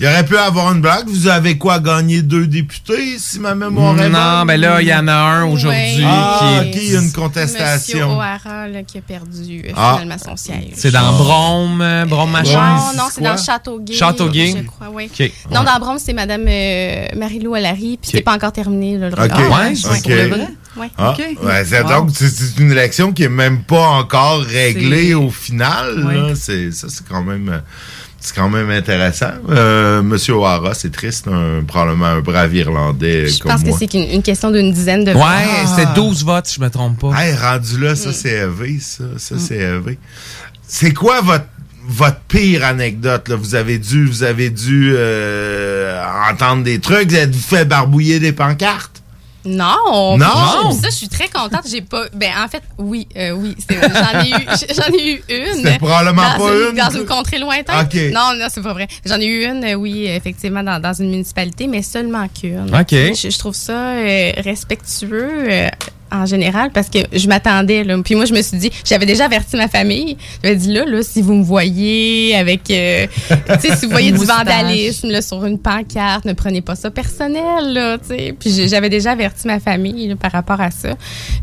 [0.00, 1.06] il aurait pu avoir une blague.
[1.08, 4.12] Vous avez quoi gagné deux députés, si ma mémoire est bonne?
[4.12, 7.20] Non, ben là, il y en a un aujourd'hui Ah, qui est- a une Monsieur
[7.20, 8.18] contestation.
[8.18, 9.98] O'Hara là, qui a perdu euh, Ah.
[10.00, 10.72] finalement son siège.
[10.74, 12.76] C'est dans Brome, euh, Brome machin.
[12.76, 13.94] Non, non, c'est dans Châteauguay.
[13.94, 14.54] Châteauguay?
[14.58, 15.10] Je crois, oui.
[15.52, 19.14] Non, dans Brome, c'est Mme euh, Marie-Lou Allary, puis c'est pas encore terminé, là, le
[19.14, 19.20] OK.
[19.22, 19.38] regard.
[19.40, 20.02] ouais, Ouais, OK.
[20.02, 20.48] pour le vrai.
[20.76, 20.90] Ouais.
[20.98, 21.18] Ah, OK.
[21.44, 21.88] ouais, c'est- Wow.
[21.88, 26.00] Donc, c'est- une élection qui est même pas encore réglée au final.
[26.00, 26.34] Là.
[26.34, 27.62] C'est, ça, c'est quand même...
[28.26, 29.32] C'est quand même intéressant.
[29.50, 33.76] Euh, Monsieur O'Hara, c'est triste, un, probablement un brave Irlandais Je comme pense que moi.
[33.78, 35.68] c'est une question d'une dizaine de Ouais, votes.
[35.76, 37.12] c'était 12 votes, si je me trompe pas.
[37.22, 39.04] Hey, rendu là, ça, c'est élevé, ça.
[39.18, 39.98] Ça, c'est élevé.
[40.66, 41.44] C'est quoi votre
[41.86, 43.36] votre pire anecdote là?
[43.36, 48.32] Vous avez dû vous avez dû euh, entendre des trucs vous êtes fait barbouiller des
[48.32, 49.02] pancartes?
[49.44, 50.70] Non, Non?
[50.72, 51.62] Ça, je suis très contente.
[51.70, 52.04] J'ai pas.
[52.14, 53.54] Ben, en fait, oui, euh, oui.
[53.70, 54.34] J'en ai eu,
[54.74, 55.54] j'en ai eu une.
[55.56, 56.76] C'était probablement dans pas une, une.
[56.76, 57.76] Dans une contrée lointaine.
[57.84, 57.94] Ok.
[58.12, 58.88] Non, non, c'est pas vrai.
[59.04, 62.74] J'en ai eu une, euh, oui, effectivement, dans, dans une municipalité, mais seulement qu'une.
[62.74, 62.90] Ok.
[62.92, 65.46] Je, je trouve ça euh, respectueux.
[65.50, 65.68] euh,
[66.14, 67.96] en général, parce que je m'attendais, là.
[68.04, 70.16] Puis moi, je me suis dit, j'avais déjà averti ma famille.
[70.42, 73.06] J'avais dit, là, là, si vous me voyez avec, euh,
[73.60, 76.90] tu sais, si vous voyez du vandalisme, là, sur une pancarte, ne prenez pas ça
[76.90, 78.34] personnel, là, tu sais.
[78.38, 80.90] Puis j'avais déjà averti ma famille là, par rapport à ça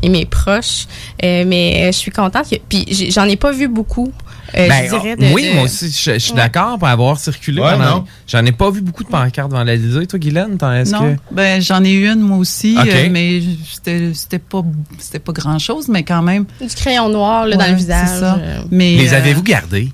[0.02, 0.86] et mes proches.
[1.24, 2.48] Euh, mais euh, je suis contente.
[2.50, 4.10] que- puis j'en ai pas vu beaucoup.
[4.56, 6.36] Euh, Ben, je dirais oh, de- oui, de- moi aussi, je, je suis Ouais.
[6.36, 7.98] d'accord pour avoir circulé Ouais, pendant.
[7.98, 8.04] non.
[8.26, 10.06] J'en ai pas vu beaucoup de pancartes vandalisées.
[10.06, 11.34] Toi, Guylaine, t'en est-ce Non, que?
[11.34, 12.86] ben j'en ai eu une moi aussi, Ok.
[12.88, 14.62] euh, mais c'était c'était pas
[14.98, 16.44] c'était pas grand chose, mais quand même.
[16.60, 18.20] Du crayon noir là, dans Ouais, le c'est visage.
[18.20, 18.34] ça.
[18.38, 19.92] euh, Mais Les euh, avez-vous gardés?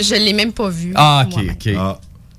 [0.00, 0.92] Je l'ai même pas vu.
[0.94, 1.70] Ah, ok, ok.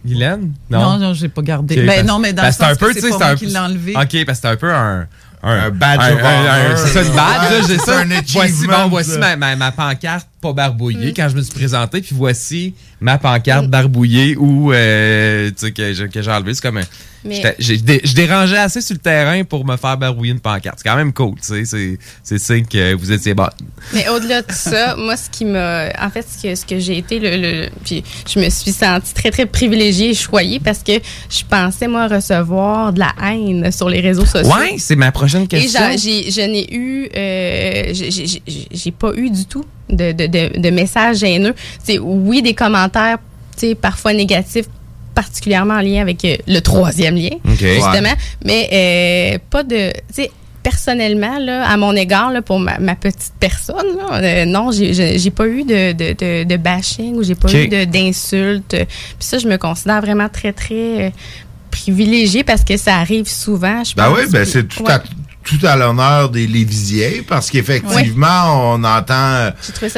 [0.06, 0.54] Guylaine?
[0.70, 1.76] Non, non, j'ai pas gardé.
[1.78, 3.02] Ok, ben parce- non, mais dans parce le que sens c'est un peu, que tu
[3.02, 3.94] c'est sais, pas c'est moi un qui peu- l'ai enlevé.
[3.98, 5.08] OK, parce que c'est un peu un.
[5.42, 6.78] Un badge un, of un- un- honor.
[6.78, 8.00] C'est ça, une badge, là, j'ai C'est ça.
[8.00, 9.18] un Voici, bon, voici ça.
[9.20, 13.68] ma, ma, ma pancarte pas barbouillé quand je me suis présenté, puis voici ma pancarte
[13.68, 16.54] barbouillée ou euh, tu sais, que, j'ai- que j'ai enlevé.
[16.54, 16.84] C'est comme un-
[17.26, 20.80] Mais- dé- Je dérangeais assez sur le terrain pour me faire barbouiller une pancarte.
[20.82, 21.98] C'est quand même cool, tu sais.
[22.24, 23.48] c'est- signe que vous étiez bon.
[23.94, 25.90] Mais au-delà de ça, moi, ce qui m'a.
[26.02, 29.14] En fait, ce que, ce que j'ai été, le, le- Puis je me suis sentie
[29.14, 30.94] très, très privilégiée et choyée parce que
[31.30, 34.54] je pensais, moi, recevoir de la haine sur les réseaux sociaux.
[34.54, 35.80] Ouais, c'est ma prochaine Et question.
[35.80, 40.70] j'a- j'ai- je n'ai eu, euh, j'ai- pas eu du tout de, de, de, de
[40.70, 41.54] messages haineux.
[41.84, 43.18] C'est oui des commentaires,
[43.58, 44.66] tu sais, parfois négatifs,
[45.24, 48.46] particulièrement en lien avec euh, le troisième lien, justement, Ouais.
[48.46, 50.32] mais euh, pas de, tu sais.
[50.62, 55.32] Personnellement, là, à mon égard, là, pour ma, ma petite personne, là, euh, non, j'ai-
[55.32, 58.76] pas eu de, de, de, de bashing ou j'ai pas eu d'insultes.
[58.76, 58.88] Puis
[59.30, 61.10] ça, je me considère vraiment très, très euh,
[61.72, 63.84] privilégiée parce que ça arrive souvent.
[63.86, 64.18] Je Ben pense.
[64.20, 64.94] oui, ben c'est tout ouais.
[65.44, 69.14] Tout à l'honneur des Lévisiens parce qu'effectivement, on entend.
[69.14, 69.52] euh,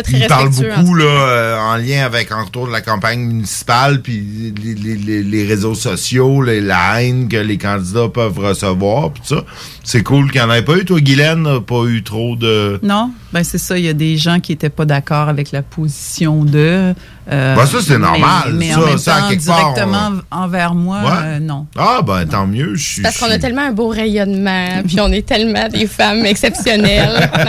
[0.07, 4.53] Ils parlent beaucoup en là, euh, en lien avec entre autres la campagne municipale puis
[4.63, 9.43] les, les- les- réseaux sociaux, les- la haine que les candidats peuvent recevoir puis ça.
[9.83, 10.85] C'est cool qu'il n'y en ait pas eu.
[10.85, 12.79] Toi, Guylaine, pas eu trop de.
[12.83, 13.77] Non, ben c'est ça.
[13.77, 16.93] Il y a des gens qui n'étaient pas d'accord avec la position de.
[17.31, 18.53] euh, Ben, ça, c'est mais- normal.
[18.53, 21.09] Mais, Ça, en même ça, temps, quelque part, directement envers moi, Ouais.
[21.23, 21.65] euh, non.
[21.77, 22.75] Ah, ben tant mieux.
[22.75, 23.01] Je suis.
[23.01, 27.29] Parce qu'on a tellement un beau rayonnement, puis on est tellement des femmes exceptionnelles.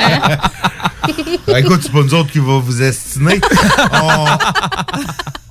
[1.47, 3.41] Ben, écoute, c'est pas nous autres qui va vous estimer.
[3.93, 4.27] on,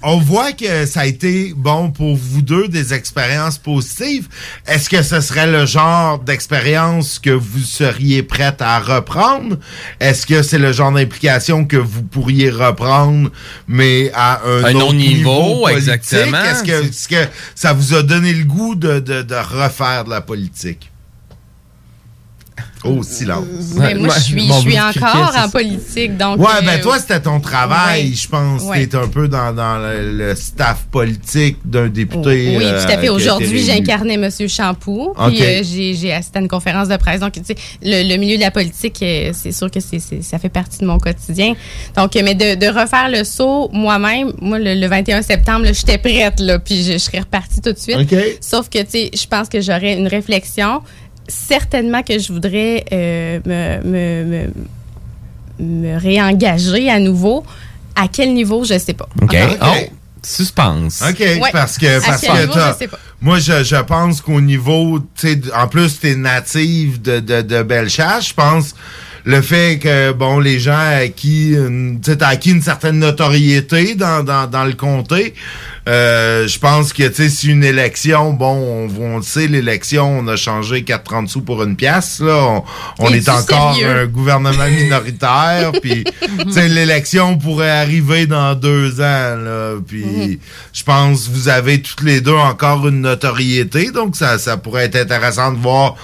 [0.04, 4.28] on voit que ça a été, bon, pour vous deux, des expériences positives.
[4.68, 9.58] Est-ce que ce serait le genre d'expérience que vous seriez prête à reprendre?
[10.00, 13.30] Est-ce que c'est le genre d'implication que vous pourriez reprendre,
[13.68, 15.78] mais à un, Un autre niveau, politique?
[15.78, 16.44] exactement.
[16.44, 20.91] Est-ce que, ça vous a donné le goût de, de- de refaire de la politique?
[22.84, 23.46] Oh, silence.
[23.76, 26.40] Mais moi, je suis, je suis encore en politique, donc.
[26.40, 28.16] Ouais, euh, ben toi, c'était ton travail, ouais.
[28.16, 28.64] je pense.
[28.64, 28.88] Ouais.
[28.88, 32.56] T'es un peu dans, dans le, le staff politique d'un député.
[32.58, 32.98] Oui, euh, tout à fait.
[32.98, 34.30] été Aujourd'hui, j'incarnais M.
[34.48, 35.14] Champoux.
[35.16, 35.28] OK.
[35.28, 37.20] Puis euh, j'ai assisté à une conférence de presse.
[37.20, 40.50] Donc, tu sais, le, le milieu de la politique, euh, c'est sûr que ça fait
[40.50, 41.54] partie de mon quotidien.
[41.96, 46.00] Donc, euh, mais de, de refaire le saut moi-même, moi, le, le 21 septembre, j'étais
[46.00, 47.98] prête, là, puis je, je serais repartie tout de suite.
[47.98, 48.16] OK.
[48.42, 50.82] Sauf que, tu sais, je pense que j'aurais une réflexion.
[51.32, 54.48] Certainement que je voudrais euh, me, me,
[55.60, 57.44] me, me réengager à nouveau.
[57.96, 59.08] À quel niveau, je sais pas.
[59.22, 59.36] OK.
[59.62, 59.66] Oh,
[60.24, 61.02] suspense.
[61.08, 61.40] OK, Ouais.
[61.52, 63.00] parce que, À parce quel que niveau, t'as- je sais pas.
[63.22, 68.30] moi, je, je pense qu'au niveau, tu en plus, t'es native de, de, de Bellechasse,
[68.30, 68.76] je pense
[69.24, 74.48] le fait que, bon, les gens à qui, une- acquis une certaine notoriété dans, dans,
[74.48, 75.34] dans le comté,
[75.90, 80.20] euh, je pense que, tu sais, si une élection, bon, on, on le sait, l'élection,
[80.20, 82.62] on a changé 4,30 sous pour une pièce, là,
[83.00, 83.90] on, est encore sérieux?
[83.90, 86.04] un gouvernement minoritaire, puis,
[86.46, 90.38] tu sais, l'élection pourrait arriver dans deux ans, là, puis Mhm.
[90.74, 94.96] je pense vous avez toutes les deux encore une notoriété, donc ça, ça pourrait être
[94.98, 95.96] intéressant de voir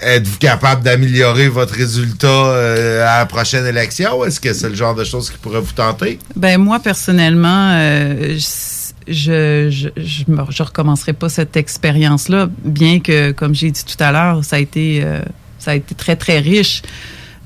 [0.00, 4.24] êtes-vous capable d'améliorer votre résultat euh, à la prochaine élection?
[4.24, 6.18] Est-ce que c'est le genre de choses qui pourrait vous tenter?
[6.36, 13.32] Ben moi personnellement, euh, je je je, me- je recommencerai pas cette expérience-là, bien que
[13.32, 15.20] comme j'ai dit tout à l'heure, ça a été euh,
[15.58, 16.82] ça a été très très riche.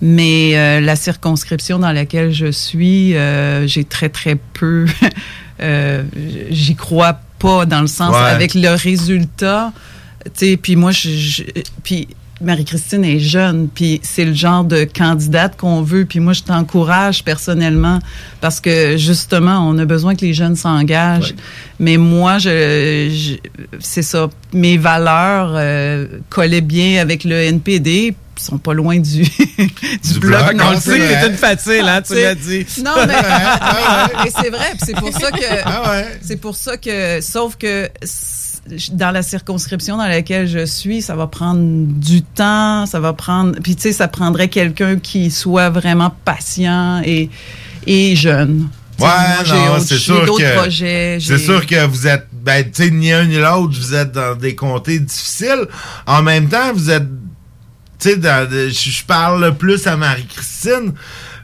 [0.01, 4.87] Mais euh, la circonscription dans laquelle je suis, euh, j'ai très très peu.
[6.51, 8.31] J'y crois pas dans le sens Ouais.
[8.31, 9.73] avec le résultat.
[10.63, 11.43] Puis moi, je, je-
[11.83, 12.09] puis
[12.41, 16.05] Marie-Christine est jeune, puis c'est le genre de candidate qu'on veut.
[16.05, 17.99] Puis moi, je t'encourage personnellement
[18.41, 21.35] parce que justement, on a besoin que les jeunes s'engagent.
[21.81, 23.49] Mais moi, je, je-
[23.81, 24.29] c'est ça.
[24.53, 28.15] Mes valeurs euh, collaient bien avec le NPD.
[28.41, 29.23] Ils sont pas loin du,
[30.05, 30.55] du, bloc.
[30.55, 32.65] bloc, on le sait, c'est une facile, hein, tu l'as dit.
[32.85, 33.15] Non, mais,
[34.25, 34.73] mais c'est vrai.
[34.85, 35.45] C'est pour ça que.
[35.65, 37.21] Ah C'est pour ça que.
[37.21, 37.89] Sauf que
[38.93, 43.53] dans la circonscription dans laquelle je suis, ça va prendre du temps, ça va prendre.
[43.63, 47.31] Puis tu sais, ça prendrait quelqu'un qui soit vraiment patient et
[47.87, 48.69] et jeune.
[48.99, 51.19] Ouais, moi, non, c'est sûr que projets.
[51.21, 54.35] c'est sûr que vous êtes ben tu sais ni un ni l'autre, vous êtes dans
[54.35, 55.67] des comtés difficiles.
[56.07, 57.07] En même temps, vous êtes
[58.01, 60.93] tu sais je parle plus à Marie-Christine.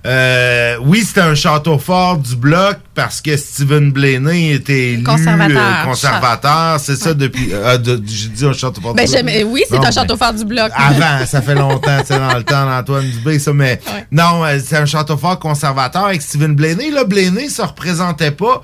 [0.07, 5.57] Euh, oui, c'était un château fort du bloc parce que Stephen Blaney était élu Conservateur.
[5.81, 9.25] euh, conservateur, c'est ça depuis euh, de- j'ai dit un château fort Ben, du bloc.
[9.27, 10.71] j'aime- oui, c'est un château fort du bloc.
[10.75, 13.81] avant, ça fait longtemps, c'est dans le temps d'Antoine Dubé, ça, mais
[14.13, 16.91] non, euh, c'est un château fort conservateur avec Stephen Blaney.
[16.91, 18.61] Là, Blaney se représentait pas.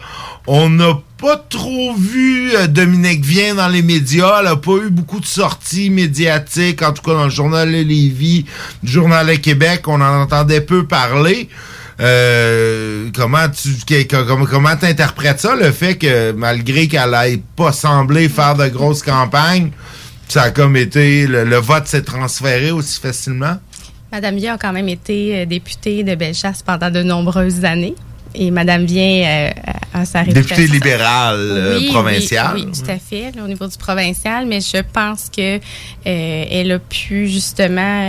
[0.47, 4.39] On n'a pas trop vu euh, Dominique Vien dans les médias.
[4.41, 7.77] Elle a pas eu beaucoup de sorties médiatiques, en tout cas dans le journal de
[7.77, 8.47] Lévis,
[8.83, 11.49] le journal de Québec, on en entendait peu parler.
[12.01, 13.69] Euh, comment tu
[14.51, 19.71] comment t'interprètes ça le fait que malgré qu'elle ait pas semblé faire de grosses campagnes,
[20.27, 23.59] ça a comme été le, vote s'est transféré aussi facilement?
[24.11, 27.95] Madame Vien a quand même été euh, députée de Bellechasse pendant de nombreuses années.
[28.35, 29.51] Et Madame Vien euh,
[29.93, 32.53] a sa Députée réputation- libérale euh, Oui, provinciale.
[32.55, 36.45] Oui, oui, tout à fait, là, au niveau du provincial, mais je pense que euh,
[36.51, 38.05] elle a pu justement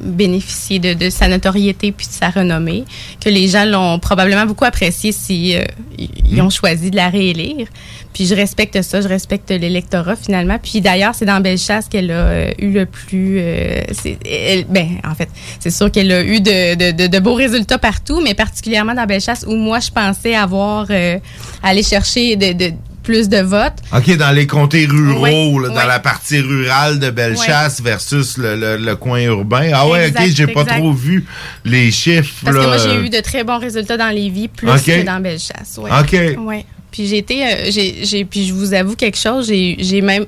[0.00, 2.84] bénéficier de, de sa notoriété puis de sa renommée,
[3.24, 5.54] que les gens l'ont probablement beaucoup apprécié si
[5.98, 7.66] ils ont choisi de la réélire.
[8.12, 10.58] Puis je respecte ça, je respecte l'électorat finalement.
[10.62, 13.38] Puis d'ailleurs, c'est dans Bellechasse qu'elle a euh, eu le plus.
[13.40, 13.80] euh,
[14.24, 15.28] elle- ben, en fait,
[15.58, 19.13] c'est sûr qu'elle a eu de- de beaux résultats partout, mais particulièrement dans Bellechasse
[19.46, 21.18] où moi je pensais avoir euh,
[21.62, 22.72] aller chercher de, de-
[23.02, 23.74] plus de votes.
[23.94, 28.76] OK, dans les comtés ruraux, là, dans la partie rurale de Bellechasse versus le, le-
[28.78, 29.70] le coin urbain.
[29.74, 31.26] Ah ouais, Exact, OK, j'ai pas trop vu
[31.66, 32.32] les chiffres.
[32.44, 35.20] Parce que moi, j'ai euh, eu de très bons résultats dans Lévis, plus que dans
[35.20, 35.78] Bellechasse.
[35.78, 35.90] Ouais.
[36.00, 36.38] Ok.
[36.46, 36.64] Ouais.
[36.90, 40.24] Puis j'ai été, euh, j'ai, j'ai- puis je vous avoue quelque chose, j'ai, j'ai même,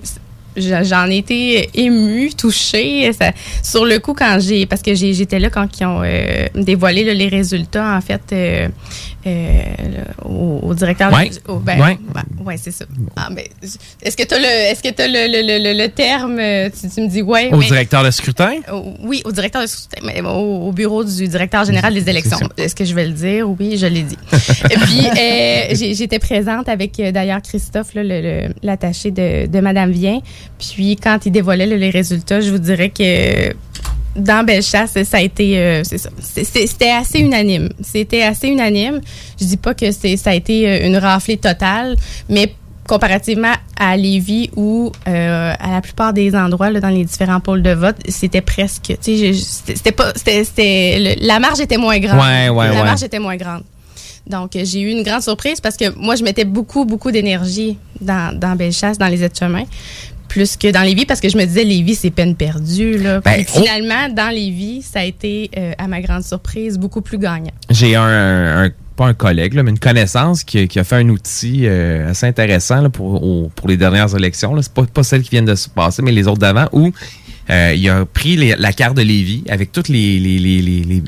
[0.57, 3.13] j'en ai été émue, touchée.
[3.13, 7.05] Ça- sur le coup, quand j'ai, parce que j'étais là quand ils ont euh, dévoilé
[7.05, 8.69] là, les résultats, en fait, euh,
[9.27, 9.63] euh,
[10.25, 11.13] au, au directeur.
[11.13, 11.31] Ouais.
[11.49, 11.99] au- ben, Ouais.
[12.15, 12.85] ben, ouais, c'est ça.
[13.17, 13.45] Ah, ben,
[14.03, 15.43] est-ce que tu as le, est-ce que t'as le, le,
[15.73, 16.37] le, le- terme,
[16.71, 17.51] tu, tu me dis ouais.
[17.53, 18.55] Au mais- directeur de scrutin?
[18.73, 22.39] au- Oui, au directeur de scrutin, mais au, au bureau du directeur général des élections.
[22.57, 23.49] Est-ce que je vais le dire?
[23.59, 24.17] Oui, je l'ai dit.
[24.71, 27.89] Et puis, j'étais présente avec d'ailleurs Christophe,
[28.63, 30.21] l'attaché de, de Madame Vien.
[30.59, 33.55] Puis, quand il dévoilait là, les résultats, je vous dirais que
[34.17, 36.11] dans Bellechasse, ça a été, euh, c'est ça.
[36.21, 37.69] C'était assez unanime.
[37.83, 39.01] C'était assez unanime.
[39.41, 41.97] Je dis pas que c'est, ça a été euh, une raflée totale,
[42.29, 42.55] mais
[42.87, 47.63] comparativement à Lévis où euh, à la plupart des endroits là, dans les différents pôles
[47.63, 52.21] de vote, c'était presque, tu sais, c'était pas, c'était, la marge était moins grande.
[52.21, 52.85] Ouais, ouais, la ouais.
[52.85, 53.63] marge était moins grande.
[54.27, 58.37] Donc, j'ai eu une grande surprise parce que moi, je mettais beaucoup, beaucoup d'énergie dans,
[58.37, 59.65] dans Bellechasse, dans les aides-chemins,
[60.27, 62.99] plus que dans Lévis, parce que je me disais, Lévis, c'est peine perdue.
[62.99, 63.21] Là.
[63.21, 63.59] Ben, oh.
[63.59, 67.53] finalement, dans Lévis, ça a été, euh, à ma grande surprise, beaucoup plus gagnant.
[67.71, 71.09] J'ai un, un- pas un collègue, là, mais une connaissance qui, qui a fait un
[71.11, 74.55] outil euh, assez intéressant là, pour, au- pour les dernières élections.
[74.55, 74.63] là.
[74.63, 76.91] C'est pas, pas celles qui viennent de se passer, mais les autres d'avant, où
[77.51, 80.61] euh, il a pris les- la carte de Lévis avec tous les, les, les,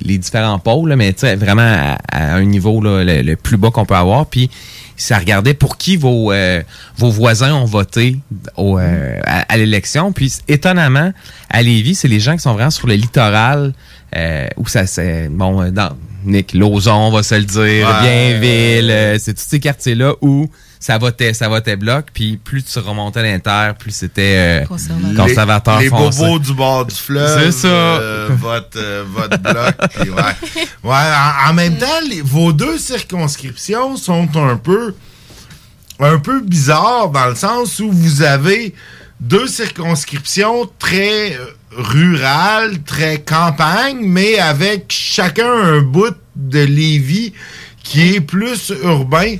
[0.04, 3.36] les, différents pôles, là, mais tu sais, vraiment à, à un niveau là, le, le
[3.36, 4.26] plus bas qu'on peut avoir.
[4.26, 4.48] Puis
[4.96, 6.62] ça regardait pour qui vos, euh,
[6.96, 8.16] vos voisins ont voté
[8.56, 10.12] au, euh, à, à l'élection.
[10.12, 11.12] Puis étonnamment,
[11.50, 13.72] à Lévis, c'est les gens qui sont vraiment sur le littoral
[14.16, 15.90] euh, où ça c'est bon euh, dans
[16.24, 18.02] Nick Lauson, on va se le dire, Ouais.
[18.02, 20.48] Bienville, euh, c'est tous ces quartiers là où
[20.80, 25.78] ça votait, ça votait bloc, puis plus tu remontais à l'intérieur, plus c'était euh, conservateur
[25.78, 26.18] Les, les foncé.
[26.20, 27.40] bobos du bord du fleuve.
[27.40, 27.68] C'est ça.
[27.68, 29.74] euh, votre, euh, votre bloc.
[30.00, 30.66] puis ouais.
[30.84, 30.94] Ouais,
[31.46, 34.94] en, en même temps, les- vos deux circonscriptions sont un peu,
[36.00, 38.72] un peu bizarres dans le sens où vous avez
[39.20, 41.36] deux circonscriptions très
[41.72, 47.32] rurales, très campagne, mais avec chacun un bout de Lévis
[47.82, 49.36] qui est plus urbain.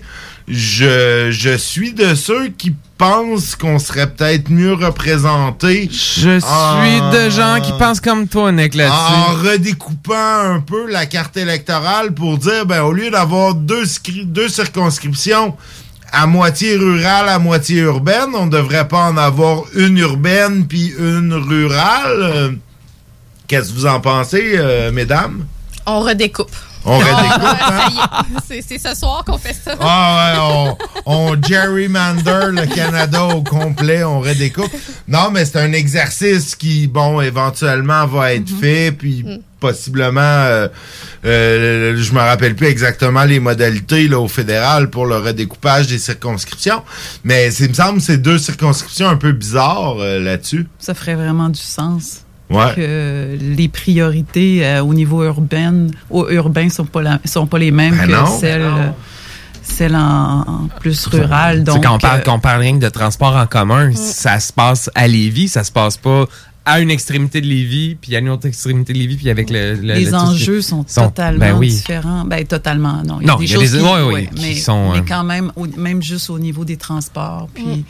[0.51, 5.89] Je, je suis de ceux qui pensent qu'on serait peut-être mieux représenté.
[5.93, 10.15] Je suis de gens qui pensent comme toi, Nick, En redécoupant
[10.55, 15.55] un peu la carte électorale pour dire, ben, au lieu d'avoir deux, scri- deux circonscriptions
[16.11, 21.35] à moitié rurale, à moitié urbaine, on devrait pas en avoir une urbaine puis une
[21.35, 22.23] rurale.
[22.23, 22.51] Euh,
[23.47, 25.45] Qu'est-ce que vous en pensez, euh, mesdames?
[25.87, 26.55] On redécoupe.
[26.89, 28.41] On redécoupe, Ah, hein?
[28.47, 28.63] ça y est.
[28.63, 29.75] C'est- C'est ce soir qu'on fait ça.
[29.81, 34.71] Ah ouais, on, on gerrymander le Canada au complet, on redécoupe.
[35.07, 39.25] Non, mais c'est un exercice qui, bon, éventuellement va être fait, puis
[39.61, 40.69] possiblement, euh,
[41.25, 45.99] euh, je me rappelle plus exactement les modalités là, au fédéral pour le redécoupage des
[45.99, 46.83] circonscriptions,
[47.25, 50.67] mais c'est- il me semble que c'est deux circonscriptions un peu bizarres euh, là-dessus.
[50.79, 52.23] Ça ferait vraiment du sens.
[52.51, 52.75] Ouais.
[52.75, 57.71] Que les priorités euh, au niveau urbain, au urbain sont pas la- sont pas les
[57.71, 58.39] mêmes Ben que non.
[58.39, 58.79] celles, Ben non.
[58.79, 58.91] euh,
[59.63, 62.89] celles en, en plus sais, Donc, quand on parle, euh, qu'on parle rien que de
[62.89, 66.25] transport en commun, ça se passe à Lévis, ça se passe pas
[66.65, 69.75] à une extrémité de Lévis, puis à une autre extrémité de Lévis, puis avec le...
[69.75, 71.69] le- les le- tout enjeux sont, totalement ben oui.
[71.69, 72.25] différents.
[72.27, 73.21] Ben, totalement, non.
[73.23, 76.03] Non, il y a des- qui, ouais, qui mais, sont, mais quand même, au- même
[76.03, 77.85] juste au niveau des transports, puis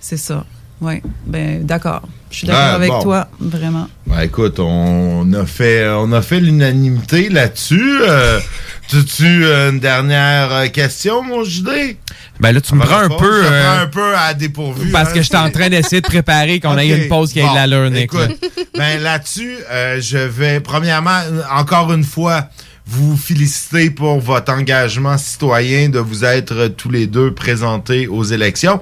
[0.00, 0.44] c'est ça.
[0.82, 2.02] Oui, ben d'accord.
[2.30, 3.02] Je suis d'accord Ah, avec bon.
[3.02, 3.88] toi, vraiment.
[4.06, 8.00] Ben écoute, on a fait, on a fait l'unanimité là-dessus.
[8.02, 8.40] Euh,
[8.88, 11.96] tu euh, une dernière euh, question, mon JD?
[12.40, 13.44] Ben là, tu me prends un Je te peu...
[13.44, 14.90] euh, prends un peu à dépourvu.
[14.90, 15.12] Parce hein.
[15.14, 17.50] que j'étais en train d'essayer de préparer qu'on ait Ok, une pause qui ait bon,
[17.50, 18.12] de l'allure, Nick.
[18.12, 18.24] là.
[18.24, 21.20] Écoute, ben là-dessus, euh, je vais, premièrement,
[21.54, 22.48] encore une fois,
[22.86, 28.80] vous féliciter pour votre engagement citoyen de vous être tous les deux présentés aux élections.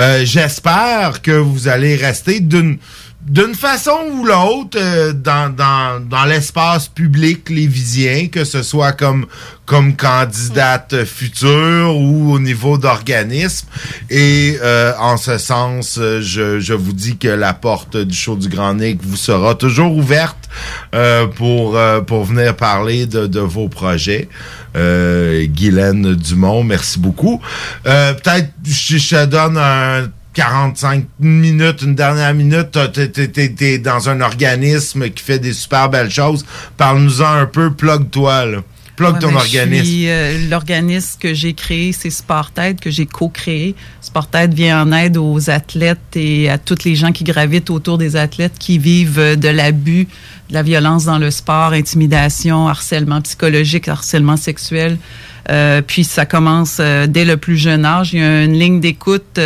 [0.00, 2.78] Euh, J'espère que vous allez rester d'une
[3.26, 9.26] d'une façon ou l'autre euh, dans, dans, dans l'espace public lévisien, que ce soit comme
[9.64, 13.68] comme candidate future ou au niveau d'organisme.
[14.10, 18.34] Et euh, en ce sens, euh, je, je vous dis que la porte du show
[18.36, 20.48] du Grand Nick vous sera toujours ouverte
[20.94, 24.28] euh, pour, euh, pour venir parler de, de vos projets.
[24.74, 27.40] Guylaine Dumont, merci beaucoup.
[27.84, 35.22] Peut-être je, je donne un 45 minutes, une dernière minute, t'es- dans un organisme qui
[35.22, 36.44] fait des super belles choses.
[36.76, 38.58] Parle-nous-en un peu, plug-toi, là.
[38.94, 40.04] Plug Ouais, ton ben, organisme.
[40.06, 43.74] euh, L'organisme que j'ai créé, c'est Sportaid, que j'ai co-créé.
[44.02, 48.16] Sportaid vient en aide aux athlètes et à toutes les gens qui gravitent autour des
[48.16, 50.06] athlètes qui vivent euh, de l'abus,
[50.50, 54.98] de la violence dans le sport, intimidation, harcèlement psychologique, harcèlement sexuel.
[55.50, 58.12] Euh, puis ça commence euh, dès le plus jeune âge.
[58.12, 59.38] Il y a une ligne d'écoute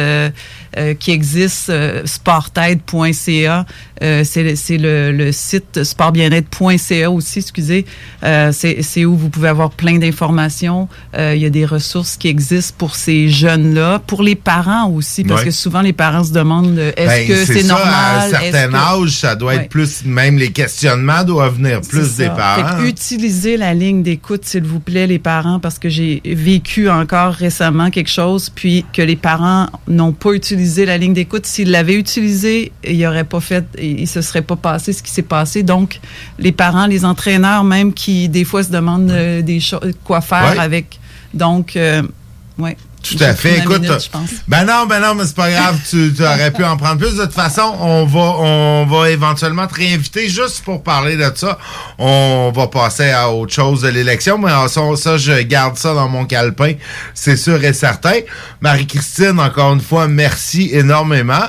[0.76, 3.66] euh, qui existe, euh, sportaid.ca.
[4.02, 7.86] Euh, c'est le, c'est le, site sportbienêtre.ca aussi, excusez.
[8.24, 10.88] Euh, c'est c'est où vous pouvez avoir plein d'informations.
[11.16, 15.24] Euh, il y a des ressources qui existent pour ces jeunes-là, pour les parents aussi,
[15.24, 15.46] parce Ouais.
[15.46, 17.94] que souvent les parents se demandent est-ce Ben, que c'est ça, normal?
[17.94, 18.74] À un certain que-
[19.04, 19.62] âge, ça doit Ouais.
[19.62, 22.30] être plus, même les questionnements doivent venir plus des ça.
[22.30, 22.78] parents.
[22.82, 27.32] Fait utilisez la ligne d'écoute, s'il vous plaît, les parents, parce que j'ai vécu encore
[27.32, 31.46] récemment quelque chose, puis que les parents n'ont pas utilisé la ligne d'écoute.
[31.46, 35.10] S'ils l'avaient utilisée, il n'y aurait pas fait, il se serait pas passé ce qui
[35.10, 35.62] s'est passé.
[35.62, 36.00] Donc,
[36.38, 40.52] les parents, les entraîneurs même, qui des fois se demandent euh, des choses, quoi faire
[40.52, 40.58] Ouais.
[40.58, 40.98] avec.
[41.34, 42.02] Donc, euh,
[42.58, 42.76] ouais.
[43.08, 43.58] Tout à fait.
[43.58, 44.30] Écoute, minute, je pense.
[44.48, 45.78] ben non, ben non, mais c'est pas grave.
[45.88, 47.14] tu, tu aurais pu en prendre plus.
[47.16, 51.58] De toute façon, on va, on va éventuellement te réinviter juste pour parler de ça.
[51.98, 56.08] On va passer à autre chose de l'élection, mais ça, ça, je garde ça dans
[56.08, 56.72] mon calepin,
[57.14, 58.14] c'est sûr et certain.
[58.60, 61.44] Marie-Christine, encore une fois, merci énormément.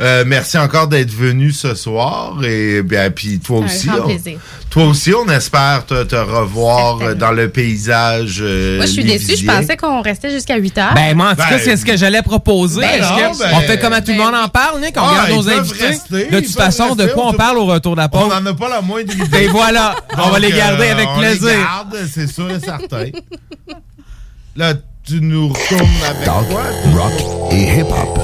[0.00, 3.86] Euh, merci encore d'être venue ce soir et bien, puis toi Un aussi.
[3.88, 4.38] grand on- plaisir.
[4.70, 8.38] toi aussi, on espère te, te revoir euh, dans le paysage.
[8.40, 9.36] euh, Moi, je suis déçue.
[9.36, 10.94] Je pensais qu'on restait jusqu'à 8 heures.
[10.94, 12.80] Ben, moi, en tout cas, Ben, c'est ce que j'allais proposer.
[12.80, 14.94] ben Est-ce non, que- ben- on fait comme à tout le monde en parle, Nick?
[14.96, 15.86] On Ah, regarde nos invités.
[15.86, 18.54] rester, de toute façon, de quoi on parle au retour de la On n'en a
[18.54, 19.44] pas la moindre idée.
[19.44, 21.58] Et voilà, on va les garder euh, avec on les plaisir.
[21.58, 23.06] garde, c'est sûr et certain.
[24.56, 24.74] Là,
[25.06, 26.62] tu nous retournes avec Talk, quoi?
[27.02, 28.18] rock et hip-hop.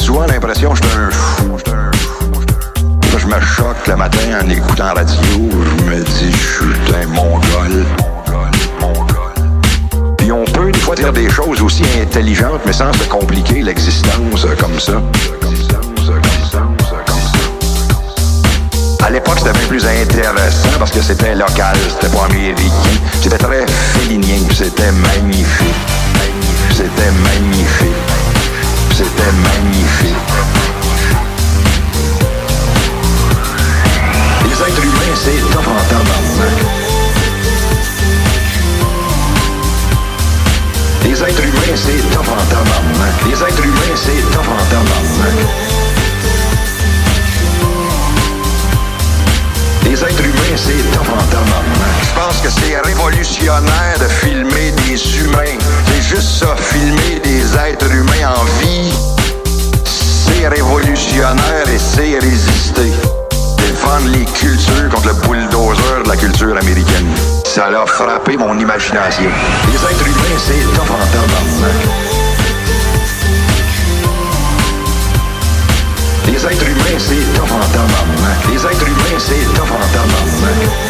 [0.00, 1.58] Souvent l'impression que je suis un fou.
[3.18, 5.20] je me choque le matin en écoutant la radio.
[5.20, 7.84] Je me dis, je suis un mongol.
[10.16, 14.46] Puis on peut des fois dire des choses aussi intelligentes, mais sans se compliquer l'existence
[14.58, 15.00] comme ça.
[19.02, 22.70] À l'époque, c'était bien plus intéressant parce que c'était local, c'était pas américain.
[23.20, 25.76] C'était très félinien, c'était magnifique.
[26.72, 27.99] C'était magnifique.
[29.20, 30.16] Magnifique.
[34.44, 36.56] Les êtres humains, c'est top en tabarnak.
[41.04, 43.14] Les êtres humains, c'est top en tabarnak.
[43.26, 45.36] Les êtres humains, c'est top en tabarnak.
[49.84, 51.20] Les êtres humains, c'est top en.
[52.02, 55.58] Je pense que c'est révolutionnaire de filmer des humains.
[56.10, 58.92] Juste ça, filmer des êtres humains en vie.
[59.84, 62.90] C'est révolutionnaire et c'est résister.
[63.58, 67.06] Défendre les cultures contre le bulldozer de la culture américaine.
[67.44, 69.30] Ça a frappé mon imagination.
[69.68, 71.78] Les êtres humains, c'est top en tabarnak.
[76.26, 78.48] Les êtres humains, c'est top en tabarnak.
[78.52, 80.89] Les êtres humains, c'est top en tabarnak.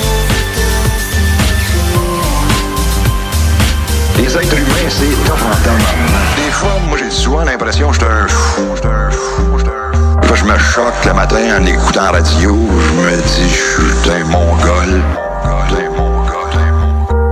[4.21, 6.37] Les êtres humains, c'est top en tabarnak.
[6.37, 8.63] Des fois, moi, j'ai souvent l'impression que j'étais un fou.
[8.85, 9.57] Un fou.
[9.57, 10.35] J'étais un fou.
[10.35, 12.55] Je me choque le matin en écoutant la radio.
[12.55, 15.03] Je me dis, je suis un mongol.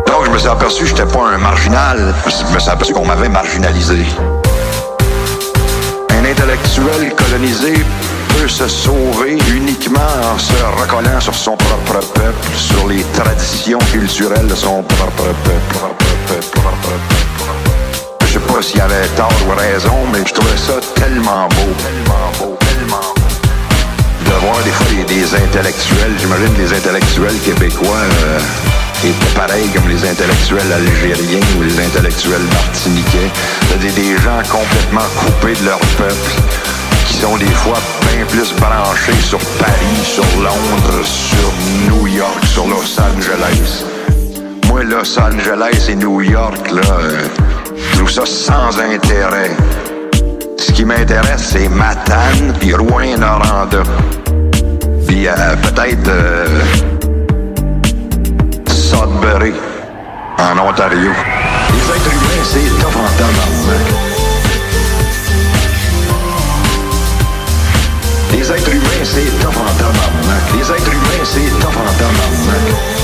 [0.06, 2.15] Donc, je me suis aperçu que j'étais pas un marginal.
[2.24, 4.06] Je me suis aperçu qu'on m'avait marginalisé.
[6.10, 7.74] Un intellectuel colonisé
[8.40, 10.01] peut se sauver uniquement
[10.32, 16.07] en se recollant sur son propre peuple, sur les traditions culturelles de son propre peuple.
[18.21, 22.31] Je sais pas s'il avait tort ou raison, mais je trouvais ça tellement beau, tellement
[22.39, 23.29] beau, tellement beau.
[24.27, 28.39] De voir des fois des, des intellectuels, j'imagine les intellectuels québécois euh,
[29.03, 33.31] étaient pareils comme les intellectuels algériens ou les intellectuels martiniquais.
[33.63, 36.33] C'est-à-dire des gens complètement coupés de leur peuple,
[37.07, 37.79] qui sont des fois
[38.13, 41.53] bien plus branchés sur Paris, sur Londres, sur
[41.89, 43.85] New York, sur Los Angeles.
[44.85, 46.83] Los Angeles et New York, là,
[47.77, 49.51] je trouve ça sans intérêt.
[50.57, 53.83] Ce qui m'intéresse, c'est Matane puis Rouen-Noranda.
[55.07, 55.33] Puis euh,
[55.63, 56.47] peut-être euh,
[58.69, 59.53] Sudbury,
[60.39, 61.11] en Ontario.
[61.73, 63.09] Les êtres humains, c'est tough en.
[68.33, 70.57] Les êtres humains, c'est tough en.
[70.57, 72.98] Les êtres humains, c'est tough en.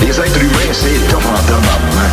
[0.00, 2.12] Les êtres humains, c'est tough en tabarnak.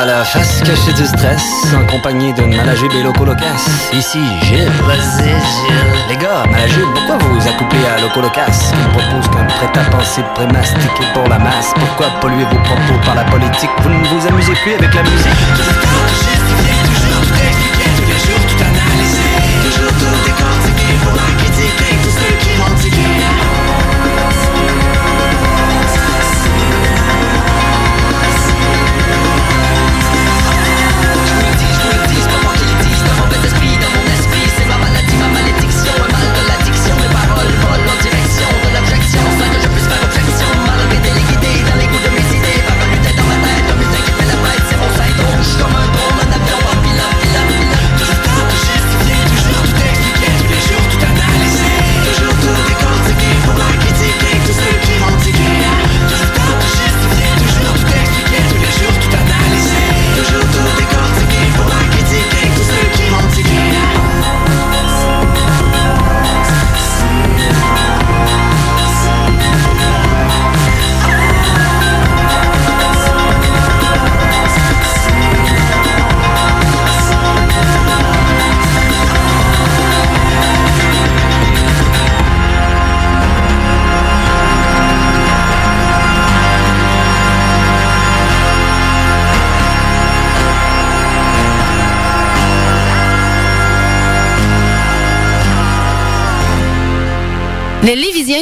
[0.00, 1.42] À la face cachée du stress,
[1.76, 3.68] en compagnie de Malajube et Loco Locas.
[3.92, 4.70] Ici Gilles.
[4.86, 6.08] Vas-y Gilles.
[6.08, 11.04] Les gars, Malajube, pourquoi vous vous accouplez à Loco Locas qui propose qu'un prêt-à-penser pré-mastiqué
[11.12, 13.70] pour la masse Pourquoi polluer vos propos par la politique?
[13.82, 16.99] Vous ne vous amusez plus avec la musique?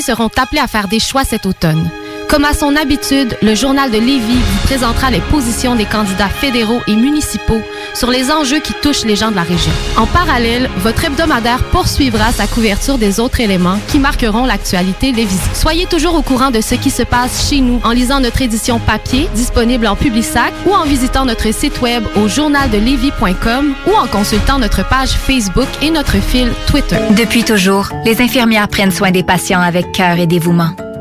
[0.08, 1.90] Seront appelés à faire des choix cet automne.
[2.30, 6.80] Comme à son habitude, le journal de Lévis vous présentera les positions des candidats fédéraux
[6.86, 7.60] et municipaux
[7.98, 9.72] sur les enjeux qui touchent les gens de la région.
[9.96, 15.54] En parallèle, votre hebdomadaire poursuivra sa couverture des autres éléments qui marqueront l'actualité lévisienne.
[15.54, 18.78] Soyez toujours au courant de ce qui se passe chez nous en lisant notre édition
[18.78, 24.58] papier disponible en Publisac ou en visitant notre site web au journaldelevis.com ou en consultant
[24.58, 26.98] notre page Facebook et notre fil Twitter.
[27.16, 30.70] Depuis toujours, les infirmières prennent soin des patients avec cœur et dévouement.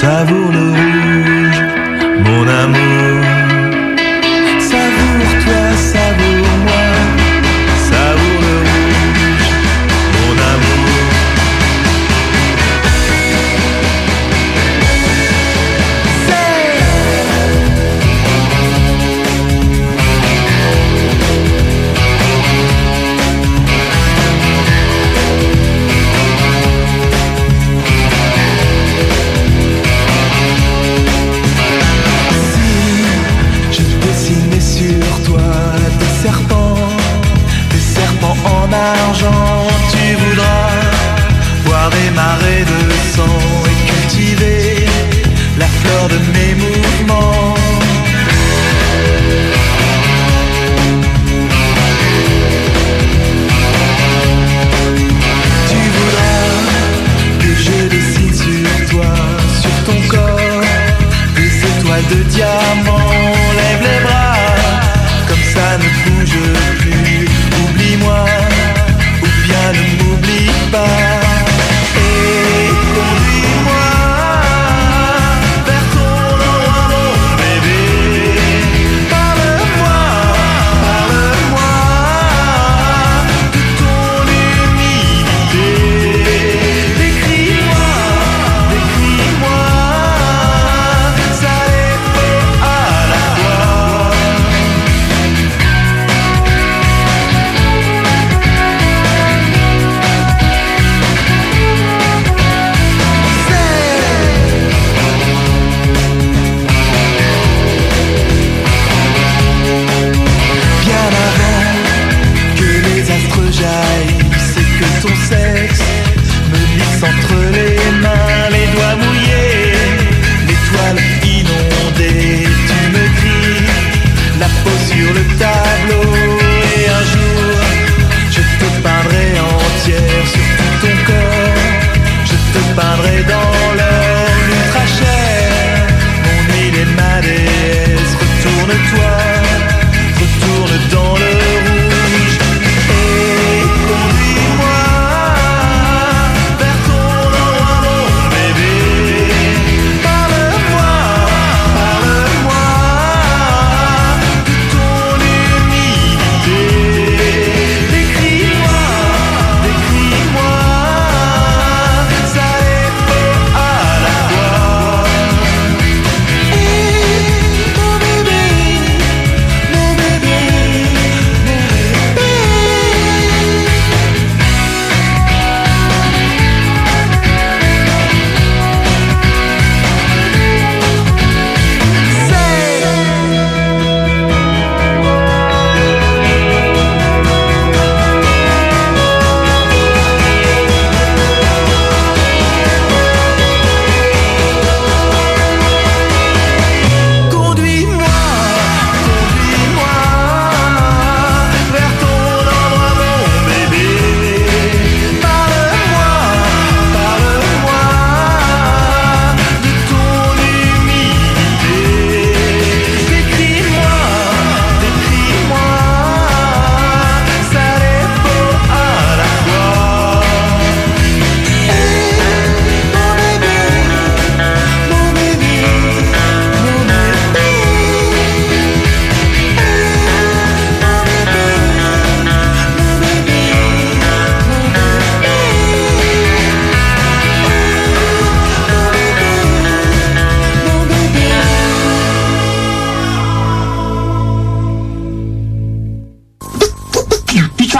[0.00, 0.87] Savoure le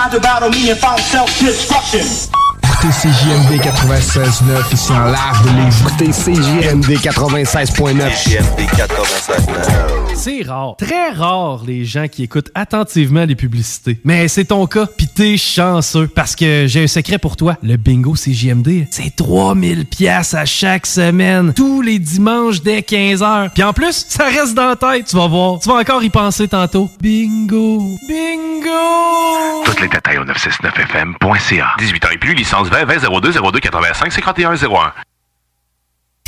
[0.09, 2.38] Tried to battle me and found self-destruction.
[2.81, 5.81] Écoutez CJMD 96.9 ici en live de Lévis.
[5.81, 8.25] Écoutez CJMD 96.9.
[8.25, 10.09] CJMD 96.9.
[10.15, 14.01] C'est rare, très rare les gens qui écoutent attentivement les publicités.
[14.05, 17.57] Mais c'est ton cas, pis t'es chanceux parce que j'ai un secret pour toi.
[17.63, 23.51] Le bingo CJMD, c'est 3000 pièces à chaque semaine, tous les dimanches dès 15h.
[23.55, 25.59] Puis en plus, ça reste dans la tête, tu vas voir.
[25.61, 26.89] Tu vas encore y penser tantôt.
[27.01, 29.65] Bingo, bingo.
[29.65, 31.67] Toutes les détails au 969fm.ca.
[31.79, 34.93] 18 ans et plus, licence 20 20 02 02 85 51 01.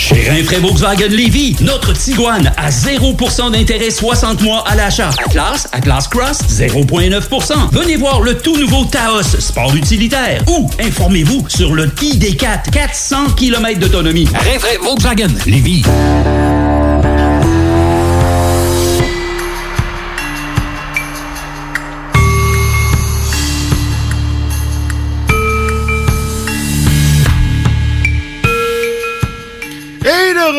[0.00, 5.10] Chez Rinfraie Volkswagen Lévy, notre Tiguan à 0% d'intérêt 60 mois à l'achat.
[5.26, 7.70] Atlas, Atlas Cross, 0,9%.
[7.70, 10.42] Venez voir le tout nouveau Taos, sport utilitaire.
[10.48, 14.26] Ou informez-vous sur le ID4, 400 km d'autonomie.
[14.26, 15.84] Rinfraie Volkswagen Lévy.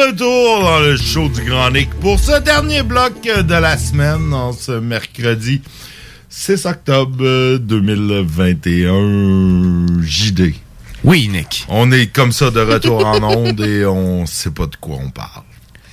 [0.07, 4.51] Retour dans le show du Grand Nick pour ce dernier bloc de la semaine, en
[4.51, 5.61] ce mercredi
[6.29, 10.55] 6 octobre euh, 2021 JD.
[11.03, 11.65] Oui, Nick.
[11.69, 15.11] On est comme ça de retour en onde et on sait pas de quoi on
[15.11, 15.43] parle.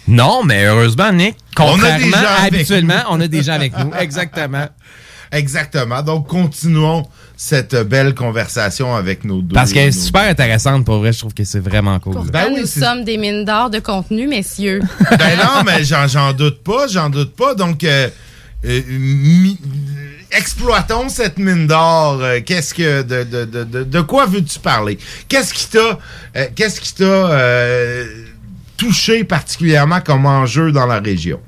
[0.06, 3.90] Non, mais heureusement, Nick, On contrairement avec habituellement, on a des gens avec nous.
[3.98, 4.68] Exactement.
[5.32, 6.02] Exactement.
[6.02, 7.06] Donc, continuons
[7.40, 9.54] cette belle conversation avec nos deux.
[9.54, 12.14] Parce qu'elle est super intéressante, pour vrai, je trouve que c'est vraiment cool.
[12.14, 14.80] Pourtant, Ben oui, nous sommes des mines d'or de contenu, messieurs.
[15.18, 17.54] Ben non, mais j'en, j'en doute pas, j'en doute pas.
[17.54, 18.08] Donc, euh,
[18.64, 19.56] euh, mi-
[20.32, 22.18] exploitons cette mine d'or.
[22.20, 24.98] Euh, Qu'est-ce que de, de, de, de, de quoi veux-tu parler?
[25.28, 25.98] Qu'est-ce qui t'a
[26.36, 28.04] euh, qu'est-ce qui t'a euh,
[28.76, 31.38] touché particulièrement comme enjeu dans la région?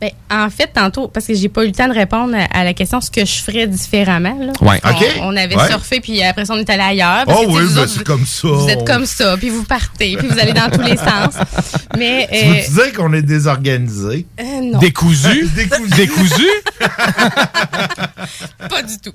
[0.00, 2.64] Ben, en fait, tantôt, parce que j'ai pas eu le temps de répondre à, à
[2.64, 4.34] la question ce que je ferais différemment.
[4.40, 4.52] Là.
[4.62, 4.80] Ouais.
[4.82, 5.04] On, OK.
[5.20, 5.68] on avait Ouais.
[5.68, 7.24] surfé, puis après ça, on est allé ailleurs.
[7.26, 8.48] parce Oh que, oui, vous ben, c'est comme ça.
[8.48, 11.34] Vous êtes comme ça, puis vous partez, puis vous allez dans tous les sens.
[11.98, 12.28] Mais.
[12.32, 14.26] Tu euh, veux dire qu'on est désorganisé?
[14.40, 14.78] Euh, non.
[14.78, 15.48] Décousu?
[15.54, 15.90] Décousu.
[15.96, 16.48] Décousu?
[18.70, 19.12] pas du tout.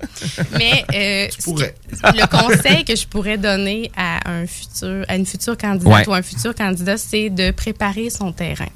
[0.52, 1.74] Mais euh, pourrais.
[2.14, 6.08] le conseil que je pourrais donner à un futur, à une future candidate Ouais.
[6.08, 8.66] ou un futur candidat, c'est de préparer son terrain.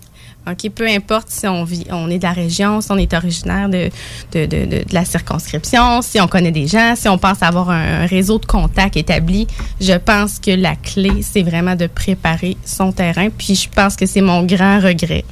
[0.49, 3.69] OK, peu importe si on vit, on est de la région, si on est originaire
[3.69, 3.91] de,
[4.33, 7.71] de, de, de- de la circonscription, si on connaît des gens, si on pense avoir
[7.71, 9.47] un, un réseau de contacts établi,
[9.81, 13.29] je pense que la clé, c'est vraiment de préparer son terrain.
[13.37, 15.25] Puis je pense que c'est mon grand regret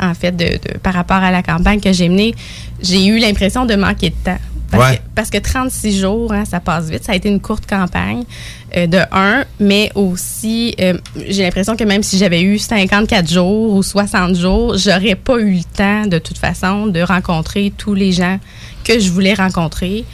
[0.00, 2.34] en fait, de, de- par rapport à la campagne que j'ai menée,
[2.80, 4.38] j'ai eu l'impression de manquer de temps.
[4.70, 4.96] Parce, Ouais.
[4.96, 7.04] que, parce que 36 jours, hein, ça passe vite.
[7.04, 8.24] Ça a été une courte campagne
[8.76, 10.94] euh, de un, mais aussi, euh,
[11.28, 15.52] j'ai l'impression que même si j'avais eu 54 jours ou 60 jours, j'aurais pas eu
[15.58, 18.38] le temps, de toute façon, de rencontrer tous les gens
[18.84, 20.04] que je voulais rencontrer.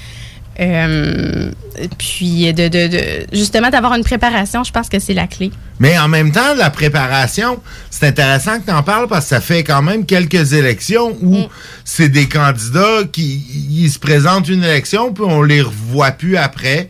[0.61, 1.51] Euh,
[1.99, 5.51] puis, de, de, de- justement, d'avoir une préparation, je pense que c'est la clé.
[5.79, 7.59] Mais en même temps, la préparation,
[7.91, 11.37] c'est intéressant que tu en parles parce que ça fait quand même quelques élections où
[11.39, 11.47] Mm.
[11.85, 16.89] c'est des candidats qui ils se présentent une élection puis on les revoit plus après.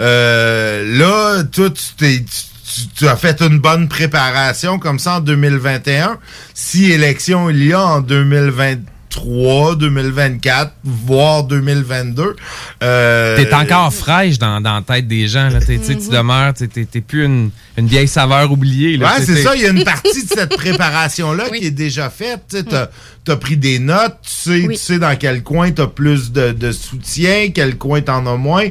[0.00, 2.24] Euh, là, toi, tu,
[2.94, 6.18] tu- as fait une bonne préparation comme ça en 2021.
[6.54, 8.00] Si élection il y a en
[9.16, 12.36] 2023, 2024, voire 2022.
[12.82, 15.48] Euh, T'es encore fraîche dans, dans la tête des gens.
[15.50, 15.60] Là.
[15.60, 18.96] T'es- tu Tu demeures, t'es- t'es t'es plus une, une vieille saveur oubliée.
[18.96, 19.06] Là.
[19.06, 19.54] Ouais, T'es- c'est t'es- ça.
[19.56, 22.56] Il y a une partie de cette préparation-là qui est déjà faite.
[23.24, 24.30] Tu as, pris des notes, tu
[24.62, 28.10] sais, tu sais dans quel coin tu as plus de, de soutien, quel coin tu
[28.10, 28.66] en as moins.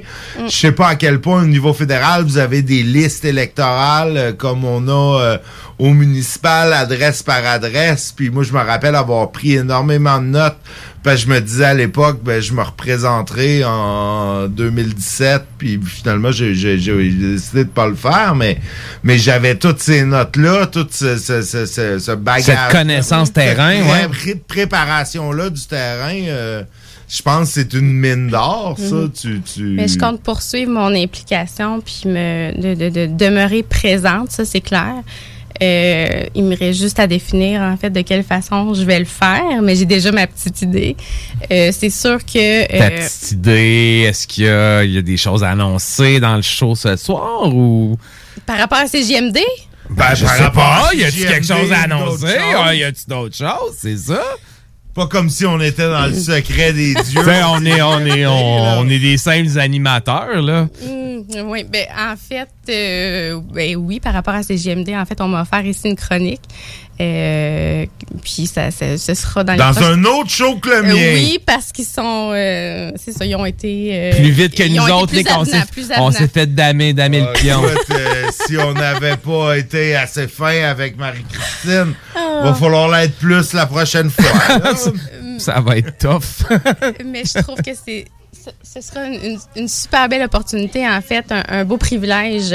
[0.46, 4.32] Je sais pas à quel point au niveau fédéral, vous avez des listes électorales euh,
[4.34, 5.38] comme on a euh,
[5.80, 8.14] au municipal, adresse par adresse.
[8.16, 10.26] Puis moi, je me rappelle avoir pris énormément de
[11.04, 16.32] Parce que je me disais à l'époque, ben, je me représenterai en 2017, puis finalement,
[16.32, 18.60] j'ai j'ai- j'ai décidé de pas le faire, mais,
[19.04, 22.46] mais j'avais toutes ces notes-là, tout ce, ce, ce, ce, ce bagage.
[22.46, 24.08] Cette connaissance terrain, Cette ouais.
[24.08, 26.64] pré- préparation-là du terrain, euh,
[27.10, 28.96] je pense que c'est une mine d'or, ça.
[28.96, 29.12] Mhm.
[29.12, 29.62] Tu, tu...
[29.64, 34.62] Mais je compte poursuivre mon implication puis me, de, de- de demeurer présente, ça c'est
[34.62, 34.96] clair.
[35.64, 39.06] Euh, il me reste juste à définir en fait de quelle façon je vais le
[39.06, 40.98] faire, mais j'ai déjà ma petite idée.
[41.52, 45.02] Euh, c'est sûr que Ta euh, petite idée, est-ce qu'il y a, il y a
[45.02, 47.98] des choses à annoncer dans le show ce soir ou?
[48.46, 49.38] par rapport à CJMD,
[49.92, 52.36] Ben, je par sais rapport pas, à y a-tu quelque chose à annoncer?
[52.58, 53.76] Ah, y a-tu d'autres choses?
[53.80, 54.22] C'est ça?
[54.94, 57.22] Pas comme si on était dans le secret des dieux.
[57.48, 60.68] On est, on est, on, on est des simples animateurs, là.
[60.86, 65.28] Hmm, oui, ben en fait, euh, ben oui, par rapport à CJMD, en fait, on
[65.28, 66.42] m'a offert ici une chronique.
[67.02, 67.86] Euh,
[68.24, 71.14] puis ça, ça- ce sera dans, les Dans un autre show que le Euh, mien.
[71.16, 74.84] oui, parce qu'ils sont, euh, c'est ça, ils ont été euh, Plus vite que nous
[74.94, 77.64] autres, plus avenants, s'est plus on s'est fait damer, damer le Ah, pion.
[77.68, 82.42] écoute, euh, si on n'avait pas été assez fin avec Marie-Christine, Ah.
[82.44, 84.26] va falloir l'être plus la prochaine fois.
[85.40, 86.48] Ça va être tough.
[87.04, 88.06] Mais je trouve que c'est
[88.64, 92.54] ce- sera une, une- une super belle opportunité, en fait, un, un beau privilège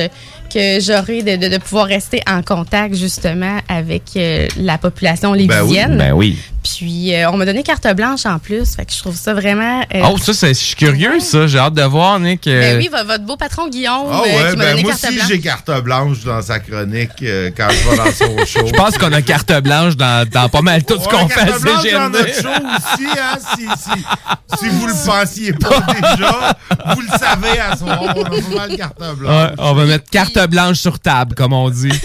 [0.53, 5.39] que j'aurai de, de- de pouvoir rester en contact justement avec euh, la population Ben
[5.39, 5.97] oui, lévisienne.
[5.99, 6.39] ben oui.
[6.65, 9.81] Puis euh, on m'a donné carte blanche en plus, fait que je trouve ça vraiment.
[9.95, 11.47] euh, Oh, ça, c'est- je suis curieux, ça.
[11.47, 12.47] J'ai hâte de voir, Nick.
[12.47, 14.91] euh, ben oui, vo- votre beau patron Guillaume euh, ouais, qui m'a ben donné moi
[14.93, 15.29] carte aussi blanche.
[15.29, 18.67] j'ai carte blanche dans sa chronique euh, quand je vais dans son show.
[18.67, 21.63] Je pense qu'on a carte blanche dans, dans pas mal tout ce qu'on fait carte
[21.63, 26.57] blanche dans notre show aussi, hein, si, si, si vous le pensiez pas déjà,
[26.95, 29.19] vous le savez à soir, on a pas mal de carte blanche.
[29.21, 31.89] Ouais, on va mettre carte blanche sur table, comme on dit.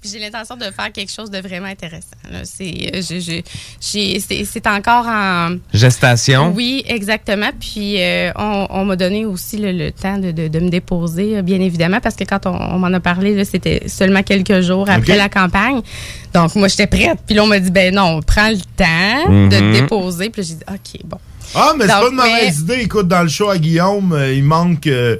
[0.00, 2.06] Puis j'ai l'intention de faire quelque chose de vraiment intéressant.
[2.44, 3.42] C'est, euh,
[3.80, 5.56] c'est, encore en.
[5.74, 6.52] Gestation.
[6.54, 7.50] Oui, exactement.
[7.58, 11.36] Puis euh, on, on m'a donné aussi le, le temps de, de- de me déposer,
[11.38, 14.88] euh, bien évidemment, parce que quand on, on m'en a parlé, c'était seulement quelques jours
[14.88, 15.80] après la campagne.
[16.32, 17.18] Donc moi, j'étais prête.
[17.26, 19.72] Puis là, on m'a dit, ben non, prends le temps de te Mhm.
[19.72, 20.30] déposer.
[20.30, 21.18] Puis là, j'ai dit, OK, bon.
[21.54, 22.82] Ah, mais c'est pas une mauvaise mais- idée.
[22.84, 24.86] Écoute, dans le show à Guillaume, euh, il manque.
[24.86, 25.16] euh,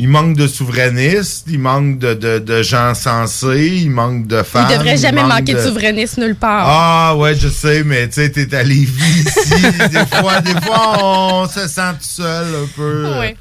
[0.00, 4.68] il manque de souverainistes, il manque de, de, de gens sensés, il manque de femmes.
[4.70, 6.64] Il devrait jamais manque manquer de souverainisme nulle part.
[6.68, 9.54] Ah ouais, je sais, mais tu sais, t'es à Lévis ici.
[9.90, 13.10] des fois, des fois, on se sent tout seul un peu.
[13.18, 13.36] Ouais.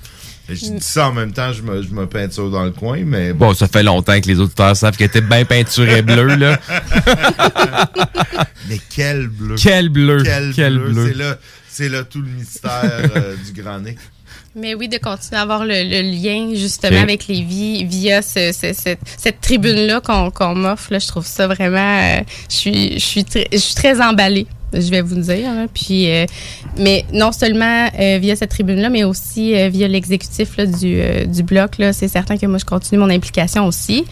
[0.50, 3.34] Je dis ça en même temps, je me, je me peinture dans le coin, mais
[3.34, 3.50] bon.
[3.50, 6.58] Bon, ça fait longtemps que les auditeurs savent que t'es bien peinturé bleu, là.
[8.70, 9.56] mais quel bleu.
[9.62, 10.24] Quel bleu.
[10.24, 10.92] Quel, Quel bleu.
[10.92, 11.08] bleu.
[11.12, 11.38] C'est là,
[11.78, 12.82] c'est là tout le mystère
[13.16, 13.98] euh, du Grand Nick.
[14.56, 18.52] Mais oui, de continuer à avoir le, le lien justement avec les vies via ce-
[18.52, 20.92] ce- cette, cette tribune-là qu'on qu'on m'offre.
[20.92, 21.00] là.
[21.00, 22.00] Je trouve ça vraiment.
[22.00, 24.48] euh, je suis, je suis, très- je suis très emballée.
[24.74, 25.50] Je vais vous le dire.
[25.74, 26.26] Puis, euh,
[26.78, 31.26] mais non seulement euh, via cette tribune-là, mais aussi euh, via l'exécutif là, du, euh,
[31.26, 31.78] du bloc.
[31.78, 31.94] là.
[31.94, 34.06] C'est certain que moi, je continue mon implication aussi.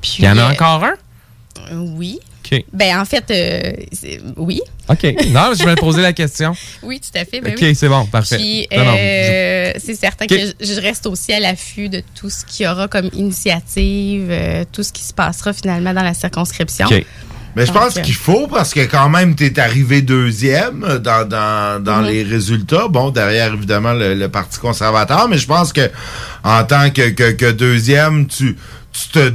[0.00, 0.94] Puis, Il y en a encore un?
[1.72, 2.18] euh, Oui.
[2.50, 2.64] OK.
[2.72, 3.72] Ben, en fait, euh,
[4.36, 4.60] oui.
[4.88, 5.02] OK.
[5.28, 6.54] Non, je vais te poser la question.
[6.82, 7.40] Oui, tout à fait.
[7.40, 7.74] ben OK, oui.
[7.74, 8.36] c'est bon, parfait.
[8.36, 12.66] Puis, euh, c'est certain que je, je reste aussi à l'affût de tout ce qu'il
[12.66, 16.86] y aura comme initiative, euh, tout ce qui se passera finalement dans la circonscription.
[16.86, 17.04] OK.
[17.56, 21.28] Mais je pense euh, qu'il faut parce que quand même, tu es arrivé deuxième dans,
[21.28, 22.86] dans, dans les résultats.
[22.88, 25.90] Bon, derrière, évidemment, le, le Parti conservateur, mais je pense que
[26.44, 28.56] en tant que, que, que deuxième, tu,
[28.92, 29.32] tu te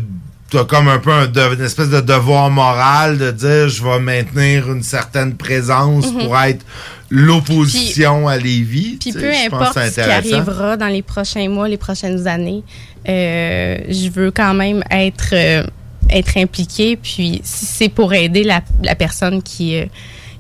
[0.52, 4.00] t'as comme un peu un de- une espèce de devoir moral de dire je vais
[4.00, 6.20] maintenir une certaine présence Mhm.
[6.20, 6.66] pour être
[7.10, 8.98] l'opposition à Lévis.
[9.00, 12.64] Puis peu importe ce qui arrivera dans les prochains mois, les prochaines années,
[13.08, 15.64] euh, je veux quand même être euh,
[16.10, 16.96] être impliquée.
[16.96, 19.86] Puis si c'est pour aider la, la personne qui, euh,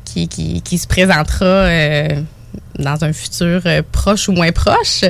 [0.05, 2.07] qui, qui qui se présentera euh,
[2.79, 5.01] dans un futur euh, proche ou moins proche,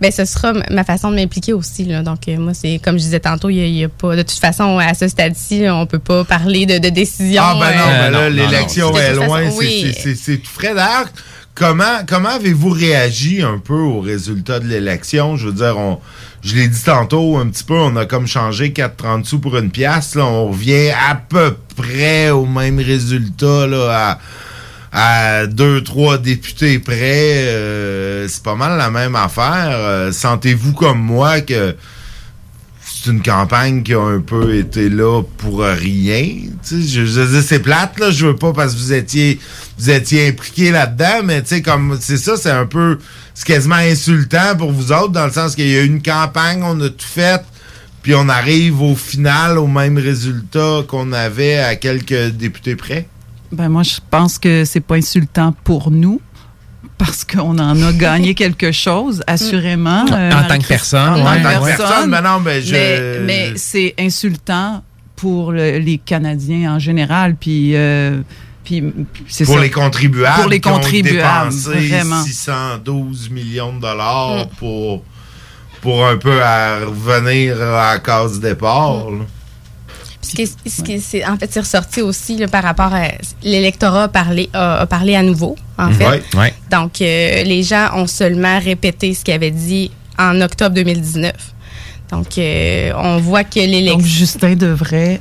[0.00, 1.84] ben ce sera ma façon de m'impliquer aussi.
[1.84, 2.02] Là.
[2.02, 4.78] Donc euh, moi c'est comme je disais tantôt, il y a, pas de toute façon
[4.78, 7.42] à ce stade-ci, on peut pas parler de, de décision.
[7.44, 10.38] Ah ben non, euh, ben là, non, l'élection est loin, c'est- oui.
[10.38, 10.74] tout frais.
[10.74, 11.08] D'ailleurs,
[11.54, 15.36] comment, comment avez-vous réagi un peu aux résultats de l'élection?
[15.36, 15.98] Je veux dire, on,
[16.42, 19.70] je l'ai dit tantôt un petit peu, on a comme changé 4,30 sous pour une
[19.70, 20.14] pièce.
[20.14, 24.18] Là, on revient à peu près au même résultat là, à,
[24.92, 27.46] à deux, trois députés près.
[27.48, 29.70] Euh, c'est pas mal la même affaire.
[29.70, 31.76] Euh, Sentez-vous comme moi que
[32.80, 36.24] c'est une campagne qui a un peu été là pour rien?
[36.66, 38.10] Tu sais, je, je c'est plate, là.
[38.10, 39.38] Je veux pas parce que vous étiez,
[39.78, 42.98] vous étiez impliqué là-dedans, mais tu sais, comme, c'est ça, c'est un peu,
[43.34, 46.80] c'est quasiment insultant pour vous autres, dans le sens qu'il y a une campagne, on
[46.80, 47.42] a tout fait,
[48.02, 53.08] puis on arrive au final au même résultat qu'on avait à quelques députés près.
[53.56, 56.20] Ben moi, je pense que c'est pas insultant pour nous
[56.98, 60.04] parce qu'on en a gagné quelque chose, assurément.
[60.08, 61.22] En euh, tant que personne, En ouais.
[61.24, 61.86] tant En que tant que personne.
[61.88, 64.82] personne, ben non, ben je- Mais, mais c'est insultant
[65.16, 67.74] pour le- les Canadiens en général, puis...
[67.74, 68.20] euh,
[68.64, 69.60] puis Pour ça.
[69.60, 70.40] les contribuables.
[70.42, 72.22] Pour les qui ont contribuables, dépensé vraiment.
[72.22, 74.48] 612 millions de dollars Mm.
[74.58, 75.04] pour,
[75.80, 79.04] pour un peu à revenir à la case départ.
[80.34, 82.62] Puis Ce qui est- ce qui est- c'est- en fait, c'est ressorti aussi là, par
[82.62, 83.08] rapport à
[83.42, 86.06] l'électorat a parlé, a, a parlé à nouveau, en fait.
[86.08, 86.54] Ouais, ouais.
[86.70, 91.32] Donc, euh, les gens ont seulement répété ce qu'ils avaient dit en octobre 2019.
[92.10, 93.98] Donc, euh, on voit que l'élection.
[93.98, 95.20] Donc, Justin devrait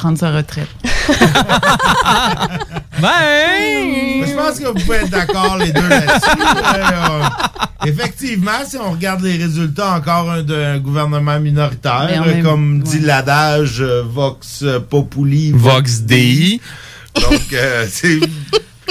[0.00, 0.68] prendre sa retraite.
[3.02, 6.40] Mais Je pense que vous pouvez être d'accord les deux là-dessus.
[6.74, 7.22] Euh,
[7.86, 12.80] effectivement, si on regarde les résultats encore un d'un gouvernement minoritaire, Mais en même- comme
[12.82, 16.60] dit l'adage euh, Vox Populi, Vox Dei.
[17.16, 18.20] Donc, euh, c'est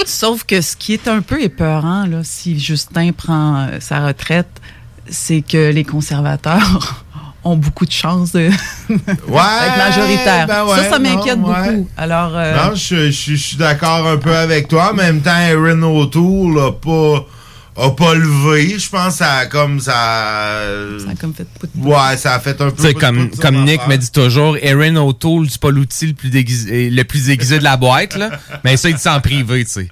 [0.06, 4.48] Sauf que ce qui est un peu épeurant, là, si Justin prend euh, sa retraite,
[5.08, 7.04] c'est que les conservateurs
[7.44, 8.48] ont beaucoup de chances de
[8.88, 10.46] d'être majoritaires.
[10.46, 11.70] ben ouais, ça, ça m'inquiète ouais.
[11.72, 11.88] beaucoup.
[11.96, 14.90] Alors, euh, Non, je, je- je suis d'accord un peu avec toi.
[14.92, 17.24] En même temps, Aaron O'Toole a pas,
[17.80, 18.78] a pas levé.
[18.78, 19.92] Je pense que ça a comme ça.
[20.98, 21.46] Ça a comme fait
[21.76, 22.76] Ouais, ça a fait un peu.
[22.76, 26.30] Tu sais, comme, comme Nick me dit toujours, Erin O'Toole, c'est pas l'outil le plus
[26.30, 28.30] déguisé, le plus aiguisé de la boîte, là.
[28.64, 29.88] Mais ça, il dit ça en privé, tu sais.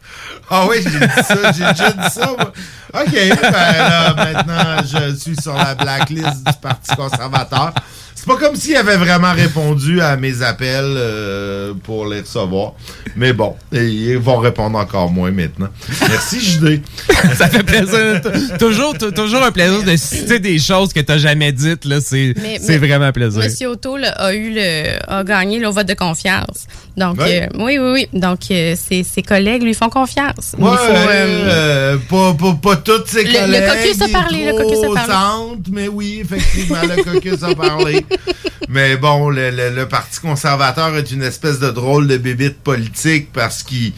[0.51, 2.35] Ah oui, j'ai dit ça, j'ai déjà dit ça.
[2.37, 2.53] moi.
[2.95, 7.75] OK, ben là, maintenant, je suis sur la blacklist du Parti conservateur.
[8.19, 12.73] C'est pas comme s'il avait vraiment répondu à mes appels euh, pour les recevoir.
[13.15, 15.69] Mais bon, ils vont répondre encore moins maintenant.
[16.01, 16.83] Merci, JD.
[17.37, 18.21] ça fait plaisir.
[18.59, 22.01] Toujours, toujours un plaisir de citer des choses que t'as jamais dites, là.
[22.01, 23.41] C'est, c'est vraiment un plaisir.
[23.41, 26.67] Monsieur O'Toole a eu le, a gagné le vote de confiance.
[26.99, 27.43] Donc, Ouais.
[27.45, 28.09] euh, oui, oui, oui.
[28.13, 30.55] Donc, euh, ses, ses collègues lui font confiance.
[30.59, 33.65] Ouais, Il faut, euh, euh, pas, pas, pas toutes ses Le- le collègues.
[33.69, 35.13] caucus a parlé, le caucus a parlé.
[35.13, 38.05] centre, mais oui, effectivement, le caucus a parlé.
[38.71, 43.33] Mais bon, le, le- le Parti conservateur est une espèce de drôle de bébite politique
[43.33, 43.93] parce qu'il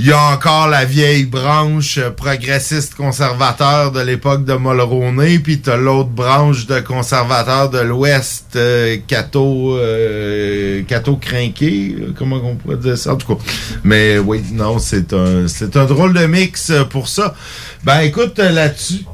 [0.00, 5.60] il y a encore la vieille branche euh, progressiste conservateur de l'époque de Mulroney, puis
[5.60, 12.76] t'as l'autre branche de conservateurs de l'Ouest, euh, Cato, euh, Cato crinqué, comment on pourrait
[12.76, 13.12] dire ça?
[13.14, 13.42] En tout cas.
[13.82, 17.34] Mais oui, non, c'est un, c'est un drôle de mix euh, pour ça.
[17.82, 19.04] Ben écoute, euh, là-dessus.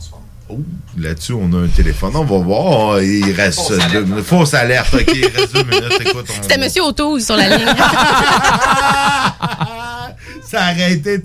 [0.51, 0.59] Oh,
[0.99, 2.13] là-dessus, on a un téléphone.
[2.15, 2.61] On va voir.
[2.97, 4.07] Oh, il reste Fausse deux alerte.
[4.07, 4.25] minutes.
[4.27, 4.95] Fausse alerte.
[4.95, 6.01] OK, il reste deux minutes.
[6.01, 7.67] Écoute, on- C'était Monsieur O'Toole sur la ligne.
[10.51, 11.21] ça aurait été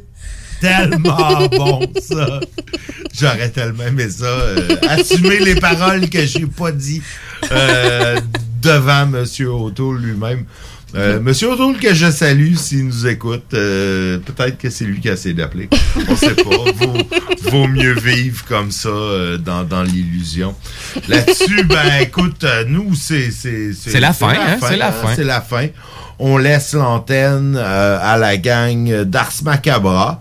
[0.62, 2.40] tellement bon, ça.
[3.18, 4.26] J'aurais tellement aimé ça.
[4.26, 7.02] euh, assumer les paroles que j'ai pas dit
[7.52, 8.20] euh,
[8.62, 10.46] devant Monsieur O'Toole lui-même.
[10.96, 13.54] Euh, Monsieur O'Toole, que je salue s'il nous écoute.
[13.54, 15.70] euh, Peut-être que c'est lui qui a essayé d'appeler.
[16.08, 16.50] On sait pas.
[16.76, 16.98] Vaut,
[17.44, 20.56] vaut mieux vivre comme ça euh, dans, dans l'illusion.
[21.08, 23.30] Là-dessus, ben écoute, nous, c'est...
[23.32, 25.16] C'est C'est la fin, hein, c'est la fin.
[25.16, 25.68] C'est la fin.
[26.20, 30.20] On laisse l'antenne euh, à la gang d'Ars Macabra.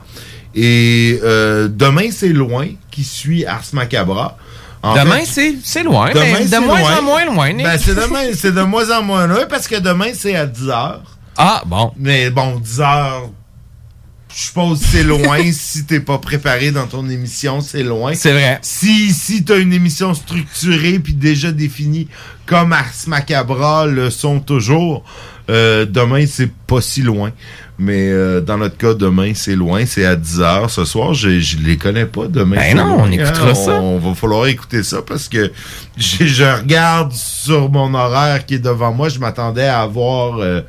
[0.55, 4.37] Et euh, demain, c'est loin qui suit Ars Macabra.
[4.83, 6.99] En Demain, c'est, loin, Demain, mais de moins loin.
[6.99, 7.55] en moins loin.
[7.55, 11.01] Ben, c'est demain, c'est de moins en moins loin parce que demain, c'est à 10h.
[11.37, 11.93] Ah, bon.
[11.97, 13.23] Mais bon, 10h,
[14.29, 15.39] je je suppose que c'est loin.
[15.53, 18.15] si t'es pas préparé dans ton émission, c'est loin.
[18.15, 18.61] C'est vrai.
[18.63, 22.07] Si, si t'as une émission structurée puis déjà définie
[22.47, 25.03] comme Ars Macabra le sont toujours,
[25.51, 27.31] euh, demain, c'est pas si loin.
[27.79, 29.87] Mais euh, dans notre cas, demain, c'est loin.
[29.87, 31.15] C'est à 10h ce soir.
[31.15, 32.57] Je, je les connais pas demain.
[32.57, 33.55] Ben non, loin, on écoutera hein.
[33.55, 33.81] ça.
[33.81, 35.51] On va falloir écouter ça parce que
[35.97, 39.09] je, je regarde sur mon horaire qui est devant moi.
[39.09, 40.61] Je m'attendais à avoir euh,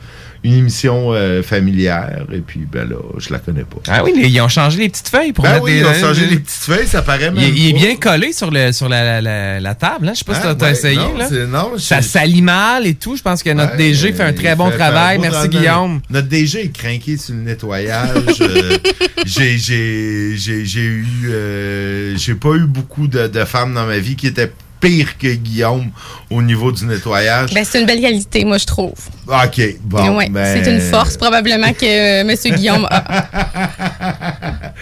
[0.44, 2.26] une émission euh, familière.
[2.32, 3.78] Et puis, ben là, je la connais pas.
[3.90, 5.86] Ah oui, les- ils ont changé les petites feuilles pour Ben mettre oui, des- ils
[5.86, 8.72] ont changé les petites feuilles, ça paraît même Il, il est bien collé sur, le,
[8.72, 10.08] sur la, la, la table.
[10.08, 10.12] Hein?
[10.14, 10.96] Je sais pas si Ah, t'as t'as ouais, essayé.
[10.98, 11.46] non, là.
[11.48, 13.16] non, ça salit mal et tout.
[13.18, 15.20] Je pense que notre Ouais, DG fait un très bon travail.
[15.20, 15.50] Merci travail.
[15.50, 16.02] Guillaume.
[16.10, 18.24] Notre DG est craqué sur le nettoyage.
[18.42, 18.78] Euh,
[19.26, 23.98] j'ai, j'ai, j'ai, j'ai eu, euh, j'ai pas eu beaucoup de, de femmes dans ma
[24.00, 25.92] vie qui étaient pires que Guillaume
[26.30, 27.54] au niveau du nettoyage.
[27.54, 28.94] Ben, c'est une belle qualité, moi, je trouve.
[29.28, 30.18] ok, bon.
[30.18, 32.56] Ouais, ben, C'est une force, probablement, que euh, M.
[32.56, 33.04] Guillaume a.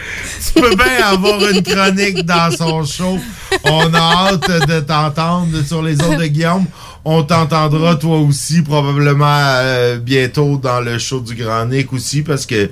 [0.45, 3.17] tu peux bien avoir une chronique dans son show.
[3.63, 3.99] On a
[4.29, 6.65] hâte de t'entendre sur les autres de Guillaume.
[7.05, 12.45] On t'entendra toi aussi probablement euh, bientôt dans le show du Grand Nick aussi parce
[12.45, 12.69] que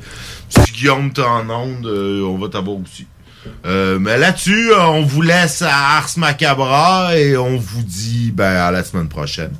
[0.50, 3.08] si Guillaume t'es en onde, euh, on va t'avoir aussi.
[3.66, 8.56] Euh, mais là-dessus, euh, on vous laisse à Ars Macabra et on vous dit ben,
[8.56, 9.52] à la semaine prochaine.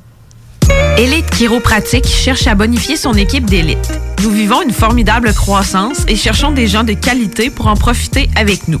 [0.98, 3.92] Élite Chiropratique cherche à bonifier son équipe d'élite.
[4.22, 8.68] Nous vivons une formidable croissance et cherchons des gens de qualité pour en profiter avec
[8.68, 8.80] nous.